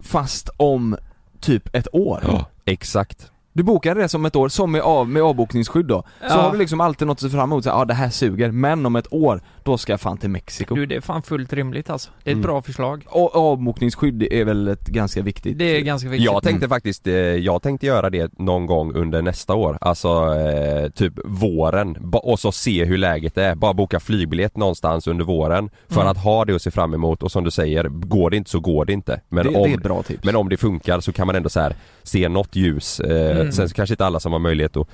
fast 0.00 0.50
om 0.56 0.96
typ 1.40 1.76
ett 1.76 1.88
år. 1.92 2.24
Ja, 2.26 2.44
exakt. 2.64 3.28
Du 3.52 3.62
bokar 3.62 3.90
en 3.90 3.96
resa 3.96 4.16
om 4.18 4.24
ett 4.24 4.36
år, 4.36 4.48
som 4.48 4.72
med, 4.72 4.80
av, 4.80 5.08
med 5.08 5.22
avbokningsskydd 5.22 5.86
då. 5.86 6.02
Så 6.02 6.26
Ja. 6.28 6.40
har 6.42 6.52
du 6.52 6.58
liksom 6.58 6.80
alltid 6.80 7.06
något 7.06 7.16
att 7.18 7.20
se 7.22 7.36
fram 7.36 7.52
emot, 7.52 7.64
så, 7.64 7.70
ja 7.70 7.84
det 7.84 7.94
här 7.94 8.10
suger, 8.10 8.50
men 8.50 8.86
om 8.86 8.96
ett 8.96 9.12
år, 9.12 9.40
då 9.64 9.78
ska 9.78 9.92
jag 9.92 10.00
fan 10.00 10.18
till 10.18 10.30
Mexiko. 10.30 10.74
Du, 10.74 10.86
det 10.86 10.96
är 10.96 11.00
fan 11.00 11.22
fullt 11.22 11.52
rimligt 11.52 11.90
alltså. 11.90 12.10
Det 12.24 12.30
är 12.30 12.32
ett 12.32 12.36
Mm. 12.36 12.42
bra 12.42 12.62
förslag. 12.62 13.04
Och 13.06 13.36
avbokningsskydd 13.36 14.22
är 14.22 14.44
väl 14.44 14.68
ett 14.68 14.86
ganska 14.86 15.22
viktigt 15.22 15.58
Det 15.58 15.76
är 15.76 15.80
ganska 15.80 16.08
viktigt. 16.08 16.24
Jag 16.24 16.42
tänkte 16.42 16.68
faktiskt, 16.68 17.06
eh, 17.06 17.14
jag 17.14 17.62
tänkte 17.62 17.86
göra 17.86 18.10
det 18.10 18.38
någon 18.38 18.66
gång 18.66 18.94
under 18.94 19.22
nästa 19.22 19.54
år, 19.54 19.78
alltså 19.80 20.34
eh, 20.34 20.88
typ 20.90 21.12
våren, 21.24 21.96
och 22.12 22.38
så 22.40 22.52
se 22.52 22.84
hur 22.84 22.98
läget 22.98 23.38
är, 23.38 23.54
bara 23.54 23.72
boka 23.72 24.00
flygbiljett 24.00 24.56
någonstans 24.56 25.06
under 25.06 25.24
våren 25.24 25.70
för 25.88 26.00
Mm. 26.00 26.10
att 26.10 26.18
ha 26.18 26.44
det 26.44 26.54
att 26.54 26.62
se 26.62 26.70
fram 26.70 26.94
emot 26.94 27.22
och 27.22 27.32
som 27.32 27.44
du 27.44 27.50
säger, 27.50 27.84
går 27.84 28.30
det 28.30 28.36
inte 28.36 28.50
så 28.50 28.60
går 28.60 28.84
det 28.84 28.92
inte. 28.92 29.20
Men, 29.28 29.44
det, 29.46 29.48
om, 29.58 29.62
det 29.62 29.70
är 29.70 29.76
ett 29.76 29.82
bra 29.82 30.02
tips. 30.02 30.24
men 30.24 30.36
om 30.36 30.48
det 30.48 30.56
funkar 30.56 31.00
så 31.00 31.12
kan 31.12 31.26
man 31.26 31.36
ändå 31.36 31.48
så 31.48 31.60
här 31.60 31.74
se 32.02 32.28
något 32.28 32.56
ljus, 32.56 33.00
eh, 33.00 33.36
Mm. 33.36 33.52
sen 33.52 33.68
så 33.68 33.74
kanske 33.74 33.92
inte 33.92 34.06
alla 34.06 34.20
som 34.20 34.32
har 34.32 34.38
möjlighet 34.38 34.76
att, 34.76 34.88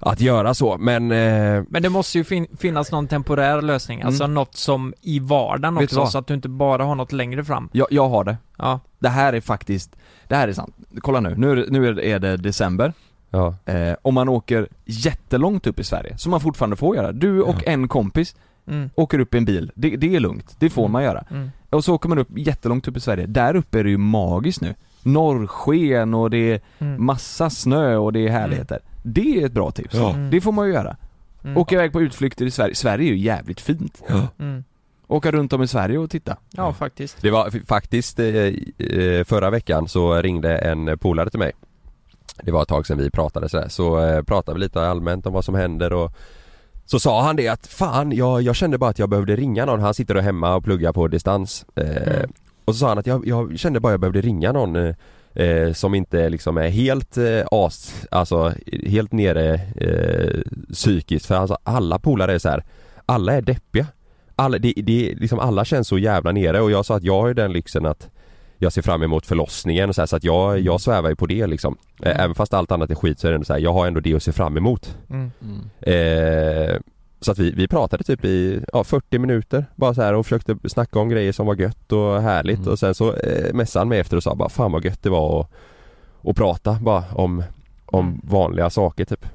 att 0.00 0.20
göra 0.20 0.54
så 0.54 0.76
men 0.78 1.12
eh, 1.12 1.62
Men 1.68 1.82
det 1.82 1.88
måste 1.88 2.18
ju 2.18 2.24
fin- 2.24 2.56
finnas 2.58 2.92
någon 2.92 3.08
temporär 3.08 3.62
lösning, 3.62 4.02
alltså 4.02 4.24
Mm. 4.24 4.34
något 4.34 4.56
som 4.56 4.94
i 5.02 5.18
vardagen 5.18 5.74
Vet 5.74 5.84
också, 5.84 6.06
så 6.06 6.18
att 6.18 6.26
du 6.26 6.34
inte 6.34 6.48
bara 6.48 6.84
har 6.84 6.94
något 6.94 7.12
längre 7.12 7.44
fram. 7.44 7.68
jag, 7.72 7.86
jag 7.90 8.08
har 8.08 8.24
det. 8.24 8.36
Ja. 8.58 8.80
Det 8.98 9.08
här 9.08 9.32
är 9.32 9.40
faktiskt, 9.40 9.96
det 10.28 10.36
här 10.36 10.48
är 10.48 10.52
sant. 10.52 10.74
Kolla 11.00 11.20
nu, 11.20 11.34
nu 11.36 11.50
är 11.52 11.56
det, 11.56 11.66
nu 11.70 11.88
är 11.88 12.18
det- 12.18 12.36
december. 12.36 12.92
ja. 13.30 13.54
Eh, 13.66 13.94
om 14.02 14.14
man 14.14 14.28
åker 14.28 14.68
jättelångt 14.84 15.66
upp 15.66 15.80
i 15.80 15.84
Sverige, 15.84 16.18
som 16.18 16.30
man 16.30 16.40
fortfarande 16.40 16.76
får 16.76 16.96
göra. 16.96 17.12
Du 17.12 17.42
och 17.42 17.66
en 17.68 17.88
kompis 17.88 18.36
Mm. 18.66 18.90
åker 18.94 19.18
upp 19.18 19.34
i 19.34 19.38
en 19.38 19.44
bil, 19.44 19.72
det, 19.74 19.96
det 19.96 20.16
är 20.16 20.20
lugnt, 20.20 20.56
det 20.58 20.70
får 20.70 20.82
Mm. 20.82 20.92
man 20.92 21.02
göra. 21.02 21.24
Mm. 21.30 21.50
Och 21.70 21.84
så 21.84 21.94
åker 21.94 22.08
man 22.08 22.18
upp 22.18 22.28
jättelångt 22.36 22.88
upp 22.88 22.96
i 22.96 23.00
Sverige, 23.00 23.26
där 23.26 23.56
uppe 23.56 23.78
är 23.80 23.84
det 23.84 23.90
ju 23.90 23.96
magiskt 23.98 24.60
nu. 24.60 24.74
Norrsken 25.02 26.14
och 26.14 26.30
det 26.30 26.52
är 26.52 26.60
Mm. 26.78 27.04
massa 27.06 27.50
snö 27.50 27.96
och 27.96 28.12
det 28.12 28.26
är 28.26 28.30
härligheter. 28.30 28.78
Det 29.02 29.42
är 29.42 29.46
ett 29.46 29.52
bra 29.52 29.70
tips. 29.70 29.94
Ja. 29.94 30.10
Mm. 30.10 30.30
Det 30.30 30.40
får 30.40 30.52
man 30.52 30.66
ju 30.66 30.72
göra. 30.72 30.96
Mm. 31.44 31.56
Åka 31.56 31.74
iväg 31.74 31.92
på 31.92 32.00
utflykter 32.00 32.46
i 32.46 32.50
Sverige, 32.50 32.74
Sverige 32.74 33.10
är 33.10 33.12
ju 33.14 33.18
jävligt 33.18 33.60
fint. 33.60 34.02
Ja. 34.08 34.28
Mm. 34.38 34.64
Åka 35.06 35.30
runt 35.30 35.52
om 35.52 35.62
i 35.62 35.66
Sverige 35.66 35.98
och 35.98 36.10
titta. 36.10 36.36
Ja, 36.50 36.72
faktiskt. 36.72 37.22
Det 37.22 37.30
var 37.30 37.66
faktiskt 37.66 38.18
eh, 38.18 38.26
eh, 38.26 39.24
förra 39.24 39.50
veckan 39.50 39.88
så 39.88 40.14
ringde 40.22 40.58
en 40.58 40.98
polare 40.98 41.30
till 41.30 41.38
mig 41.38 41.52
Det 42.42 42.50
var 42.52 42.62
ett 42.62 42.68
tag 42.68 42.86
sedan 42.86 42.98
vi 42.98 43.10
pratade 43.10 43.48
sådär, 43.48 43.68
så 43.68 44.00
eh, 44.00 44.22
pratade 44.22 44.54
vi 44.54 44.60
lite 44.60 44.82
allmänt 44.88 45.26
om 45.26 45.32
vad 45.32 45.44
som 45.44 45.54
händer 45.54 45.92
och 45.92 46.12
Så 46.84 47.00
sa 47.00 47.22
han 47.22 47.36
det 47.36 47.48
att 47.48 47.66
fan 47.66 48.12
jag, 48.12 48.42
jag 48.42 48.56
kände 48.56 48.78
bara 48.78 48.90
att 48.90 48.98
jag 48.98 49.08
behövde 49.08 49.36
ringa 49.36 49.64
någon, 49.66 49.80
han 49.80 49.94
sitter 49.94 50.14
då 50.14 50.20
hemma 50.20 50.54
och 50.54 50.64
pluggar 50.64 50.92
på 50.92 51.08
distans 51.08 51.66
Mm. 51.74 52.30
Och 52.64 52.74
så 52.74 52.78
sa 52.78 52.88
han 52.88 52.98
att 52.98 53.06
jag, 53.06 53.26
jag 53.26 53.58
kände 53.58 53.80
bara 53.80 53.88
att 53.88 53.92
jag 53.92 54.00
behövde 54.00 54.20
ringa 54.20 54.52
någon 54.52 54.94
eh, 55.34 55.72
som 55.72 55.94
inte 55.94 56.28
liksom 56.28 56.56
är 56.56 56.68
helt 56.68 57.16
eh, 57.16 57.42
as, 57.50 58.06
alltså 58.10 58.52
helt 58.86 59.12
nere 59.12 59.54
eh, 59.76 60.40
psykiskt 60.72 61.26
för 61.26 61.34
alltså 61.34 61.58
alla 61.62 61.98
polare 61.98 62.34
är 62.34 62.38
så 62.38 62.48
här, 62.48 62.64
alla 63.06 63.32
är 63.32 63.42
deppiga 63.42 63.86
alla, 64.36 64.58
det, 64.58 64.72
det, 64.76 65.14
liksom 65.14 65.38
alla 65.38 65.64
känns 65.64 65.88
så 65.88 65.98
jävla 65.98 66.32
nere 66.32 66.60
och 66.60 66.70
jag 66.70 66.86
sa 66.86 66.96
att 66.96 67.02
jag 67.02 67.20
har 67.20 67.28
ju 67.28 67.34
den 67.34 67.52
lyxen 67.52 67.86
att 67.86 68.08
jag 68.58 68.72
ser 68.72 68.82
fram 68.82 69.02
emot 69.02 69.26
förlossningen 69.26 69.88
och 69.88 69.94
så, 69.94 70.00
här, 70.00 70.06
så 70.06 70.16
att 70.16 70.24
jag, 70.24 70.60
jag 70.60 70.80
svävar 70.80 71.08
ju 71.08 71.16
på 71.16 71.26
det 71.26 71.46
liksom. 71.46 71.76
Eh, 72.02 72.10
Mm. 72.10 72.20
Även 72.20 72.34
fast 72.34 72.54
allt 72.54 72.72
annat 72.72 72.90
är 72.90 72.94
skit 72.94 73.18
så 73.20 73.26
är 73.26 73.30
det 73.30 73.34
ändå 73.34 73.44
så 73.44 73.52
här, 73.52 73.60
jag 73.60 73.72
har 73.72 73.86
ändå 73.86 74.00
det 74.00 74.14
att 74.14 74.22
se 74.22 74.32
fram 74.32 74.56
emot. 74.56 74.96
Mm. 75.10 75.30
Eh, 75.80 76.76
så 77.20 77.32
att 77.32 77.38
vi, 77.38 77.50
vi 77.50 77.68
pratade 77.68 78.04
typ 78.04 78.24
i 78.24 78.64
ja, 78.72 78.84
40 78.84 79.18
minuter 79.18 79.66
bara 79.76 79.94
så 79.94 80.02
här 80.02 80.14
och 80.14 80.26
försökte 80.26 80.56
snacka 80.68 80.98
om 80.98 81.08
grejer 81.08 81.32
som 81.32 81.46
var 81.46 81.54
gött 81.56 81.92
och 81.92 82.22
härligt 82.22 82.58
Mm. 82.58 82.68
och 82.72 82.78
sen 82.78 82.94
så 82.94 83.14
eh, 83.14 83.54
messade 83.54 83.80
han 83.80 83.88
mig 83.88 83.98
efter 84.00 84.16
och 84.16 84.22
sa 84.22 84.34
bara 84.34 84.48
fan 84.48 84.72
vad 84.72 84.84
gött 84.84 85.02
det 85.02 85.10
var 85.10 85.40
att, 85.40 85.50
att 86.30 86.36
prata 86.36 86.78
bara 86.82 87.04
om, 87.14 87.42
om 87.86 88.06
Mm. 88.08 88.20
vanliga 88.24 88.70
saker 88.70 89.04
typ. 89.04 89.26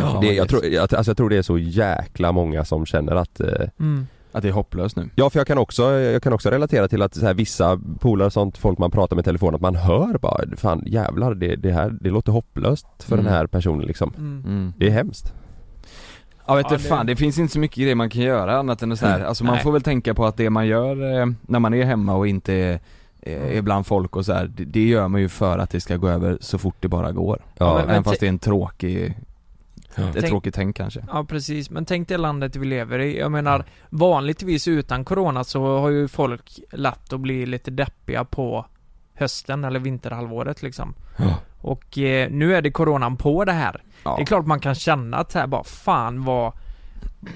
Ja, 0.00 0.18
det, 0.20 0.34
jag, 0.34 0.48
tror, 0.48 0.64
jag, 0.64 0.94
alltså 0.94 1.10
jag 1.10 1.16
tror 1.16 1.30
det 1.30 1.36
är 1.36 1.42
så 1.42 1.58
jäkla 1.58 2.32
många 2.32 2.64
som 2.64 2.86
känner 2.86 3.16
att 3.16 3.40
eh, 3.40 3.68
Mm. 3.80 4.06
Att 4.32 4.42
det 4.42 4.48
är 4.48 4.52
hopplöst 4.52 4.96
nu. 4.96 5.10
Ja 5.14 5.30
för 5.30 5.38
jag 5.40 5.46
kan 5.46 5.58
också, 5.58 5.82
jag 5.92 6.22
kan 6.22 6.32
också 6.32 6.50
relatera 6.50 6.88
till 6.88 7.02
att 7.02 7.14
så 7.14 7.26
här, 7.26 7.34
vissa 7.34 7.80
polare 8.00 8.26
och 8.26 8.32
sånt, 8.32 8.58
folk 8.58 8.78
man 8.78 8.90
pratar 8.90 9.16
med 9.16 9.22
i 9.22 9.24
telefon, 9.24 9.54
att 9.54 9.60
man 9.60 9.74
hör 9.76 10.18
bara 10.18 10.44
Fan 10.56 10.82
jävlar 10.86 11.34
det, 11.34 11.56
det 11.56 11.72
här, 11.72 11.90
det 12.00 12.10
låter 12.10 12.32
hopplöst 12.32 12.86
för 12.98 13.12
Mm. 13.12 13.24
den 13.24 13.34
här 13.34 13.46
personen 13.46 13.86
liksom 13.86 14.12
Mm. 14.18 14.42
Mm. 14.46 14.72
Det 14.78 14.86
är 14.86 14.90
hemskt 14.90 15.34
Ja 16.48 16.54
vet 16.54 16.66
Ja, 16.70 16.76
det- 16.76 16.82
fan, 16.82 17.06
det 17.06 17.16
finns 17.16 17.38
inte 17.38 17.52
så 17.52 17.58
mycket 17.58 17.76
grejer 17.76 17.94
man 17.94 18.10
kan 18.10 18.22
göra 18.22 18.58
annat 18.58 18.82
än 18.82 18.96
så 18.96 19.06
här. 19.06 19.20
alltså 19.20 19.44
man 19.44 19.54
Nej. 19.54 19.62
får 19.62 19.72
väl 19.72 19.82
tänka 19.82 20.14
på 20.14 20.26
att 20.26 20.36
det 20.36 20.50
man 20.50 20.66
gör 20.66 21.20
eh, 21.20 21.26
när 21.40 21.58
man 21.58 21.74
är 21.74 21.84
hemma 21.84 22.14
och 22.14 22.28
inte 22.28 22.54
är, 22.54 22.80
är 23.22 23.62
bland 23.62 23.86
folk 23.86 24.16
och 24.16 24.24
så 24.26 24.32
här, 24.32 24.46
det, 24.46 24.64
det 24.64 24.88
gör 24.88 25.08
man 25.08 25.20
ju 25.20 25.28
för 25.28 25.58
att 25.58 25.70
det 25.70 25.80
ska 25.80 25.96
gå 25.96 26.08
över 26.08 26.38
så 26.40 26.58
fort 26.58 26.76
det 26.80 26.88
bara 26.88 27.12
går. 27.12 27.38
Ja, 27.58 27.74
men- 27.74 27.90
Även 27.90 28.04
fast 28.04 28.20
det 28.20 28.26
är 28.26 28.28
en 28.28 28.38
tråkig, 28.38 29.04
ett 29.06 29.14
Tänk- 30.14 30.26
tråkigt 30.26 30.54
tänk 30.54 30.76
kanske. 30.76 31.04
Ja 31.12 31.24
precis, 31.24 31.70
men 31.70 31.84
tänk 31.84 32.08
det 32.08 32.16
landet 32.16 32.56
vi 32.56 32.66
lever 32.66 32.98
i. 32.98 33.18
Jag 33.18 33.32
menar, 33.32 33.64
vanligtvis 33.90 34.68
utan 34.68 35.04
corona 35.04 35.44
så 35.44 35.78
har 35.78 35.88
ju 35.88 36.08
folk 36.08 36.60
lätt 36.72 37.12
att 37.12 37.20
bli 37.20 37.46
lite 37.46 37.70
deppiga 37.70 38.24
på 38.24 38.66
hösten 39.14 39.64
eller 39.64 39.80
vinterhalvåret 39.80 40.62
liksom. 40.62 40.94
Ja. 41.16 41.34
Och 41.60 41.98
eh, 41.98 42.30
nu 42.30 42.54
är 42.56 42.62
det 42.62 42.70
coronan 42.70 43.16
på 43.16 43.44
det 43.44 43.52
här. 43.52 43.82
Ja. 44.08 44.16
Det 44.16 44.22
är 44.22 44.26
klart 44.26 44.46
man 44.46 44.60
kan 44.60 44.74
känna 44.74 45.16
att 45.16 45.32
så 45.32 45.38
här 45.38 45.46
bara, 45.46 45.64
fan 45.64 46.24
vad 46.24 46.52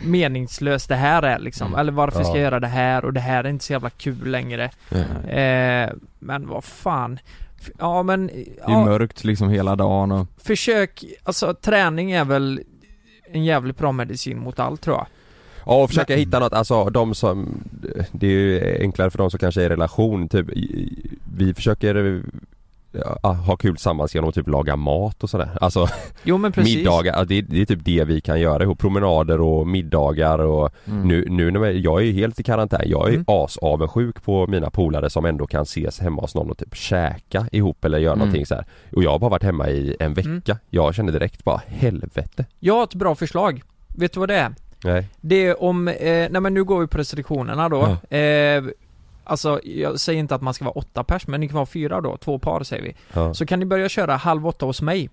meningslöst 0.03 0.89
det 0.89 0.95
här 0.95 1.23
är 1.23 1.39
liksom. 1.39 1.67
Mm. 1.67 1.79
Eller 1.79 1.93
varför 1.93 2.19
ska 2.23 2.33
Ja. 2.33 2.37
jag 2.37 2.43
göra 2.43 2.61
det 2.61 2.67
här 2.67 3.05
och 3.05 3.13
det 3.13 3.21
här 3.21 3.45
är 3.45 3.49
inte 3.49 3.65
så 3.65 3.73
jävla 3.73 3.91
kul 3.91 4.31
längre. 4.31 4.65
Eh, 5.29 5.91
men 6.19 6.49
vad 6.49 6.65
fan. 6.65 7.19
Ja 7.79 8.03
men, 8.03 8.27
Det 8.27 8.33
är 8.41 8.71
ja, 8.73 8.85
mörkt 8.85 9.25
liksom 9.25 9.49
hela 9.49 9.77
dagen 9.77 10.13
och 10.13 10.27
försök, 10.37 11.05
alltså 11.25 11.55
träning 11.55 12.13
är 12.13 12.25
väl 12.25 12.61
en 13.33 13.45
jävligt 13.45 13.79
bra 13.79 13.93
medicin 13.93 14.39
mot 14.39 14.59
allt 14.59 14.81
tror 14.81 14.97
jag. 14.97 15.07
Ja 15.67 15.83
och 15.83 15.89
försöka 15.89 16.17
hitta 16.17 16.39
något, 16.39 16.53
alltså 16.53 16.85
de 16.91 17.15
som 17.15 17.65
Det 18.13 18.27
är 18.27 18.31
ju 18.31 18.79
enklare 18.81 19.11
för 19.11 19.19
de 19.19 19.31
som 19.31 19.39
kanske 19.39 19.61
är 19.63 19.67
i 19.67 19.69
relation 19.69 20.29
typ 20.29 20.47
Vi 21.37 21.55
försöker 21.55 22.23
ja, 23.23 23.33
ha 23.33 23.57
kul 23.57 23.75
tillsammans 23.77 24.15
genom 24.15 24.29
att 24.29 24.35
typ 24.35 24.49
laga 24.49 24.77
mat 24.77 25.23
och 25.23 25.31
sådär, 25.31 25.49
alltså 25.61 25.89
Jo 26.25 26.39
men 26.39 26.53
precis. 26.53 26.77
middagar, 26.77 27.15
ja, 27.19 27.25
det, 27.25 27.39
är- 27.39 27.43
det 27.43 27.61
är 27.61 27.65
typ 27.65 27.85
det 27.85 28.05
vi 28.05 28.21
kan 28.21 28.41
göra 28.41 28.63
ihop, 28.63 28.79
promenader 28.79 29.41
och 29.41 29.67
middagar 29.67 30.39
och 30.39 30.71
Mm. 30.87 31.09
Nu, 31.09 31.27
nu 31.31 31.51
när 31.51 31.61
jag, 31.65 31.75
jag 31.77 32.03
är 32.07 32.13
helt 32.13 32.41
i 32.41 32.43
karantän, 32.43 32.81
jag 32.87 33.09
är 33.09 33.13
Mm. 33.13 33.25
asavundsjuk 33.29 34.23
på 34.25 34.47
mina 34.47 34.71
polare 34.71 35.11
som 35.11 35.25
ändå 35.25 35.47
kan 35.47 35.63
ses 35.63 36.01
hemma 36.01 36.23
hos 36.23 36.35
någon 36.35 36.51
och 36.51 36.59
typ 36.59 36.75
käka 36.77 37.47
ihop 37.53 37.85
eller 37.85 37.99
göra 37.99 38.13
Mm. 38.13 38.19
någonting 38.19 38.47
så 38.47 38.55
här. 38.55 38.65
Och 38.97 39.03
jag 39.03 39.11
har 39.11 39.19
bara 39.19 39.31
varit 39.31 39.43
hemma 39.43 39.69
i 39.69 39.97
en 40.01 40.15
vecka, 40.15 40.29
Mm. 40.29 40.59
jag 40.71 40.95
kände 40.95 41.13
direkt 41.13 41.45
bara 41.45 41.61
helvete 41.67 42.45
Jag 42.61 42.75
har 42.75 42.85
ett 42.85 42.95
bra 42.95 43.15
förslag. 43.15 43.63
Vet 43.89 44.13
du 44.13 44.21
vad 44.21 44.29
det 44.29 44.37
är? 44.37 44.55
Nej, 44.85 45.07
Det 45.21 45.47
är 45.47 45.63
om, 45.63 45.89
eh, 45.89 45.95
nej 46.05 46.41
men 46.41 46.55
nu 46.55 46.65
går 46.65 46.81
vi 46.81 46.87
på 46.87 46.99
restriktionerna 46.99 47.69
då. 47.69 47.83
Eh, 48.17 48.63
alltså, 49.25 49.61
jag 49.65 50.01
säger 50.01 50.21
inte 50.21 50.35
att 50.35 50.43
man 50.43 50.55
ska 50.55 50.65
vara 50.65 50.73
åtta 50.79 51.05
pers, 51.05 51.27
men 51.27 51.41
ni 51.41 51.49
kan 51.49 51.55
vara 51.55 51.67
fyra 51.67 52.01
då, 52.01 52.17
två 52.17 52.39
par 52.39 52.63
säger 52.63 52.83
vi. 52.83 52.95
ja. 53.13 53.35
Så 53.35 53.47
kan 53.47 53.59
ni 53.59 53.65
börja 53.67 53.89
köra 53.89 54.17
halv 54.17 54.47
åtta 54.47 54.67
hos 54.67 54.83
mig. 54.83 55.11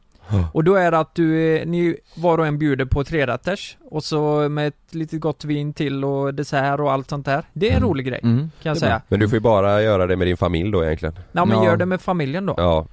Och 0.53 0.63
då 0.63 0.75
är 0.75 0.91
det 0.91 0.99
att 0.99 1.15
du, 1.15 1.55
eh, 1.57 1.65
ni 1.67 1.97
var 2.15 2.37
och 2.37 2.47
en 2.47 2.57
bjuder 2.59 2.85
på 2.85 3.03
trerätters 3.03 3.77
och 3.89 4.03
så 4.03 4.49
med 4.49 4.67
ett 4.67 4.75
litet 4.95 5.19
gott 5.21 5.45
vin 5.45 5.73
till 5.73 6.05
och 6.05 6.33
dessert 6.33 6.79
och 6.79 6.91
allt 6.91 7.09
sånt 7.09 7.25
där. 7.25 7.43
Det 7.53 7.65
är 7.67 7.71
en 7.71 7.77
Mm. 7.77 7.89
rolig 7.89 8.05
grej, 8.05 8.19
mm. 8.23 8.37
kan 8.39 8.69
jag 8.69 8.77
säga. 8.77 9.01
Men 9.07 9.19
du 9.19 9.29
får 9.29 9.35
ju 9.35 9.39
bara 9.39 9.81
göra 9.81 10.07
det 10.07 10.15
med 10.15 10.27
din 10.27 10.37
familj 10.37 10.71
då 10.71 10.85
egentligen 10.85 11.15
Ja 11.31 11.45
men 11.45 11.57
Ja. 11.57 11.65
gör 11.65 11.77
det 11.77 11.85
med 11.85 12.01
familjen 12.01 12.45
då. 12.45 12.53
Ja, 12.57 12.85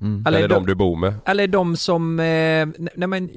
Mm. 0.00 0.24
Eller 0.26 0.38
eller, 0.38 0.48
de- 0.48 0.54
de 0.54 0.66
du 0.66 0.74
bor 0.74 0.96
med 0.96 1.14
Eller 1.24 1.46
de 1.46 1.76
som, 1.76 2.20
eh, 2.20 2.24
nej 2.94 3.08
men, 3.08 3.30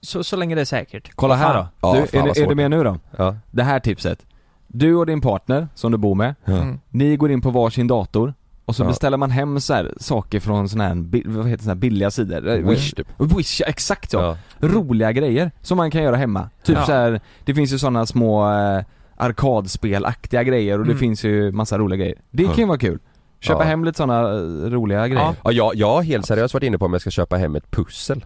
så, 0.00 0.24
så 0.24 0.36
länge 0.36 0.54
det 0.54 0.60
är 0.60 0.64
säkert. 0.64 1.10
Kolla 1.14 1.34
här 1.34 1.54
då. 1.54 1.66
Ja, 1.80 2.00
du, 2.00 2.06
fan 2.06 2.28
är, 2.28 2.42
är 2.42 2.46
du 2.46 2.54
med 2.54 2.70
nu 2.70 2.84
då? 2.84 2.96
Ja, 3.16 3.36
Det 3.50 3.62
här 3.62 3.80
tipset. 3.80 4.26
Du 4.72 4.94
och 4.96 5.06
din 5.06 5.20
partner, 5.20 5.68
som 5.74 5.92
du 5.92 5.98
bor 5.98 6.14
med. 6.14 6.34
Mm. 6.46 6.78
ni 6.90 7.16
går 7.16 7.30
in 7.30 7.40
på 7.40 7.50
varsin 7.50 7.86
dator 7.86 8.34
och 8.64 8.76
så 8.76 8.82
Ja. 8.82 8.86
beställer 8.88 9.16
man 9.16 9.30
hem 9.30 9.60
så 9.60 9.74
här 9.74 9.92
saker 10.00 10.40
från 10.40 10.68
såna 10.68 10.84
här, 10.88 11.28
vad 11.28 11.48
heter 11.48 11.62
såna 11.64 11.74
här 11.74 11.80
billiga 11.80 12.10
sidor? 12.10 12.48
Eh, 12.48 12.68
Wish 12.68 12.92
typ 12.94 13.06
Wish, 13.18 13.60
ja, 13.60 13.66
exakt 13.66 14.10
så. 14.10 14.16
Ja, 14.16 14.36
Roliga 14.68 15.12
grejer 15.12 15.50
som 15.60 15.76
man 15.76 15.90
kan 15.90 16.02
göra 16.02 16.16
hemma. 16.16 16.48
Typ 16.64 16.76
Ja. 16.76 16.86
så 16.86 16.92
här, 16.92 17.20
det 17.44 17.54
finns 17.54 17.72
ju 17.72 17.78
såna 17.78 18.06
små 18.06 18.50
eh, 18.52 18.84
arkadspelaktiga 19.16 20.42
grejer 20.42 20.78
och 20.78 20.84
det 20.84 20.90
Mm. 20.92 20.98
finns 21.00 21.24
ju 21.24 21.52
massa 21.52 21.78
roliga 21.78 21.98
grejer. 21.98 22.16
Det 22.30 22.44
kan 22.44 22.54
ju 22.56 22.66
vara 22.66 22.78
kul. 22.78 22.98
Köpa 23.40 23.60
Ja. 23.62 23.64
hem 23.68 23.84
lite 23.84 23.96
såna 23.98 24.20
eh, 24.20 24.70
roliga 24.70 25.08
grejer. 25.08 25.34
ja 25.44 25.52
jag, 25.52 25.74
jag 25.74 25.88
har 25.94 26.02
helt 26.02 26.26
seriöst 26.26 26.54
varit 26.54 26.64
inne 26.64 26.78
på 26.78 26.84
om 26.84 26.92
jag 26.92 27.00
ska 27.00 27.10
köpa 27.10 27.36
hem 27.36 27.56
ett 27.56 27.70
pussel 27.70 28.24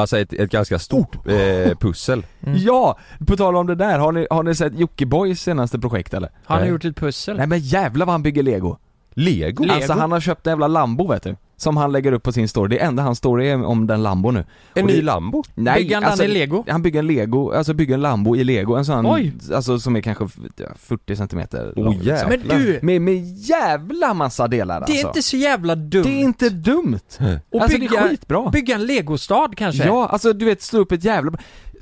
Alltså 0.00 0.18
ett, 0.18 0.32
ett 0.32 0.50
ganska 0.50 0.78
stort 0.78 1.16
eh, 1.26 1.78
pussel 1.78 2.26
Mm. 2.46 2.58
Ja! 2.58 2.98
På 3.26 3.36
tal 3.36 3.56
om 3.56 3.66
det 3.66 3.74
där, 3.74 3.98
har 3.98 4.12
ni, 4.12 4.26
har 4.30 4.42
ni 4.42 4.54
sett 4.54 4.78
Jockibois 4.78 5.40
senaste 5.40 5.78
projekt 5.78 6.14
eller? 6.14 6.30
Har 6.44 6.54
han 6.56 6.60
Nej. 6.64 6.70
gjort 6.70 6.84
ett 6.84 6.96
pussel? 6.96 7.36
Nej 7.36 7.46
men 7.46 7.58
jävlar 7.58 8.06
vad 8.06 8.12
han 8.12 8.22
bygger 8.22 8.42
lego! 8.42 8.76
Lego? 9.14 9.62
Lego? 9.62 9.74
Alltså 9.74 9.92
han 9.92 10.12
har 10.12 10.20
köpt 10.20 10.46
en 10.46 10.50
jävla 10.50 10.66
Lambo 10.66 11.08
vet 11.08 11.22
du 11.22 11.36
Som 11.60 11.76
han 11.76 11.92
lägger 11.92 12.12
upp 12.12 12.22
på 12.22 12.32
sin 12.32 12.48
story, 12.48 12.68
det 12.68 12.78
enda 12.82 13.02
hans 13.02 13.18
story 13.18 13.48
är 13.48 13.64
om 13.64 13.86
den 13.86 14.02
Lambo 14.02 14.30
nu 14.30 14.44
En 14.74 14.82
Och 14.84 14.90
ny 14.90 14.96
det- 14.96 15.02
Lambo? 15.02 15.42
Nej, 15.54 15.74
Bygger 15.82 16.00
han 16.00 16.18
den 16.18 16.26
i 16.30 16.34
lego? 16.34 16.64
Han 16.68 16.82
bygger 16.82 16.98
en 16.98 17.06
lego, 17.06 17.52
alltså 17.52 17.74
bygger 17.74 17.94
en 17.94 18.00
Lambo 18.00 18.36
i 18.36 18.44
lego, 18.44 18.74
en 18.74 18.84
sån, 18.84 19.06
Oj. 19.06 19.32
alltså 19.54 19.78
som 19.78 19.96
är 19.96 20.00
kanske 20.00 20.28
ja, 20.56 20.66
40 20.78 21.16
centimeter 21.16 21.72
Åh, 21.76 21.84
lång, 21.84 21.94
liksom. 21.94 22.08
jävlar. 22.08 22.28
Men 22.56 22.58
du, 22.64 22.78
med, 22.82 23.02
med 23.02 23.36
jävla 23.38 24.14
massa 24.14 24.48
delar 24.48 24.84
det 24.86 24.92
är 24.92 24.94
alltså. 24.94 25.06
inte 25.08 25.22
så 25.22 25.36
jävla 25.36 25.74
dumt. 25.74 26.02
Det 26.04 26.10
är 26.10 26.20
inte 26.20 26.48
dumt! 26.50 26.98
Och 27.50 27.62
alltså 27.62 27.78
bygga, 27.78 27.90
det 28.00 28.06
är 28.06 28.08
skitbra! 28.08 28.50
bygga 28.50 28.74
en 28.74 28.86
legostad 28.86 29.48
kanske? 29.56 29.84
Ja, 29.86 30.06
alltså 30.08 30.32
du 30.32 30.44
vet 30.44 30.62
slå 30.62 30.80
upp 30.80 30.92
ett 30.92 31.04
jävla 31.04 31.32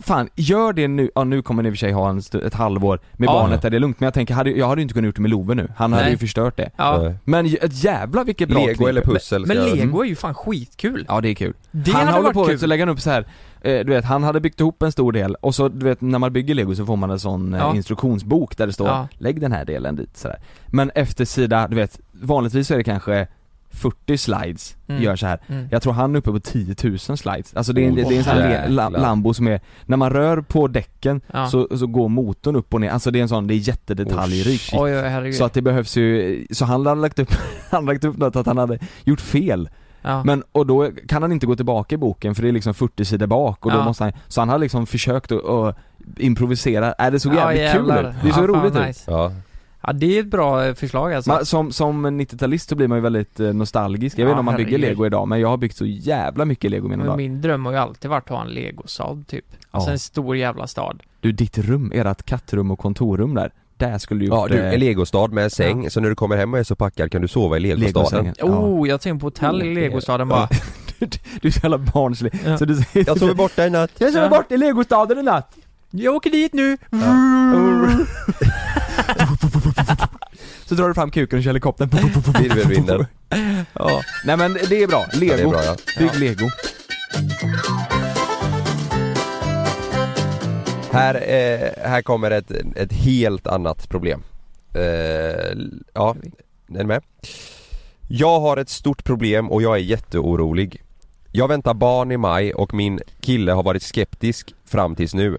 Fan, 0.01 0.29
gör 0.35 0.73
det 0.73 0.89
nu, 0.89 1.11
ja 1.15 1.25
nu 1.25 1.43
kommer 1.43 1.63
ni 1.63 1.69
i 1.69 1.73
och 1.73 1.75
för 1.75 1.79
sig 1.79 1.93
ha 1.93 2.11
en, 2.11 2.19
ett 2.47 2.55
halvår 2.55 3.01
med 3.13 3.27
Ja. 3.27 3.33
barnet 3.33 3.63
där 3.63 3.71
det 3.71 3.77
är 3.77 3.81
lugnt 3.81 4.01
men 4.01 4.07
jag 4.07 4.15
tänker, 4.15 4.35
hade, 4.35 4.51
jag 4.51 4.69
hade 4.69 4.81
ju 4.81 4.83
inte 4.83 4.95
kunnat 4.95 5.07
gjort 5.07 5.17
det 5.17 5.23
med 5.23 5.31
Love 5.31 5.55
nu, 5.55 5.69
han 5.77 5.93
hade 5.93 6.05
Nej. 6.05 6.13
ju 6.13 6.19
förstört 6.19 6.57
det 6.57 6.71
Ja. 6.77 7.07
Eh, 7.07 7.13
Men 7.25 7.47
jävla 7.71 8.25
vilket 8.25 8.49
bra 8.49 8.67
Lego 8.67 8.87
eller 8.87 9.03
pussel? 9.03 9.47
Men 9.47 9.57
jag- 9.57 9.77
lego 9.77 10.01
är 10.03 10.07
ju 10.07 10.17
fan 10.17 10.35
skitkul. 10.35 11.05
Ja 11.09 11.21
det 11.21 11.29
är 11.29 11.35
kul. 11.35 11.55
Det 11.71 11.91
han 11.91 12.01
hade 12.01 12.13
håller 12.13 12.25
varit 12.25 12.35
på 12.35 12.45
kul. 12.45 12.59
så 12.59 12.67
lägger 12.67 12.87
han 12.87 12.95
upp 12.95 13.01
så 13.01 13.11
här. 13.11 13.27
Eh, 13.61 13.79
du 13.85 13.93
vet, 13.93 14.05
han 14.05 14.23
hade 14.23 14.41
byggt 14.41 14.61
ihop 14.61 14.83
en 14.83 14.93
stor 14.93 15.13
del 15.13 15.35
och 15.35 15.55
så 15.55 15.69
du 15.69 15.85
vet 15.87 16.01
när 16.01 16.19
man 16.19 16.33
bygger 16.33 16.55
lego 16.55 16.75
så 16.75 16.87
får 16.87 16.97
man 16.97 17.11
en 17.11 17.19
sån 17.21 17.55
eh, 17.55 17.61
Ja. 17.61 17.75
instruktionsbok 17.77 18.57
där 18.57 18.67
det 18.67 18.73
står 18.73 18.89
Ja. 18.89 19.09
Lägg 19.19 19.41
den 19.41 19.53
här 19.53 19.65
delen 19.65 19.97
dit 19.97 20.17
sådär. 20.17 20.39
Men 20.67 20.91
efter 20.95 21.25
sida, 21.25 21.69
du 21.69 21.77
vet, 21.77 22.01
vanligtvis 22.13 22.67
så 22.69 22.75
är 22.75 22.79
det 22.79 22.85
kanske 22.85 23.27
40 23.71 24.19
slides, 24.19 24.77
Mm. 24.89 25.03
gör 25.03 25.17
så 25.17 25.27
här. 25.27 25.39
Mm. 25.49 25.69
Jag 25.71 25.83
tror 25.83 25.93
han 25.93 26.15
är 26.15 26.19
uppe 26.19 26.31
på 26.33 26.41
10 26.41 26.75
000 26.85 26.99
slides. 26.99 27.55
Alltså 27.55 27.73
det 27.73 27.85
är, 27.85 27.89
en- 27.89 27.95
det 27.95 28.03
är 28.03 28.13
en 28.19 28.25
sån 28.25 28.37
här 28.37 28.69
la. 28.69 28.89
Lambo 28.89 29.35
som 29.35 29.49
är, 29.49 29.61
när 29.87 29.97
man 29.97 30.11
rör 30.11 30.41
på 30.41 30.69
däcken 30.69 31.21
Ja. 31.33 31.47
så, 31.49 31.69
så 31.79 31.87
går 31.87 32.09
motorn 32.09 32.57
upp 32.57 32.75
och 32.75 32.81
ner, 32.81 32.91
alltså 32.91 33.11
det 33.11 33.19
är 33.19 33.23
en 33.23 33.29
sån, 33.29 33.47
det 33.47 33.55
är 33.55 33.69
jättedetaljrikt. 33.69 34.71
Oj, 34.73 34.91
herregud. 34.93 35.35
så 35.35 35.45
att 35.45 35.53
det 35.53 35.63
behövs 35.63 35.97
ju, 35.97 36.47
så 36.51 36.65
han 36.65 36.87
hade 36.87 37.01
lagt 37.01 37.19
upp, 37.19 37.29
han 37.71 37.85
lagt 37.87 38.05
upp 38.05 38.17
något 38.17 38.37
att 38.37 38.47
han 38.47 38.59
hade 38.59 38.79
gjort 39.05 39.21
fel 39.21 39.69
ja. 40.03 40.25
men, 40.25 40.43
och 40.53 40.67
då 40.67 40.91
kan 41.09 41.23
han 41.23 41.33
inte 41.33 41.47
gå 41.47 41.57
tillbaka 41.57 41.95
i 41.95 41.99
boken 41.99 42.35
för 42.35 42.43
det 42.43 42.49
är 42.49 42.53
liksom 42.53 42.75
40 42.75 43.05
sidor 43.05 43.27
bak 43.27 43.67
och 43.67 43.73
då 43.73 43.79
Ja. 43.79 43.85
måste 43.85 44.05
han, 44.05 44.13
så 44.29 44.41
han 44.41 44.49
har 44.49 44.59
liksom 44.59 44.87
försökt 44.87 45.33
att, 45.33 45.45
att 45.45 45.77
improvisera, 46.19 46.93
äh, 46.93 47.11
det 47.11 47.21
såg 47.21 47.35
Ja, 47.35 47.55
jävligt 47.55 47.73
kul 47.73 48.07
ut, 48.07 48.15
det 48.23 48.29
Ja, 48.29 48.35
fan 48.35 48.47
roligt 48.47 48.77
ut 48.77 48.87
nice. 48.87 49.11
Ja, 49.83 49.89
Ja, 49.89 49.93
det 49.93 50.17
är 50.17 50.21
ett 50.21 50.27
bra 50.27 50.65
eh, 50.67 50.75
förslag 50.75 51.13
alltså. 51.15 51.31
man, 51.31 51.47
som, 51.47 51.73
som 51.73 52.07
90-talist 52.07 52.69
så 52.69 52.75
blir 52.77 52.89
man 52.89 52.99
ju 52.99 53.03
väldigt 53.03 53.41
eh, 53.41 53.53
nostalgisk, 53.53 54.19
jag 54.19 54.25
vet 54.25 54.29
Ja, 54.31 54.33
inte 54.33 54.39
om 54.39 54.45
man 54.45 54.57
bygger 54.57 54.79
lego 54.79 55.07
idag 55.07 55.29
men 55.29 55.41
jag 55.41 55.49
har 55.49 55.57
byggt 55.57 55.77
så 55.77 55.85
jävla 55.87 56.45
mycket 56.45 56.71
lego 56.71 56.89
mina 56.89 57.05
dagar 57.05 57.17
min 57.17 57.41
dröm 57.43 57.65
har 57.67 57.73
ju 57.73 57.79
alltid 57.79 58.11
varit 58.11 58.25
att 58.31 58.37
ha 58.37 58.43
en 58.45 58.49
legostad 58.49 59.25
typ. 59.29 59.45
Alltså 59.71 59.89
Ja. 59.91 59.93
en 59.93 59.99
stor 59.99 60.37
jävla 60.37 60.67
stad. 60.67 61.03
Du 61.21 61.33
ditt 61.33 61.59
rum, 61.59 61.93
ert 61.95 62.23
kattrum 62.27 62.71
och 62.71 62.79
kontorrum 62.79 63.35
där 63.35 63.51
där 63.77 63.99
skulle 63.99 64.21
du 64.21 64.27
Ja 64.27 64.41
gjort 64.43 64.49
du, 64.51 64.59
eh, 64.59 64.75
en 64.75 64.81
legostad 64.81 65.33
med 65.33 65.53
säng, 65.53 65.91
så 65.91 66.01
när 66.01 66.09
du 66.09 66.15
kommer 66.15 66.37
hem 66.37 66.53
och 66.55 66.59
är 66.61 66.65
så 66.65 66.75
packad 66.77 67.13
kan 67.13 67.23
du 67.23 67.29
sova 67.29 67.57
i 67.57 67.61
legostaden. 67.61 68.25
Legosängen. 68.25 68.35
Oh, 68.65 68.89
jag 68.89 69.01
tänkte 69.01 69.21
på 69.21 69.27
hotell 69.27 69.63
i 69.63 69.75
legostaden 69.75 70.29
bara. 70.29 70.49
Du 71.41 71.49
är 71.49 71.53
så 71.53 71.61
jävla 71.63 71.79
barnslig. 71.79 72.33
Ja. 72.47 72.59
Så 72.59 72.65
du 72.65 72.83
Jag 72.93 73.19
sover 73.19 73.35
borta 73.35 73.67
i 73.67 73.71
natt. 73.71 73.91
Jag 73.99 74.13
sover 74.13 74.25
Ja. 74.25 74.29
bort 74.31 74.53
i 74.53 74.57
legostaden 74.57 75.19
i 75.19 75.23
natt. 75.23 75.55
Jag 75.91 76.15
åker 76.15 76.31
dit 76.31 76.53
nu. 76.53 76.77
Så 80.69 80.75
drar 80.75 80.89
du 80.89 80.95
fram 80.95 81.11
kuken 81.11 81.39
och 81.39 81.43
kör 81.43 81.49
helikoptern. 81.51 81.89
Virvelvinden. 82.43 83.07
ja. 83.73 84.03
Nej 84.25 84.37
men 84.37 84.53
det 84.69 84.83
är 84.83 84.87
bra, 84.87 85.07
lego. 85.13 85.33
Ja, 85.33 85.37
det 85.37 85.43
är 85.43 85.49
bra, 85.49 85.65
ja. 85.65 85.77
Bygg 85.99 86.11
Ja. 86.15 86.19
lego. 86.19 86.49
Här, 90.93 91.15
eh, 91.15 91.89
här 91.91 92.03
kommer 92.03 92.31
ett, 92.31 92.51
ett 92.77 92.93
helt 92.93 93.47
annat 93.47 93.89
problem. 93.89 94.23
Eh, 94.75 94.83
ja, 95.95 96.17
är 96.75 96.79
ni 96.79 96.85
med? 96.85 97.03
Jag 98.09 98.41
har 98.41 98.57
ett 98.57 98.69
stort 98.69 99.05
problem 99.05 99.51
och 99.51 99.63
jag 99.63 99.75
är 99.75 99.81
jätteorolig. 99.81 100.83
Jag 101.33 101.49
väntar 101.49 101.75
barn 101.75 102.13
i 102.13 102.17
maj 102.17 102.55
och 102.55 102.75
min 102.75 103.01
kille 103.21 103.53
har 103.53 103.63
varit 103.63 103.83
skeptisk 103.83 104.55
fram 104.65 104.97
tills 104.97 105.15
nu. 105.15 105.39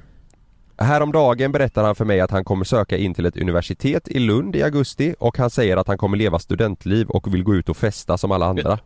Häromdagen 0.82 1.52
berättar 1.52 1.84
han 1.84 1.96
för 1.96 2.06
mig 2.06 2.20
att 2.20 2.32
han 2.32 2.44
kommer 2.44 2.66
söka 2.66 2.98
in 2.98 3.14
till 3.14 3.26
ett 3.26 3.38
universitet 3.38 4.08
i 4.08 4.20
Lund 4.20 4.56
i 4.56 4.64
augusti 4.64 5.16
och 5.20 5.38
han 5.38 5.50
säger 5.50 5.78
att 5.78 5.88
han 5.88 5.98
kommer 5.98 6.18
leva 6.18 6.40
studentliv 6.40 7.10
och 7.10 7.34
vill 7.34 7.44
gå 7.44 7.56
ut 7.56 7.70
och 7.70 7.78
festa 7.78 8.18
som 8.18 8.32
alla 8.32 8.46
andra. 8.46 8.80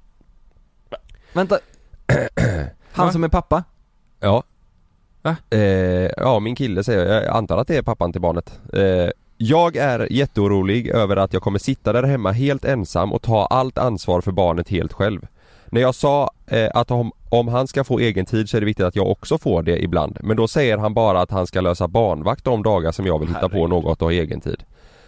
Vänta. 1.33 1.59
Han 2.91 3.11
som 3.13 3.23
är 3.23 3.29
pappa? 3.29 3.63
Ja. 4.19 4.43
Va? 5.21 5.35
Eh, 5.49 5.59
ja, 6.17 6.39
min 6.39 6.55
kille 6.55 6.83
säger, 6.83 7.05
jag 7.05 7.35
antar 7.35 7.57
att 7.57 7.67
det 7.67 7.77
är 7.77 7.81
pappan 7.81 8.11
till 8.11 8.21
barnet. 8.21 8.59
Eh, 8.73 9.09
jag 9.37 9.75
är 9.75 10.13
jätteorolig 10.13 10.87
över 10.87 11.15
att 11.15 11.33
jag 11.33 11.41
kommer 11.41 11.59
sitta 11.59 11.93
där 11.93 12.03
hemma 12.03 12.31
helt 12.31 12.65
ensam 12.65 13.13
och 13.13 13.21
ta 13.21 13.45
allt 13.45 13.77
ansvar 13.77 14.21
för 14.21 14.31
barnet 14.31 14.69
helt 14.69 14.93
själv. 14.93 15.27
När 15.73 15.81
jag 15.81 15.95
sa 15.95 16.31
eh, 16.47 16.69
att 16.73 16.91
om, 16.91 17.11
om 17.29 17.47
han 17.47 17.67
ska 17.67 17.83
få 17.83 17.99
egen 17.99 18.25
tid 18.25 18.49
så 18.49 18.57
är 18.57 18.61
det 18.61 18.65
viktigt 18.65 18.85
att 18.85 18.95
jag 18.95 19.07
också 19.07 19.37
får 19.37 19.63
det 19.63 19.83
ibland. 19.83 20.17
Men 20.21 20.37
då 20.37 20.47
säger 20.47 20.77
han 20.77 20.93
bara 20.93 21.21
att 21.21 21.31
han 21.31 21.47
ska 21.47 21.61
lösa 21.61 21.87
barnvakt 21.87 22.43
de 22.43 22.63
dagar 22.63 22.91
som 22.91 23.05
jag 23.05 23.19
vill 23.19 23.27
hitta 23.27 23.49
på 23.49 23.67
något 23.67 24.01
och 24.01 24.07
ha 24.07 24.11
egen 24.11 24.41
tid. 24.41 24.63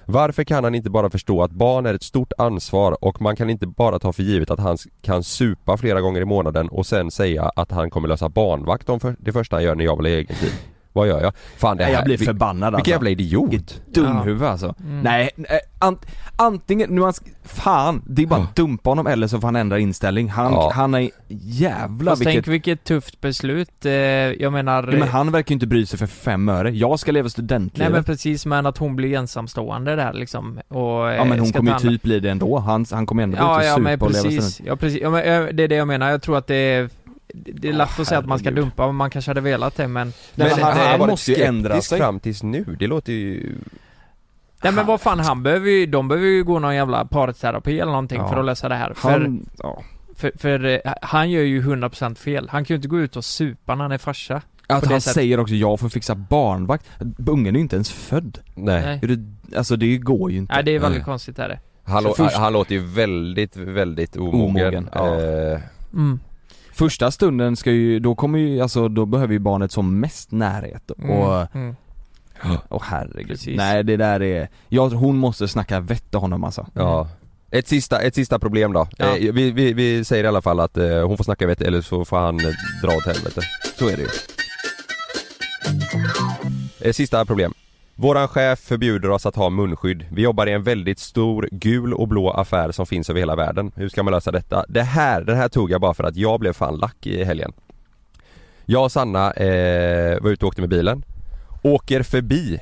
Varför 0.05 0.43
kan 0.43 0.63
han 0.63 0.75
inte 0.75 0.89
bara 0.89 1.09
förstå 1.09 1.43
att 1.43 1.51
barn 1.51 1.85
är 1.85 1.93
ett 1.93 2.03
stort 2.03 2.33
ansvar 2.37 3.05
och 3.05 3.21
man 3.21 3.35
kan 3.35 3.49
inte 3.49 3.67
bara 3.67 3.99
ta 3.99 4.13
för 4.13 4.23
givet 4.23 4.51
att 4.51 4.59
han 4.59 4.77
kan 5.01 5.23
supa 5.23 5.77
flera 5.77 6.01
gånger 6.01 6.21
i 6.21 6.25
månaden 6.25 6.69
och 6.69 6.85
sen 6.85 7.11
säga 7.11 7.51
att 7.55 7.71
han 7.71 7.89
kommer 7.89 8.07
lösa 8.07 8.29
barnvakt 8.29 8.89
om 8.89 8.99
för, 8.99 9.15
det 9.19 9.33
första 9.33 9.55
han 9.55 9.63
gör 9.63 9.75
när 9.75 9.85
jag 9.85 9.97
vill 9.97 10.05
ha 10.05 10.19
egen 10.19 10.35
tid. 10.35 10.53
Vad 10.95 11.07
gör 11.07 11.21
jag? 11.21 11.33
Fan 11.57 11.77
det 11.77 11.83
här, 11.83 11.91
jag 11.91 12.03
blir 12.05 12.17
vil- 12.17 12.25
förbannad 12.25 12.63
alltså. 12.67 12.77
Vilken 12.77 12.91
jävla 12.91 13.09
idiot! 13.09 13.81
Dumhuvud 13.93 14.43
alltså. 14.43 14.75
Mm. 14.79 15.01
Nej, 15.01 15.29
eh, 15.37 15.57
ant, 15.87 16.05
antingen, 16.35 16.89
nu 16.89 17.01
sk- 17.01 17.27
fan, 17.43 18.01
det 18.07 18.21
är 18.21 18.27
bara 18.27 18.39
att 18.41 18.55
dumpa 18.55 18.89
honom 18.89 19.07
eller 19.07 19.27
så 19.27 19.39
får 19.41 19.47
han 19.47 19.55
ändra 19.55 19.79
inställning. 19.79 20.29
Han, 20.29 20.53
Ja. 20.53 20.71
han 20.75 20.93
är, 20.95 21.09
jävlar 21.27 22.11
Fast 22.11 22.21
vilket... 22.21 22.33
tänk 22.33 22.47
vilket 22.47 22.83
tufft 22.83 23.21
beslut. 23.21 23.85
Eh, 23.85 23.91
jag 23.93 24.53
menar... 24.53 24.83
Ja, 24.91 24.99
men 24.99 25.07
han 25.07 25.31
verkar 25.31 25.51
ju 25.51 25.53
inte 25.53 25.67
bry 25.67 25.85
sig 25.85 25.99
för 25.99 26.07
fem 26.07 26.49
öre. 26.49 26.69
Jag 26.71 26.99
ska 26.99 27.11
leva 27.11 27.29
studentlivet. 27.29 27.77
Nej 27.89 27.89
men 27.89 28.03
precis, 28.03 28.45
men 28.45 28.65
att 28.65 28.77
hon 28.77 28.95
blir 28.95 29.17
ensamstående 29.17 29.95
där 29.95 30.13
liksom 30.13 30.59
och 30.67 30.79
ja 31.11 31.25
men 31.25 31.39
hon 31.39 31.47
ska 31.47 31.57
kommer 31.57 31.71
ju 31.83 31.89
typ 31.89 32.01
bli 32.03 32.19
det 32.19 32.29
ändå. 32.31 32.59
Han, 32.59 32.85
han 32.91 33.05
kommer 33.05 33.23
ändå 33.23 33.37
gå 33.37 33.43
ut 33.43 33.47
Ja, 33.49 33.57
och 33.57 33.63
ja 33.65 33.69
supa 33.75 33.81
men 33.81 33.99
och 34.01 34.11
leva 34.11 34.23
precis, 34.23 34.53
student. 34.53 34.67
ja 34.69 34.75
precis, 34.75 35.01
ja, 35.01 35.09
men, 35.09 35.19
eh, 35.23 35.53
det 35.53 35.63
är 35.63 35.67
det 35.67 35.75
jag 35.75 35.87
menar, 35.87 36.09
jag 36.11 36.21
tror 36.21 36.37
att 36.37 36.47
det 36.47 36.55
är 36.55 36.89
det 37.35 37.69
är 37.69 37.73
lätt 37.73 37.99
att 37.99 38.07
säga 38.07 38.19
att 38.19 38.25
man 38.25 38.39
ska 38.39 38.49
herregud. 38.49 38.63
dumpa, 38.63 38.85
men 38.85 38.95
man 38.95 39.09
kanske 39.09 39.29
hade 39.31 39.41
velat 39.41 39.75
det 39.77 39.87
men 39.87 40.13
Men 40.35 40.47
Men 40.47 40.63
han- 40.63 40.77
han, 40.99 40.99
måste 41.09 41.31
ju 41.31 41.43
ändra 41.43 41.81
sig. 41.81 41.97
fram 41.99 42.19
tills 42.19 42.43
nu, 42.43 42.75
det 42.79 42.87
låter 42.87 43.13
ju... 43.13 43.55
Nej 44.63 44.73
men 44.73 44.85
vad 44.85 45.01
fan, 45.01 45.19
han 45.19 45.43
behöver 45.43 45.69
ju, 45.69 45.85
de 45.85 46.07
behöver 46.07 46.27
ju 46.27 46.43
gå 46.43 46.59
någon 46.59 46.75
jävla 46.75 47.05
parterapi 47.05 47.79
eller 47.79 47.91
någonting 47.91 48.17
Ja. 48.21 48.27
för 48.29 48.39
att 48.39 48.45
lösa 48.45 48.69
det 48.69 48.75
här. 48.75 48.93
För, 48.93 49.09
Han, 49.11 49.49
ja. 49.59 49.83
för, 50.15 50.31
för, 50.37 50.65
eh, 50.65 50.93
han 51.01 51.31
gör 51.31 51.41
ju 51.43 51.61
100% 51.61 52.15
fel. 52.17 52.49
Han 52.51 52.65
kan 52.65 52.73
ju 52.73 52.75
inte 52.75 52.87
gå 52.87 52.99
ut 52.99 53.15
och 53.15 53.25
supa 53.25 53.75
när 53.75 53.83
han 53.83 53.91
är 53.91 53.97
farsa. 53.97 54.41
Att 54.67 54.85
han 54.85 55.01
sättet. 55.01 55.13
säger 55.15 55.39
också 55.39 55.55
jag 55.55 55.79
får 55.79 55.89
fixa 55.89 56.15
barnvakt. 56.15 56.85
Ungen 57.27 57.55
är 57.55 57.59
ju 57.59 57.61
inte 57.61 57.75
ens 57.75 57.91
född. 57.91 58.37
Nej. 58.55 58.99
Nej. 59.01 59.15
Det, 59.17 59.57
alltså 59.57 59.75
det 59.75 59.97
går 59.97 60.31
ju 60.31 60.37
inte. 60.37 60.53
Nej 60.53 60.63
det 60.63 60.71
är 60.75 60.79
väldigt 60.79 60.99
Nej. 60.99 61.05
konstigt 61.05 61.39
är 61.39 61.49
det. 61.49 61.59
Han, 61.83 62.03
först- 62.17 62.35
han 62.37 62.53
låter 62.53 62.75
ju 62.75 62.85
väldigt, 62.85 63.57
väldigt 63.57 64.15
omogen. 64.17 64.41
Omogen, 64.41 64.89
ja. 64.93 65.21
Eh, 65.21 65.59
Mm. 65.93 66.19
Första 66.75 67.11
stunden 67.11 67.55
ska 67.55 67.71
ju, 67.71 67.99
då 67.99 68.15
kommer 68.15 68.39
ju, 68.39 68.61
alltså 68.61 68.87
då 68.87 69.05
behöver 69.05 69.33
ju 69.33 69.39
barnet 69.39 69.71
som 69.71 69.99
mest 69.99 70.31
närhet 70.31 70.91
och, 70.91 71.55
Mm. 71.55 71.75
Mm. 72.43 72.57
åh 72.69 72.81
herregud. 72.85 73.27
Precis. 73.27 73.57
Nej 73.57 73.83
det 73.83 73.97
där 73.97 74.21
är, 74.21 74.49
ja 74.69 74.87
hon 74.87 75.17
måste 75.17 75.47
snacka 75.47 75.79
vett 75.79 76.09
till 76.11 76.19
honom 76.19 76.43
alltså. 76.43 76.67
Ja. 76.73 77.07
Ett 77.51 77.67
sista, 77.67 78.01
ett 78.01 78.15
sista 78.15 78.39
problem 78.39 78.73
då. 78.73 78.87
Ja. 78.97 79.17
Eh, 79.17 79.33
vi, 79.33 79.51
vi, 79.51 79.73
vi 79.73 80.03
säger 80.05 80.23
i 80.23 80.27
alla 80.27 80.41
fall 80.41 80.59
att 80.59 80.77
eh, 80.77 81.07
hon 81.07 81.17
får 81.17 81.23
snacka 81.23 81.47
vett 81.47 81.61
eller 81.61 81.81
så 81.81 82.05
får 82.05 82.17
han 82.17 82.39
eh, 82.39 82.45
dra 82.83 82.95
åt 82.97 83.05
helvete. 83.05 83.41
Så 83.79 83.89
är 83.89 83.97
det 83.97 84.03
ju. 86.83 86.93
Sista 86.93 87.25
problem. 87.25 87.53
Våran 87.95 88.27
chef 88.27 88.59
förbjuder 88.59 89.09
oss 89.09 89.25
att 89.25 89.35
ha 89.35 89.49
munskydd. 89.49 90.05
Vi 90.11 90.21
jobbar 90.21 90.47
i 90.47 90.51
en 90.51 90.63
väldigt 90.63 90.99
stor 90.99 91.49
gul 91.51 91.93
och 91.93 92.07
blå 92.07 92.29
affär 92.31 92.71
som 92.71 92.85
finns 92.85 93.09
över 93.09 93.19
hela 93.19 93.35
världen. 93.35 93.71
Hur 93.75 93.89
ska 93.89 94.03
man 94.03 94.13
lösa 94.13 94.31
detta? 94.31 94.65
Det 94.69 94.81
här, 94.83 95.23
den 95.23 95.37
här 95.37 95.49
tog 95.49 95.71
jag 95.71 95.81
bara 95.81 95.93
för 95.93 96.03
att 96.03 96.15
jag 96.15 96.39
blev 96.39 96.53
fan 96.53 96.77
lack 96.77 97.07
i 97.07 97.23
helgen. 97.23 97.53
Jag 98.65 98.83
och 98.83 98.91
Sanna 98.91 99.31
eh, 99.31 100.21
var 100.21 100.29
ute 100.29 100.45
och 100.45 100.49
åkte 100.49 100.61
med 100.61 100.69
bilen. 100.69 101.03
Åker 101.63 102.03
förbi 102.03 102.59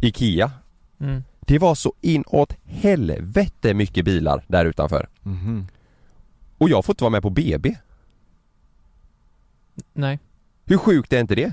IKEA. 0.00 0.50
Mm. 1.00 1.24
Det 1.40 1.58
var 1.58 1.74
så 1.74 1.92
inåt 2.00 2.52
helvete 2.64 3.74
mycket 3.74 4.04
bilar 4.04 4.44
där 4.46 4.64
utanför. 4.64 5.08
Mhm. 5.22 5.66
Och 6.58 6.68
jag 6.68 6.84
får 6.84 6.92
inte 6.92 7.04
vara 7.04 7.10
med 7.10 7.22
på 7.22 7.30
BB. 7.30 7.74
Nej. 9.92 10.18
Hur 10.66 10.76
sjukt 10.78 11.12
är 11.12 11.20
inte 11.20 11.34
det? 11.34 11.52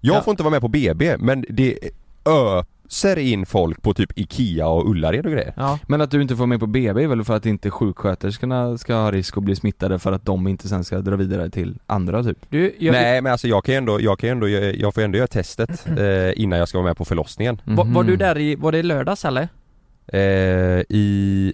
Jag 0.00 0.16
Ja. 0.16 0.22
får 0.22 0.30
inte 0.30 0.42
vara 0.42 0.50
med 0.50 0.60
på 0.60 0.68
BB 0.68 1.16
men 1.18 1.44
det 1.48 1.78
öser 2.24 3.18
in 3.18 3.46
folk 3.46 3.82
på 3.82 3.94
typ 3.94 4.18
IKEA 4.18 4.66
och 4.68 4.90
Ullared 4.90 5.26
och 5.26 5.32
grejer. 5.32 5.52
Ja. 5.56 5.78
Men 5.86 6.00
att 6.00 6.10
du 6.10 6.22
inte 6.22 6.36
får 6.36 6.46
med 6.46 6.60
på 6.60 6.66
BB 6.66 7.02
är 7.04 7.08
väl 7.08 7.24
för 7.24 7.36
att 7.36 7.46
inte 7.46 7.70
sjuksköterskorna 7.70 8.78
ska 8.78 8.94
ha 8.94 9.10
risk 9.12 9.36
att 9.36 9.42
bli 9.42 9.56
smittade 9.56 9.98
för 9.98 10.12
att 10.12 10.24
de 10.24 10.48
inte 10.48 10.68
sen 10.68 10.84
ska 10.84 10.98
dra 10.98 11.16
vidare 11.16 11.50
till 11.50 11.78
andra 11.86 12.22
typ? 12.24 12.38
Du, 12.48 12.74
jag, 12.78 12.92
Nej 12.92 13.20
men 13.20 13.32
alltså 13.32 13.48
jag 13.48 13.64
kan 13.64 13.72
ju 13.74 13.78
ändå, 13.78 14.00
jag 14.00 14.18
kan 14.18 14.28
ju 14.28 14.32
ändå, 14.32 14.48
jag 14.48 14.94
får 14.94 15.02
ändå 15.02 15.18
göra 15.18 15.26
testet 15.26 15.86
eh, 15.98 16.42
innan 16.42 16.58
jag 16.58 16.68
ska 16.68 16.78
vara 16.78 16.86
med 16.88 16.96
på 16.96 17.04
förlossningen. 17.04 17.60
var, 17.64 17.84
var 17.84 18.02
du 18.04 18.10
Mhm. 18.10 18.18
där 18.18 18.38
i, 18.38 18.54
var 18.54 18.72
det 18.72 18.78
i 18.78 18.82
lördags 18.82 19.24
eller? 19.24 19.48
Eh, 20.06 20.20
I... 20.88 21.52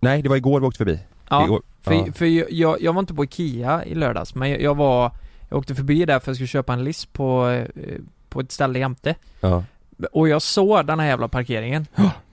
Nej 0.00 0.22
det 0.22 0.28
var 0.28 0.36
igår 0.36 0.60
vi 0.60 0.66
åkte 0.66 0.78
förbi. 0.78 0.98
Ja, 1.30 1.44
Igår. 1.44 1.62
för, 1.82 1.94
Ja. 1.94 2.06
för 2.14 2.26
jag- 2.26 2.50
jag, 2.52 2.82
jag 2.82 2.92
var 2.92 3.00
inte 3.00 3.14
på 3.14 3.24
IKEA 3.24 3.84
i 3.84 3.94
lördags, 3.94 4.34
men 4.34 4.50
jag, 4.50 4.60
jag 4.62 4.74
var 4.76 5.12
Jag 5.48 5.58
åkte 5.58 5.74
förbi 5.74 6.04
där 6.04 6.12
för 6.12 6.16
att 6.18 6.26
jag 6.26 6.36
skulle 6.36 6.46
köpa 6.46 6.72
en 6.72 6.84
list 6.84 7.12
på, 7.12 7.48
eh, 7.48 7.66
på 8.28 8.40
ett 8.40 8.52
ställe 8.52 8.78
jämte 8.78 9.14
Ja. 9.40 9.64
Och 10.12 10.28
jag 10.28 10.42
såg 10.42 10.86
den 10.86 11.00
här 11.00 11.06
jävla 11.06 11.28
parkeringen 11.28 11.86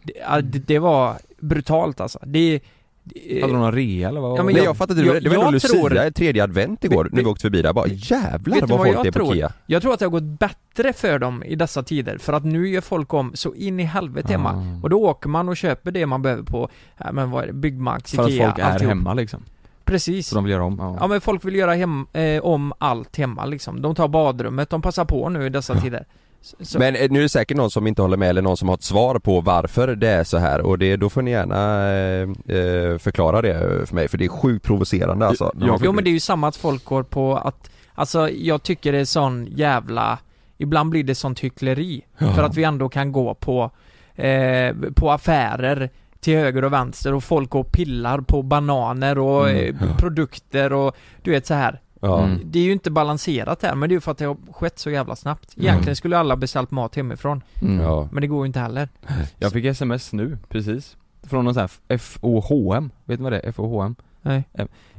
det, 0.03 0.41
det, 0.41 0.59
det 0.59 0.79
var 0.79 1.15
brutalt 1.39 2.01
alltså 2.01 2.19
Det... 2.23 2.59
det 3.03 3.41
Hade 3.41 3.53
de 3.53 3.59
någon 3.59 3.71
rea 3.71 4.09
eller 4.09 4.21
vad? 4.21 4.39
Ja, 4.39 4.43
men 4.43 4.55
jag- 4.55 4.65
jag, 4.65 4.77
fattade 4.77 5.01
inte, 5.01 5.13
jag- 5.13 5.23
det 5.23 5.29
var 5.29 5.45
ändå 5.45 5.55
jag 5.55 5.61
tror- 5.61 5.89
Lucia, 5.89 6.11
tredje 6.11 6.43
advent 6.43 6.83
igår 6.83 7.03
Vet- 7.03 7.13
när 7.13 7.21
vi 7.23 7.29
åkte 7.29 7.41
förbi 7.41 7.61
där, 7.61 7.73
bara 7.73 7.87
jävlar 7.87 8.59
vad 8.61 8.69
vad 8.69 8.79
folk 8.79 8.97
jag 8.97 9.05
är 9.05 9.11
på 9.11 9.19
tror? 9.19 9.35
Ikea 9.35 9.51
Jag 9.65 9.81
tror 9.81 9.93
att 9.93 9.99
det 9.99 10.05
har 10.05 10.09
gått 10.11 10.23
bättre 10.39 10.93
för 10.93 11.19
dem 11.19 11.43
i 11.43 11.55
dessa 11.55 11.83
tider, 11.83 12.17
för 12.17 12.33
att 12.33 12.45
nu 12.45 12.69
gör 12.69 12.81
folk 12.81 13.13
om 13.13 13.31
så 13.33 13.53
in 13.55 13.79
i 13.79 13.83
helvete 13.83 14.31
hemma 14.31 14.49
Ah. 14.49 14.83
Och 14.83 14.89
då 14.89 15.01
åker 15.03 15.29
man 15.29 15.49
och 15.49 15.57
köper 15.57 15.91
det 15.91 16.05
man 16.05 16.21
behöver 16.21 16.43
på, 16.43 16.69
ja, 16.97 17.11
men 17.11 17.31
vad 17.31 17.43
är 17.43 17.47
det, 17.47 17.53
Byggmax, 17.53 18.11
För 18.15 18.23
att 18.23 18.29
Ikea, 18.29 18.45
folk 18.47 18.59
är 18.59 18.63
alltihop. 18.63 18.89
hemma 18.89 19.13
liksom. 19.13 19.43
Precis 19.85 20.27
Så 20.27 20.35
de 20.35 20.43
vill 20.43 20.51
göra 20.51 20.63
om? 20.63 20.77
Ja. 20.79 20.97
Ja 20.99 21.07
men 21.07 21.21
folk 21.21 21.45
vill 21.45 21.55
göra 21.55 21.73
hem, 21.73 22.07
eh, 22.13 22.41
om 22.41 22.73
allt 22.77 23.17
hemma 23.17 23.45
liksom. 23.45 23.81
De 23.81 23.95
tar 23.95 24.07
badrummet, 24.07 24.69
de 24.69 24.81
passar 24.81 25.05
på 25.05 25.29
nu 25.29 25.45
i 25.45 25.49
dessa 25.49 25.75
tider. 25.81 26.05
Så, 26.41 26.79
Men 26.79 26.95
eh, 26.95 27.11
nu 27.11 27.19
är 27.19 27.23
det 27.23 27.29
säkert 27.29 27.57
någon 27.57 27.71
som 27.71 27.87
inte 27.87 28.01
håller 28.01 28.17
med 28.17 28.29
eller 28.29 28.41
någon 28.41 28.57
som 28.57 28.67
har 28.67 28.75
ett 28.75 28.83
svar 28.83 29.19
på 29.19 29.41
varför 29.41 29.95
det 29.95 30.07
är 30.09 30.23
så 30.23 30.37
här 30.37 30.61
och 30.61 30.77
det, 30.77 30.95
då 30.95 31.09
får 31.09 31.21
ni 31.21 31.31
gärna 31.31 31.89
eh, 31.91 32.21
eh, 32.57 32.97
förklara 32.97 33.41
det 33.41 33.87
för 33.87 33.95
mig 33.95 34.07
för 34.07 34.17
det 34.17 34.25
är 34.25 34.29
sjukt 34.29 34.65
provocerande 34.65 35.27
alltså. 35.27 35.51
Ja, 35.59 35.79
jo 35.83 35.91
men 35.91 36.03
det 36.03 36.09
är 36.09 36.11
ju 36.11 36.19
samma 36.19 36.47
att 36.47 36.55
folk 36.55 36.85
går 36.85 37.03
på 37.03 37.37
att, 37.37 37.69
alltså 37.93 38.29
jag 38.29 38.63
tycker 38.63 38.91
det 38.91 38.97
är 38.97 39.05
sån 39.05 39.45
jävla, 39.45 40.19
ibland 40.57 40.89
blir 40.89 41.03
det 41.03 41.15
sånt 41.15 41.39
hyckleri. 41.39 42.05
Ja. 42.17 42.33
För 42.33 42.43
att 42.43 42.57
vi 42.57 42.63
ändå 42.63 42.89
kan 42.89 43.11
gå 43.11 43.33
på, 43.33 43.71
eh, 44.15 44.75
på 44.95 45.11
affärer 45.11 45.89
till 46.19 46.37
höger 46.37 46.63
och 46.63 46.73
vänster 46.73 47.13
och 47.13 47.23
folk 47.23 47.49
går 47.49 47.59
och 47.59 47.71
pillar 47.71 48.21
på 48.21 48.43
bananer 48.43 49.19
och 49.19 49.49
Mm, 49.49 49.75
eh, 49.81 49.97
produkter 49.97 50.73
och 50.73 50.95
du 51.23 51.31
vet 51.31 51.45
så 51.47 51.53
här. 51.53 51.81
Ja. 51.99 52.23
Mm. 52.23 52.39
Det 52.45 52.59
är 52.59 52.63
ju 52.63 52.71
inte 52.71 52.91
balanserat 52.91 53.63
här, 53.63 53.75
men 53.75 53.89
det 53.89 53.93
är 53.93 53.95
ju 53.95 53.99
för 54.01 54.11
att 54.11 54.17
det 54.17 54.25
har 54.25 54.37
skett 54.51 54.79
så 54.79 54.89
jävla 54.89 55.15
snabbt. 55.15 55.53
Egentligen 55.57 55.95
skulle 55.95 56.17
alla 56.17 56.35
beställt 56.35 56.71
mat 56.71 56.95
hemifrån, 56.95 57.43
Mm. 57.61 57.79
Ja. 57.79 58.07
men 58.11 58.21
det 58.21 58.27
går 58.27 58.45
ju 58.45 58.47
inte 58.47 58.59
heller. 58.59 58.89
Jag 59.37 59.51
fick 59.51 59.65
sms 59.65 60.13
nu, 60.13 60.37
precis. 60.49 60.97
Från 61.23 61.45
någon 61.45 61.53
sån 61.53 61.67
här 61.89 61.97
FOHM, 61.97 62.91
vet 63.05 63.19
ni 63.19 63.23
vad 63.23 63.31
det 63.33 63.39
är? 63.39 63.51
FOHM? 63.51 63.95
Nej. 64.21 64.43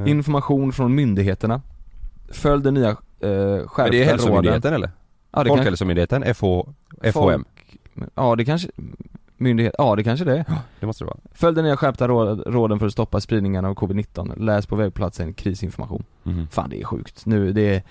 Information 0.07 0.73
från 0.73 0.95
myndigheterna. 0.95 1.63
Följ 2.29 2.63
den 2.63 2.75
nya 2.75 2.89
eh, 2.89 2.97
skärpta 3.19 3.83
Men 3.83 3.91
det 3.91 4.03
är 4.03 4.05
hälsomyndigheten 4.05 4.63
råden. 4.63 4.75
eller? 4.75 4.91
Ja, 5.33 5.45
det 5.45 5.49
Folkhälsomyndigheten, 5.49 6.35
FH, 6.35 6.45
FHM? 7.03 7.13
Folk, 7.13 7.47
ja 8.15 8.37
det 8.37 8.45
kanske, 8.45 8.69
myndighet, 9.41 9.75
ja 9.79 9.97
det 9.97 10.05
kanske 10.05 10.25
det 10.25 10.39
är. 10.39 10.45
Det 10.81 10.87
måste 10.87 11.05
det 11.05 11.07
vara. 11.07 11.19
Följ 11.35 11.57
de 11.57 11.63
nya 11.63 11.77
skärpta 11.77 12.09
råd, 12.09 12.43
råden 12.47 12.79
för 12.79 12.87
att 12.87 12.93
stoppa 12.93 13.21
spridningen 13.21 13.65
av 13.65 13.75
covid-19. 13.75 14.45
Läs 14.45 14.67
på 14.67 14.77
webbplatsen 14.77 15.35
krisinformation. 15.35 16.05
Mhm. 16.23 16.49
Fan 16.51 16.71
det 16.71 16.81
är 16.81 16.85
sjukt. 16.85 17.27
Nu, 17.27 17.53
det 17.53 17.75
är 17.75 17.83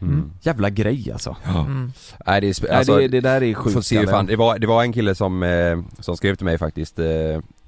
Mm. 0.00 0.30
jävla 0.42 0.70
grej 0.70 1.10
alltså. 1.12 1.36
Mm. 1.66 1.92
Nej 2.26 2.40
det 2.40 2.46
är, 2.48 2.52
sp- 2.52 2.64
Nej, 2.68 2.78
alltså, 2.78 2.96
det, 2.96 3.08
det 3.08 3.20
där 3.20 3.42
är 3.42 3.54
sjukt. 3.54 3.74
får 3.74 3.80
se 3.80 4.06
fan, 4.06 4.26
det 4.26 4.36
var, 4.36 4.58
det 4.58 4.66
var 4.66 4.82
en 4.82 4.92
kille 4.92 5.14
som, 5.14 5.42
eh, 5.42 5.78
som 6.00 6.16
skrev 6.16 6.34
till 6.34 6.44
mig 6.44 6.58
faktiskt 6.58 6.98
eh, 6.98 7.06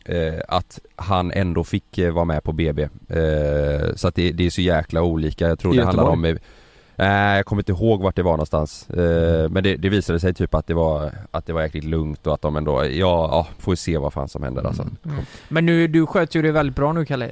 eh, 0.04 0.40
att 0.48 0.78
han 0.96 1.30
ändå 1.32 1.64
fick 1.64 1.98
eh, 1.98 2.12
vara 2.12 2.24
med 2.24 2.44
på 2.44 2.52
BB. 2.52 2.82
Eh, 2.82 3.94
så 3.94 4.08
att 4.08 4.14
det, 4.14 4.32
det 4.32 4.46
är 4.46 4.50
så 4.50 4.60
jäkla 4.60 5.02
olika, 5.02 5.48
jag 5.48 5.58
tror 5.58 5.74
I 5.74 5.76
det 5.76 5.84
handlar 5.84 6.04
om? 6.04 6.38
Nej 7.00 7.36
jag 7.36 7.46
kommer 7.46 7.62
inte 7.62 7.72
ihåg 7.72 8.02
vart 8.02 8.16
det 8.16 8.22
var 8.22 8.32
någonstans. 8.32 8.90
Eh, 8.90 9.48
men 9.50 9.62
det, 9.62 9.76
det 9.76 9.88
visade 9.88 10.20
sig 10.20 10.34
typ 10.34 10.54
att 10.54 10.66
det 10.66 10.74
var, 10.74 11.10
att 11.30 11.46
det 11.46 11.52
var 11.52 11.62
jäkligt 11.62 11.84
lugnt 11.84 12.26
och 12.26 12.34
att 12.34 12.42
de 12.42 12.56
ändå, 12.56 12.84
ja, 12.84 12.88
ja 12.90 13.46
får 13.58 13.74
se 13.74 13.98
vad 13.98 14.12
fan 14.12 14.28
som 14.28 14.42
händer 14.42 14.64
alltså. 14.66 14.82
Mm. 14.82 15.16
Men 15.48 15.66
nu, 15.66 15.86
du 15.86 16.06
sköter 16.06 16.36
ju 16.38 16.42
det 16.42 16.52
väldigt 16.52 16.76
bra 16.76 16.92
nu 16.92 17.04
Kalle. 17.04 17.30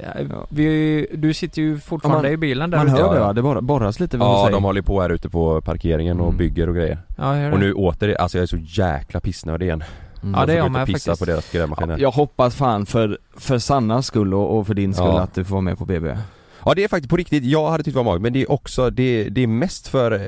Vi, 0.49 1.07
du 1.13 1.33
sitter 1.33 1.61
ju 1.61 1.79
fortfarande 1.79 2.17
Ja, 2.17 2.23
man- 2.23 2.31
i 2.33 2.37
bilen 2.37 2.69
där 2.69 2.77
Man 2.77 2.87
ute. 2.87 3.01
hör 3.03 3.13
det 3.13 3.19
va? 3.19 3.33
Det 3.33 3.41
borra- 3.41 3.61
borras 3.61 3.99
lite 3.99 4.17
Ja 4.17 4.41
säger. 4.45 4.51
de 4.55 4.63
håller 4.63 4.81
på 4.81 5.01
här 5.01 5.09
ute 5.09 5.29
på 5.29 5.61
parkeringen 5.61 6.19
och 6.19 6.25
Mm. 6.27 6.37
bygger 6.37 6.69
och 6.69 6.75
grejer. 6.75 6.97
Ja, 7.17 7.51
Och 7.51 7.59
nu 7.59 7.73
åter, 7.73 8.15
alltså 8.21 8.37
jag 8.37 8.43
är 8.43 8.47
så 8.47 8.57
jäkla 8.57 9.19
pissnödig 9.19 9.65
igen. 9.65 9.83
Mm. 10.23 10.39
Ja, 10.39 10.45
det 10.45 10.53
är 10.53 10.57
Jag 10.57 10.71
med 10.71 10.85
pissa 10.87 11.11
faktiskt. 11.11 11.19
på 11.19 11.25
deras 11.25 11.51
grävmaskiner. 11.51 11.97
Jag 11.97 12.11
hoppas 12.11 12.55
fan 12.55 12.85
för, 12.85 13.17
för 13.37 13.57
Sannas 13.59 14.05
skull 14.05 14.33
och, 14.33 14.57
och 14.57 14.67
för 14.67 14.73
din 14.73 14.93
skull 14.93 15.05
Ja. 15.07 15.19
att 15.21 15.33
du 15.35 15.43
får 15.45 15.51
vara 15.55 15.61
med 15.61 15.77
på 15.77 15.85
BB. 15.85 16.17
Ja 16.65 16.73
det 16.73 16.83
är 16.83 16.87
faktiskt 16.87 17.09
på 17.09 17.17
riktigt, 17.17 17.43
jag 17.43 17.69
hade 17.71 17.83
tyckt 17.83 17.93
det 17.93 17.97
var 17.97 18.11
magigt 18.11 18.21
men 18.21 18.33
det 18.33 18.41
är 18.41 18.51
också, 18.51 18.89
det, 18.89 19.29
det 19.29 19.41
är 19.43 19.47
mest 19.47 19.87
för, 19.87 20.11
eh, 20.11 20.27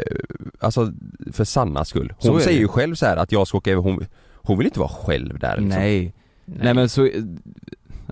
alltså 0.59 0.91
för 1.31 1.43
Sannas 1.43 1.89
skull. 1.89 2.13
Hon 2.17 2.41
säger 2.41 2.59
ju. 2.59 2.67
själv 2.67 2.95
så 2.95 3.05
här 3.05 3.17
att 3.17 3.31
jag 3.31 3.47
ska 3.47 3.57
åka 3.57 3.71
över, 3.71 3.81
hon, 3.81 4.05
hon 4.35 4.57
vill 4.57 4.67
inte 4.67 4.79
vara 4.79 4.89
själv 4.89 5.39
där 5.39 5.57
liksom. 5.57 5.81
Nej. 5.81 6.13
Nej. 6.45 6.73
men 6.73 6.89
så, 6.89 7.09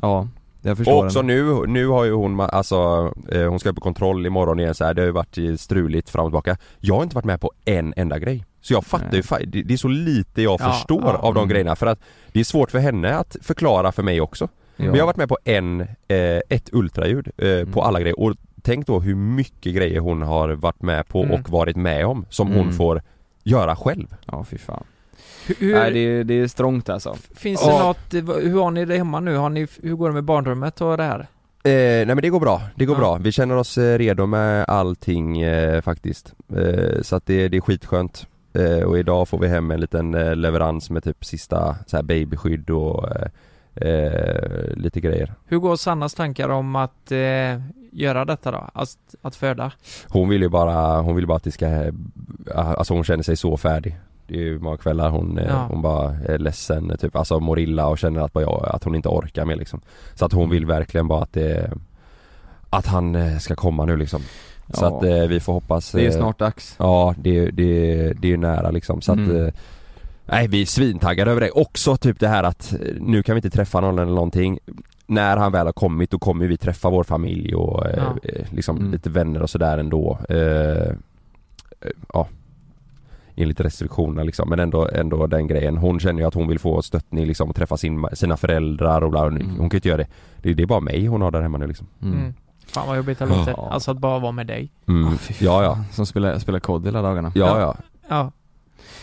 ja, 0.01 0.27
jag 0.61 0.77
förstår 0.77 0.93
Och 0.93 1.05
också 1.05 1.19
henne. 1.19 1.33
nu, 1.33 1.67
nu 1.67 1.87
har 1.87 2.05
ju 2.05 2.11
hon, 2.13 2.39
alltså, 2.39 3.13
eh, 3.31 3.49
hon 3.49 3.59
ska 3.59 3.73
på 3.73 3.81
kontroll 3.81 4.25
imorgon 4.25 4.59
igen 4.59 4.75
så 4.75 4.85
här. 4.85 4.93
det 4.93 5.01
har 5.01 5.05
ju 5.05 5.11
varit 5.11 5.37
eh, 5.37 5.55
struligt 5.55 6.09
fram 6.09 6.25
och 6.25 6.29
tillbaka. 6.31 6.57
Jag 6.79 6.95
har 6.95 7.03
inte 7.03 7.15
varit 7.15 7.25
med 7.25 7.41
på 7.41 7.51
en 7.65 7.93
enda 7.97 8.19
grej. 8.19 8.45
Så 8.61 8.73
jag 8.73 8.85
fattar 8.85 9.13
ju, 9.39 9.45
det, 9.45 9.61
det 9.63 9.73
är 9.73 9.77
så 9.77 9.87
lite 9.87 10.41
jag 10.41 10.61
Ja, 10.61 10.71
förstår 10.71 11.01
ja. 11.03 11.13
av 11.17 11.33
de 11.33 11.39
Mm. 11.39 11.49
grejerna 11.49 11.75
för 11.75 11.85
att 11.87 11.99
det 12.31 12.39
är 12.39 12.43
svårt 12.43 12.71
för 12.71 12.79
henne 12.79 13.15
att 13.15 13.35
förklara 13.41 13.91
för 13.91 14.03
mig 14.03 14.21
också. 14.21 14.47
Ja. 14.77 14.85
Men 14.85 14.95
jag 14.95 15.01
har 15.01 15.05
varit 15.07 15.17
med 15.17 15.29
på 15.29 15.37
en, 15.43 15.81
eh, 15.81 16.41
ett 16.49 16.69
ultraljud 16.71 17.29
eh, 17.37 17.49
Mm. 17.49 17.71
på 17.71 17.81
alla 17.81 17.99
grejer 17.99 18.19
och 18.19 18.33
tänk 18.61 18.87
då 18.87 18.99
hur 18.99 19.15
mycket 19.15 19.75
grejer 19.75 19.99
hon 19.99 20.21
har 20.21 20.49
varit 20.49 20.81
med 20.81 21.07
på 21.07 21.23
Mm. 21.23 21.33
och 21.33 21.49
varit 21.49 21.75
med 21.75 22.05
om 22.05 22.25
som 22.29 22.47
hon 22.47 22.61
Mm. 22.61 22.73
får 22.73 23.01
göra 23.43 23.75
själv. 23.75 24.15
Ja 24.25 24.43
fy 24.43 24.57
fan. 24.57 24.83
Hur, 25.59 25.73
Nej 25.73 25.91
det, 25.93 25.99
är- 25.99 26.23
det 26.23 26.33
är 26.33 26.47
strångt 26.47 26.89
alltså. 26.89 27.15
Finns 27.35 27.61
det 27.65 27.69
Ja. 27.71 27.83
något, 27.83 28.13
hur 28.43 28.59
har 28.63 28.71
ni 28.71 28.85
det 28.85 28.97
hemma 28.97 29.19
nu? 29.19 29.35
Har 29.35 29.49
ni, 29.49 29.67
hur 29.83 29.95
går 29.95 30.07
det 30.07 30.13
med 30.13 30.23
barnrummet 30.23 30.81
och 30.81 30.97
det 30.97 31.03
här? 31.03 31.19
Eh, 31.63 31.71
nej 31.73 32.05
men 32.05 32.17
det 32.21 32.29
går 32.29 32.39
bra, 32.39 32.61
det 32.75 32.85
går 32.85 32.95
Ja. 32.95 32.99
bra. 32.99 33.17
Vi 33.17 33.31
känner 33.31 33.55
oss 33.57 33.77
eh, 33.77 33.97
redo 33.97 34.25
med 34.25 34.65
allting 34.67 35.41
eh, 35.41 35.81
faktiskt. 35.81 36.33
Eh, 36.57 37.01
så 37.01 37.15
att 37.15 37.25
det, 37.25 37.47
det 37.47 37.57
är 37.57 37.61
skitskönt. 37.61 38.27
Eh, 38.53 38.83
och 38.83 38.99
idag 38.99 39.27
får 39.27 39.39
vi 39.39 39.47
hem 39.47 39.71
en 39.71 39.79
liten 39.79 40.15
eh, 40.15 40.35
leverans 40.35 40.89
med 40.89 41.03
typ 41.03 41.25
sista 41.25 41.75
så 41.87 41.95
här 41.95 42.03
babyskydd 42.03 42.69
och 42.69 43.05
eh, 43.81 44.75
lite 44.77 44.99
grejer. 44.99 45.33
Hur 45.45 45.57
går 45.57 45.75
Sannas 45.75 46.13
tankar 46.13 46.49
om 46.49 46.75
att 46.75 47.11
eh, 47.11 47.61
göra 47.91 48.25
detta 48.25 48.51
då? 48.51 48.69
Att, 48.73 48.97
att 49.21 49.35
föda? 49.35 49.71
Hon 50.07 50.29
vill 50.29 50.41
ju 50.41 50.49
bara, 50.49 51.01
hon 51.01 51.15
vill 51.15 51.27
bara 51.27 51.37
att 51.37 51.43
det 51.43 51.51
ska, 51.51 51.65
eh, 51.67 51.91
alltså 52.53 52.93
hon 52.93 53.03
känner 53.03 53.23
sig 53.23 53.37
så 53.37 53.57
färdig. 53.57 53.97
Det 54.27 54.35
är 54.35 54.39
ju 54.41 54.59
många 54.59 54.77
kvällar 54.77 55.09
hon, 55.09 55.37
eh, 55.37 55.45
Ja. 55.49 55.65
hon 55.69 55.81
bara 55.81 56.15
är 56.27 56.37
ledsen, 56.37 56.97
typ 56.99 57.15
alltså 57.15 57.39
mår 57.39 57.59
illa 57.59 57.87
och 57.87 57.97
känner 57.97 58.21
att, 58.21 58.33
bara, 58.33 58.43
jag- 58.43 58.69
att 58.73 58.83
hon 58.83 58.95
inte 58.95 59.09
orkar 59.09 59.45
mer 59.45 59.55
liksom. 59.55 59.81
Så 60.15 60.25
att 60.25 60.33
hon 60.33 60.49
vill 60.49 60.65
verkligen 60.65 61.07
bara 61.07 61.23
att 61.23 61.33
det, 61.33 61.71
att 62.69 62.85
han 62.85 63.15
eh, 63.15 63.37
ska 63.37 63.55
komma 63.55 63.85
nu 63.85 63.97
liksom. 63.97 64.21
Så 64.73 64.85
Ja. 64.85 64.97
att 64.97 65.03
eh, 65.03 65.27
vi 65.27 65.39
får 65.39 65.53
hoppas 65.53 65.91
Det 65.91 66.05
är 66.05 66.11
snart 66.11 66.39
dags. 66.39 66.75
Ja 66.79 67.15
det, 67.17 67.45
det, 67.51 68.13
det 68.13 68.27
är 68.27 68.31
ju 68.31 68.37
nära 68.37 68.71
liksom 68.71 69.01
så 69.01 69.11
att 69.11 69.17
Mm. 69.17 69.45
eh, 69.45 69.53
Nej 70.29 70.47
vi 70.47 70.61
är 70.61 70.65
svintaggade 70.65 71.31
över 71.31 71.41
det. 71.41 71.51
Också 71.51 71.97
typ 71.97 72.19
det 72.19 72.27
här 72.27 72.43
att 72.43 72.73
eh, 72.73 72.79
nu 73.01 73.23
kan 73.23 73.35
vi 73.35 73.37
inte 73.37 73.49
träffa 73.49 73.81
någon 73.81 73.99
eller 73.99 74.13
någonting 74.13 74.59
När 75.09 75.37
han 75.37 75.51
väl 75.51 75.65
har 75.65 75.73
kommit 75.73 76.11
då 76.11 76.19
kommer 76.19 76.47
vi 76.47 76.57
träffa 76.57 76.89
vår 76.89 77.03
familj 77.03 77.55
och 77.55 77.85
eh, 77.87 77.97
Ja. 77.97 78.29
eh, 78.29 78.45
liksom 78.51 78.77
Mm. 78.77 78.91
lite 78.91 79.09
vänner 79.09 79.41
och 79.41 79.49
sådär 79.49 79.77
ändå 79.77 80.19
eh, 80.29 80.37
eh, 81.81 81.91
Ja 82.13 82.27
Enligt 83.39 83.59
restriktionerna 83.59 84.23
liksom 84.23 84.49
men 84.49 84.59
ändå, 84.59 84.87
ändå 84.93 85.27
den 85.27 85.47
grejen. 85.47 85.77
Hon 85.77 85.99
känner 85.99 86.21
ju 86.21 86.27
att 86.27 86.33
hon 86.33 86.47
vill 86.47 86.59
få 86.59 86.81
stöttning 86.81 87.25
liksom 87.25 87.49
och 87.49 87.55
träffa 87.55 87.77
sin, 87.77 88.05
sina 88.13 88.37
föräldrar 88.37 89.01
och 89.03 89.11
bla, 89.11 89.23
hon 89.23 89.37
Mm. 89.41 89.55
kan 89.57 89.69
ju 89.69 89.75
inte 89.77 89.87
göra 89.87 89.97
det. 89.97 90.07
det 90.41 90.53
Det 90.53 90.63
är 90.63 90.67
bara 90.67 90.79
mig 90.79 91.05
hon 91.05 91.21
har 91.21 91.31
där 91.31 91.41
hemma 91.41 91.57
nu 91.57 91.67
liksom 91.67 91.87
Mm. 92.03 92.17
Mm. 92.19 92.33
Fan 92.67 92.87
vad 92.87 92.97
jobbigt 92.97 93.19
det 93.19 93.25
låter. 93.25 93.51
Ja. 93.57 93.69
Alltså 93.71 93.91
att 93.91 93.97
bara 93.97 94.19
vara 94.19 94.31
med 94.31 94.47
dig. 94.47 94.71
mm. 94.87 95.07
Ah, 95.07 95.17
Ja 95.39 95.63
ja. 95.63 95.77
Som 95.91 96.05
spelar, 96.05 96.39
spelar 96.39 96.59
kod 96.59 96.85
hela 96.85 97.01
dagarna. 97.01 97.31
ja 97.35 97.59
ja 97.59 97.75
Ja. 98.07 98.31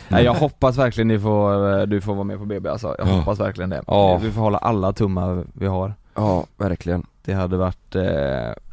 Nej 0.09 0.25
jag 0.25 0.35
hoppas 0.35 0.79
verkligen 0.79 1.09
ni 1.09 1.18
får, 1.18 1.79
eh, 1.81 1.83
du 1.87 2.01
får 2.01 2.14
vara 2.14 2.25
med 2.25 2.39
på 2.39 2.45
BB 2.45 2.68
alltså. 2.68 2.95
Jag 2.99 3.09
Ja. 3.09 3.12
hoppas 3.12 3.41
verkligen 3.41 3.70
det. 3.70 3.83
Ja. 3.87 4.16
Vi 4.22 4.31
får 4.33 4.41
hålla 4.41 4.59
alla 4.59 4.93
tummar 4.93 5.45
vi 5.53 5.66
har. 5.66 5.95
Ja 6.14 6.47
verkligen 6.57 7.07
Det 7.25 7.33
hade 7.33 7.57
varit, 7.57 7.95
eh, 7.95 8.03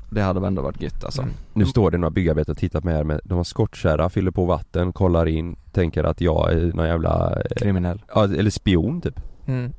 det 0.10 0.22
hade 0.22 0.48
ändå 0.48 0.62
varit 0.62 0.82
gött 0.82 1.04
alltså. 1.06 1.22
Mm. 1.22 1.34
Nu 1.54 1.66
står 1.66 1.92
det 1.92 1.98
några 1.98 2.10
byggarbetare 2.12 2.52
och 2.52 2.58
tittar 2.58 2.82
på 2.82 2.88
mig 2.88 2.96
här 2.96 3.04
med, 3.04 3.22
de 3.24 3.38
har 3.38 3.44
skottkärra, 3.44 4.10
fyller 4.10 4.32
på 4.32 4.46
vatten, 4.46 4.94
kollar 4.94 5.26
in, 5.28 5.56
tänker 5.72 6.04
att 6.04 6.22
jag 6.22 6.52
är 6.54 6.74
någon 6.74 6.88
jävla, 6.88 7.34
eh, 7.36 7.42
Kriminell. 7.58 8.02
ja, 8.16 8.24
eller 8.24 8.50
spion 8.50 9.02
typ 9.02 9.20
Mm. 9.48 9.74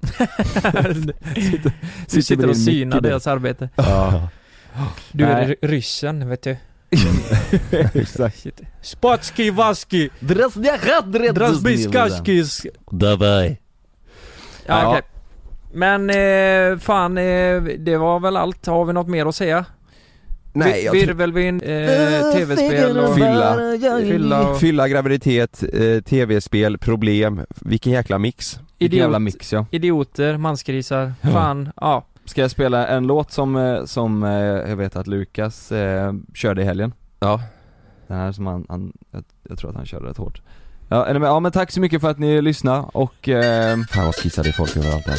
sitter 1.34 1.72
du 2.14 2.22
sitter 2.22 2.48
och 2.48 2.56
synar 2.56 3.00
deras 3.00 3.26
arbete. 3.26 3.68
Ja, 3.76 4.28
Du 5.12 5.24
är 5.24 5.56
ryssen, 5.62 6.28
vet 6.28 6.42
du. 6.42 6.56
Exakt. 7.93 8.45
Spatski 8.81 9.49
vaski, 9.51 10.09
drasbiskaskis. 11.33 12.65
Давай 12.91 13.59
Ja, 14.65 14.81
Ja. 14.81 14.89
okej. 14.89 15.01
Men 15.73 16.09
eh, 16.09 16.77
fan, 16.79 17.17
eh, 17.17 17.61
det 17.63 17.97
var 17.97 18.19
väl 18.19 18.37
allt. 18.37 18.65
Har 18.65 18.85
vi 18.85 18.93
något 18.93 19.07
mer 19.07 19.25
att 19.25 19.35
säga? 19.35 19.65
Nej, 20.53 20.83
jag 20.85 20.91
Vi- 20.93 20.99
tror- 20.99 21.07
Virvelvind, 21.07 21.63
eh, 21.63 22.31
tv-spel 22.33 22.97
och... 22.99 23.15
Fylla. 23.15 23.57
Fylla 24.01 24.49
och... 24.49 24.59
Fylla, 24.59 24.87
graviditet, 24.87 25.63
eh, 25.73 26.01
tv-spel, 26.03 26.77
problem, 26.77 27.41
vilken 27.61 27.93
jäkla 27.93 28.17
mix 28.19 28.59
Vilken 28.79 28.99
jävla 28.99 29.17
Idiot, 29.17 29.23
mix 29.35 29.53
ja. 29.53 29.65
idioter, 29.71 30.37
mansgrisar, 30.37 31.13
fan, 31.21 31.69
ja. 31.75 32.05
Ska 32.24 32.40
jag 32.40 32.50
spela 32.50 32.86
en 32.86 33.06
låt 33.06 33.32
som, 33.32 33.56
eh, 33.56 33.84
som 33.84 34.22
eh, 34.22 34.30
jag 34.32 34.76
vet 34.76 34.96
att 34.96 35.06
Lukas 35.06 35.72
eh, 35.72 36.12
körde 36.34 36.62
i 36.62 36.64
helgen? 36.64 36.92
Ja, 37.20 37.40
Den 38.06 38.16
här 38.16 38.32
som 38.32 38.46
han, 38.46 38.66
han 38.68 38.92
jag, 39.10 39.24
jag 39.48 39.58
tror 39.58 39.70
att 39.70 39.76
han 39.76 39.86
körde 39.86 40.06
rätt 40.08 40.16
hårt 40.16 40.42
Ja, 40.88 41.06
är 41.06 41.14
med? 41.20 41.28
ja 41.28 41.40
men 41.40 41.52
tack 41.52 41.70
så 41.70 41.80
mycket 41.80 42.00
för 42.00 42.10
att 42.10 42.18
ni 42.18 42.42
lyssnade 42.42 42.84
och 42.92 43.28
eh, 43.28 43.76
fan 43.90 44.04
vad 44.04 44.14
är 44.46 44.52
folk 44.52 44.76
överallt 44.76 45.06
här 45.06 45.18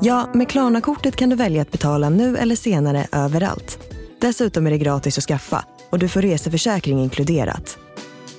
Ja, 0.00 0.30
med 0.34 0.48
Klarna-kortet 0.48 1.16
kan 1.16 1.30
du 1.30 1.36
välja 1.36 1.62
att 1.62 1.70
betala 1.70 2.08
nu 2.08 2.36
eller 2.36 2.56
senare 2.56 3.06
överallt. 3.12 3.78
Dessutom 4.20 4.66
är 4.66 4.70
det 4.70 4.78
gratis 4.78 5.18
att 5.18 5.24
skaffa 5.24 5.64
och 5.90 5.98
du 5.98 6.08
får 6.08 6.22
reseförsäkring 6.22 7.00
inkluderat. 7.00 7.78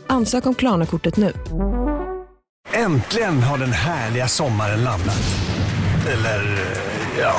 Ansök 0.08 0.46
om 0.46 0.56
Klarna-kortet 0.56 1.18
nu. 1.18 1.34
Äntligen 2.74 3.44
har 3.44 3.58
den 3.58 3.72
härliga 3.72 4.28
sommaren 4.28 4.84
landat. 4.84 5.22
Eller, 6.14 6.44
eh, 6.44 7.20
ja. 7.20 7.34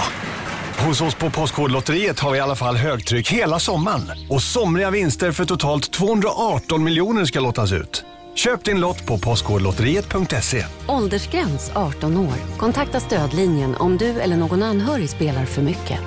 Hos 0.87 1.01
oss 1.01 1.15
på 1.15 1.31
Postkodlotteriet 1.31 2.21
har 2.21 2.31
vi 2.31 2.39
i 2.39 2.41
alla 2.41 2.57
fall 2.57 2.77
högtryck 2.77 3.33
hela 3.33 3.59
sommaren. 3.59 4.11
Och 4.31 4.43
somriga 4.43 4.91
vinster 4.91 5.33
för 5.33 5.45
totalt 5.45 5.93
218 5.93 6.85
miljoner 6.85 7.25
ska 7.25 7.41
lottas 7.41 7.73
ut. 7.73 8.05
Köp 8.39 8.65
din 8.65 8.81
lott 8.81 9.07
på 9.07 9.19
Postkodlotteriet.se. 9.19 10.65
Åldersgräns 10.89 11.71
18 11.75 12.17
år. 12.17 12.35
Kontakta 12.59 13.01
stödlinjen 13.01 13.75
om 13.77 13.97
du 13.97 14.21
eller 14.21 14.37
någon 14.37 14.63
anhörig 14.63 15.11
spelar 15.11 15.45
för 15.45 15.63
mycket. 15.63 16.01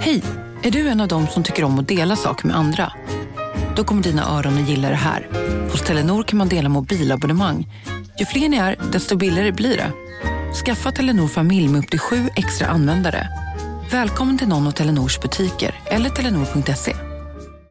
Hej! 0.00 0.22
Är 0.62 0.70
du 0.70 0.88
en 0.88 1.00
av 1.00 1.08
dem 1.08 1.26
som 1.26 1.42
tycker 1.42 1.64
om 1.64 1.78
att 1.78 1.88
dela 1.88 2.16
saker 2.16 2.46
med 2.46 2.56
andra? 2.56 2.92
Då 3.76 3.84
kommer 3.84 4.02
dina 4.02 4.38
öron 4.38 4.62
att 4.62 4.68
gilla 4.68 4.88
det 4.88 4.94
här. 4.94 5.28
Hos 5.70 5.82
Telenor 5.82 6.22
kan 6.22 6.38
man 6.38 6.48
dela 6.48 6.68
mobilabonnemang. 6.68 7.68
Ju 8.18 8.26
fler 8.26 8.48
ni 8.48 8.56
är, 8.56 8.76
desto 8.92 9.16
billigare 9.16 9.52
blir 9.52 9.76
det. 9.76 9.92
Skaffa 10.64 10.92
Telenor 10.92 11.28
familj 11.28 11.68
med 11.68 11.78
upp 11.78 11.90
till 11.90 12.00
sju 12.00 12.28
extra 12.36 12.66
användare. 12.66 13.45
Välkommen 13.90 14.38
till 14.38 14.48
någon 14.48 14.66
av 14.66 14.70
Telenors 14.70 15.20
butiker 15.20 15.80
eller 15.84 16.10
telenor.se. 16.10 17.15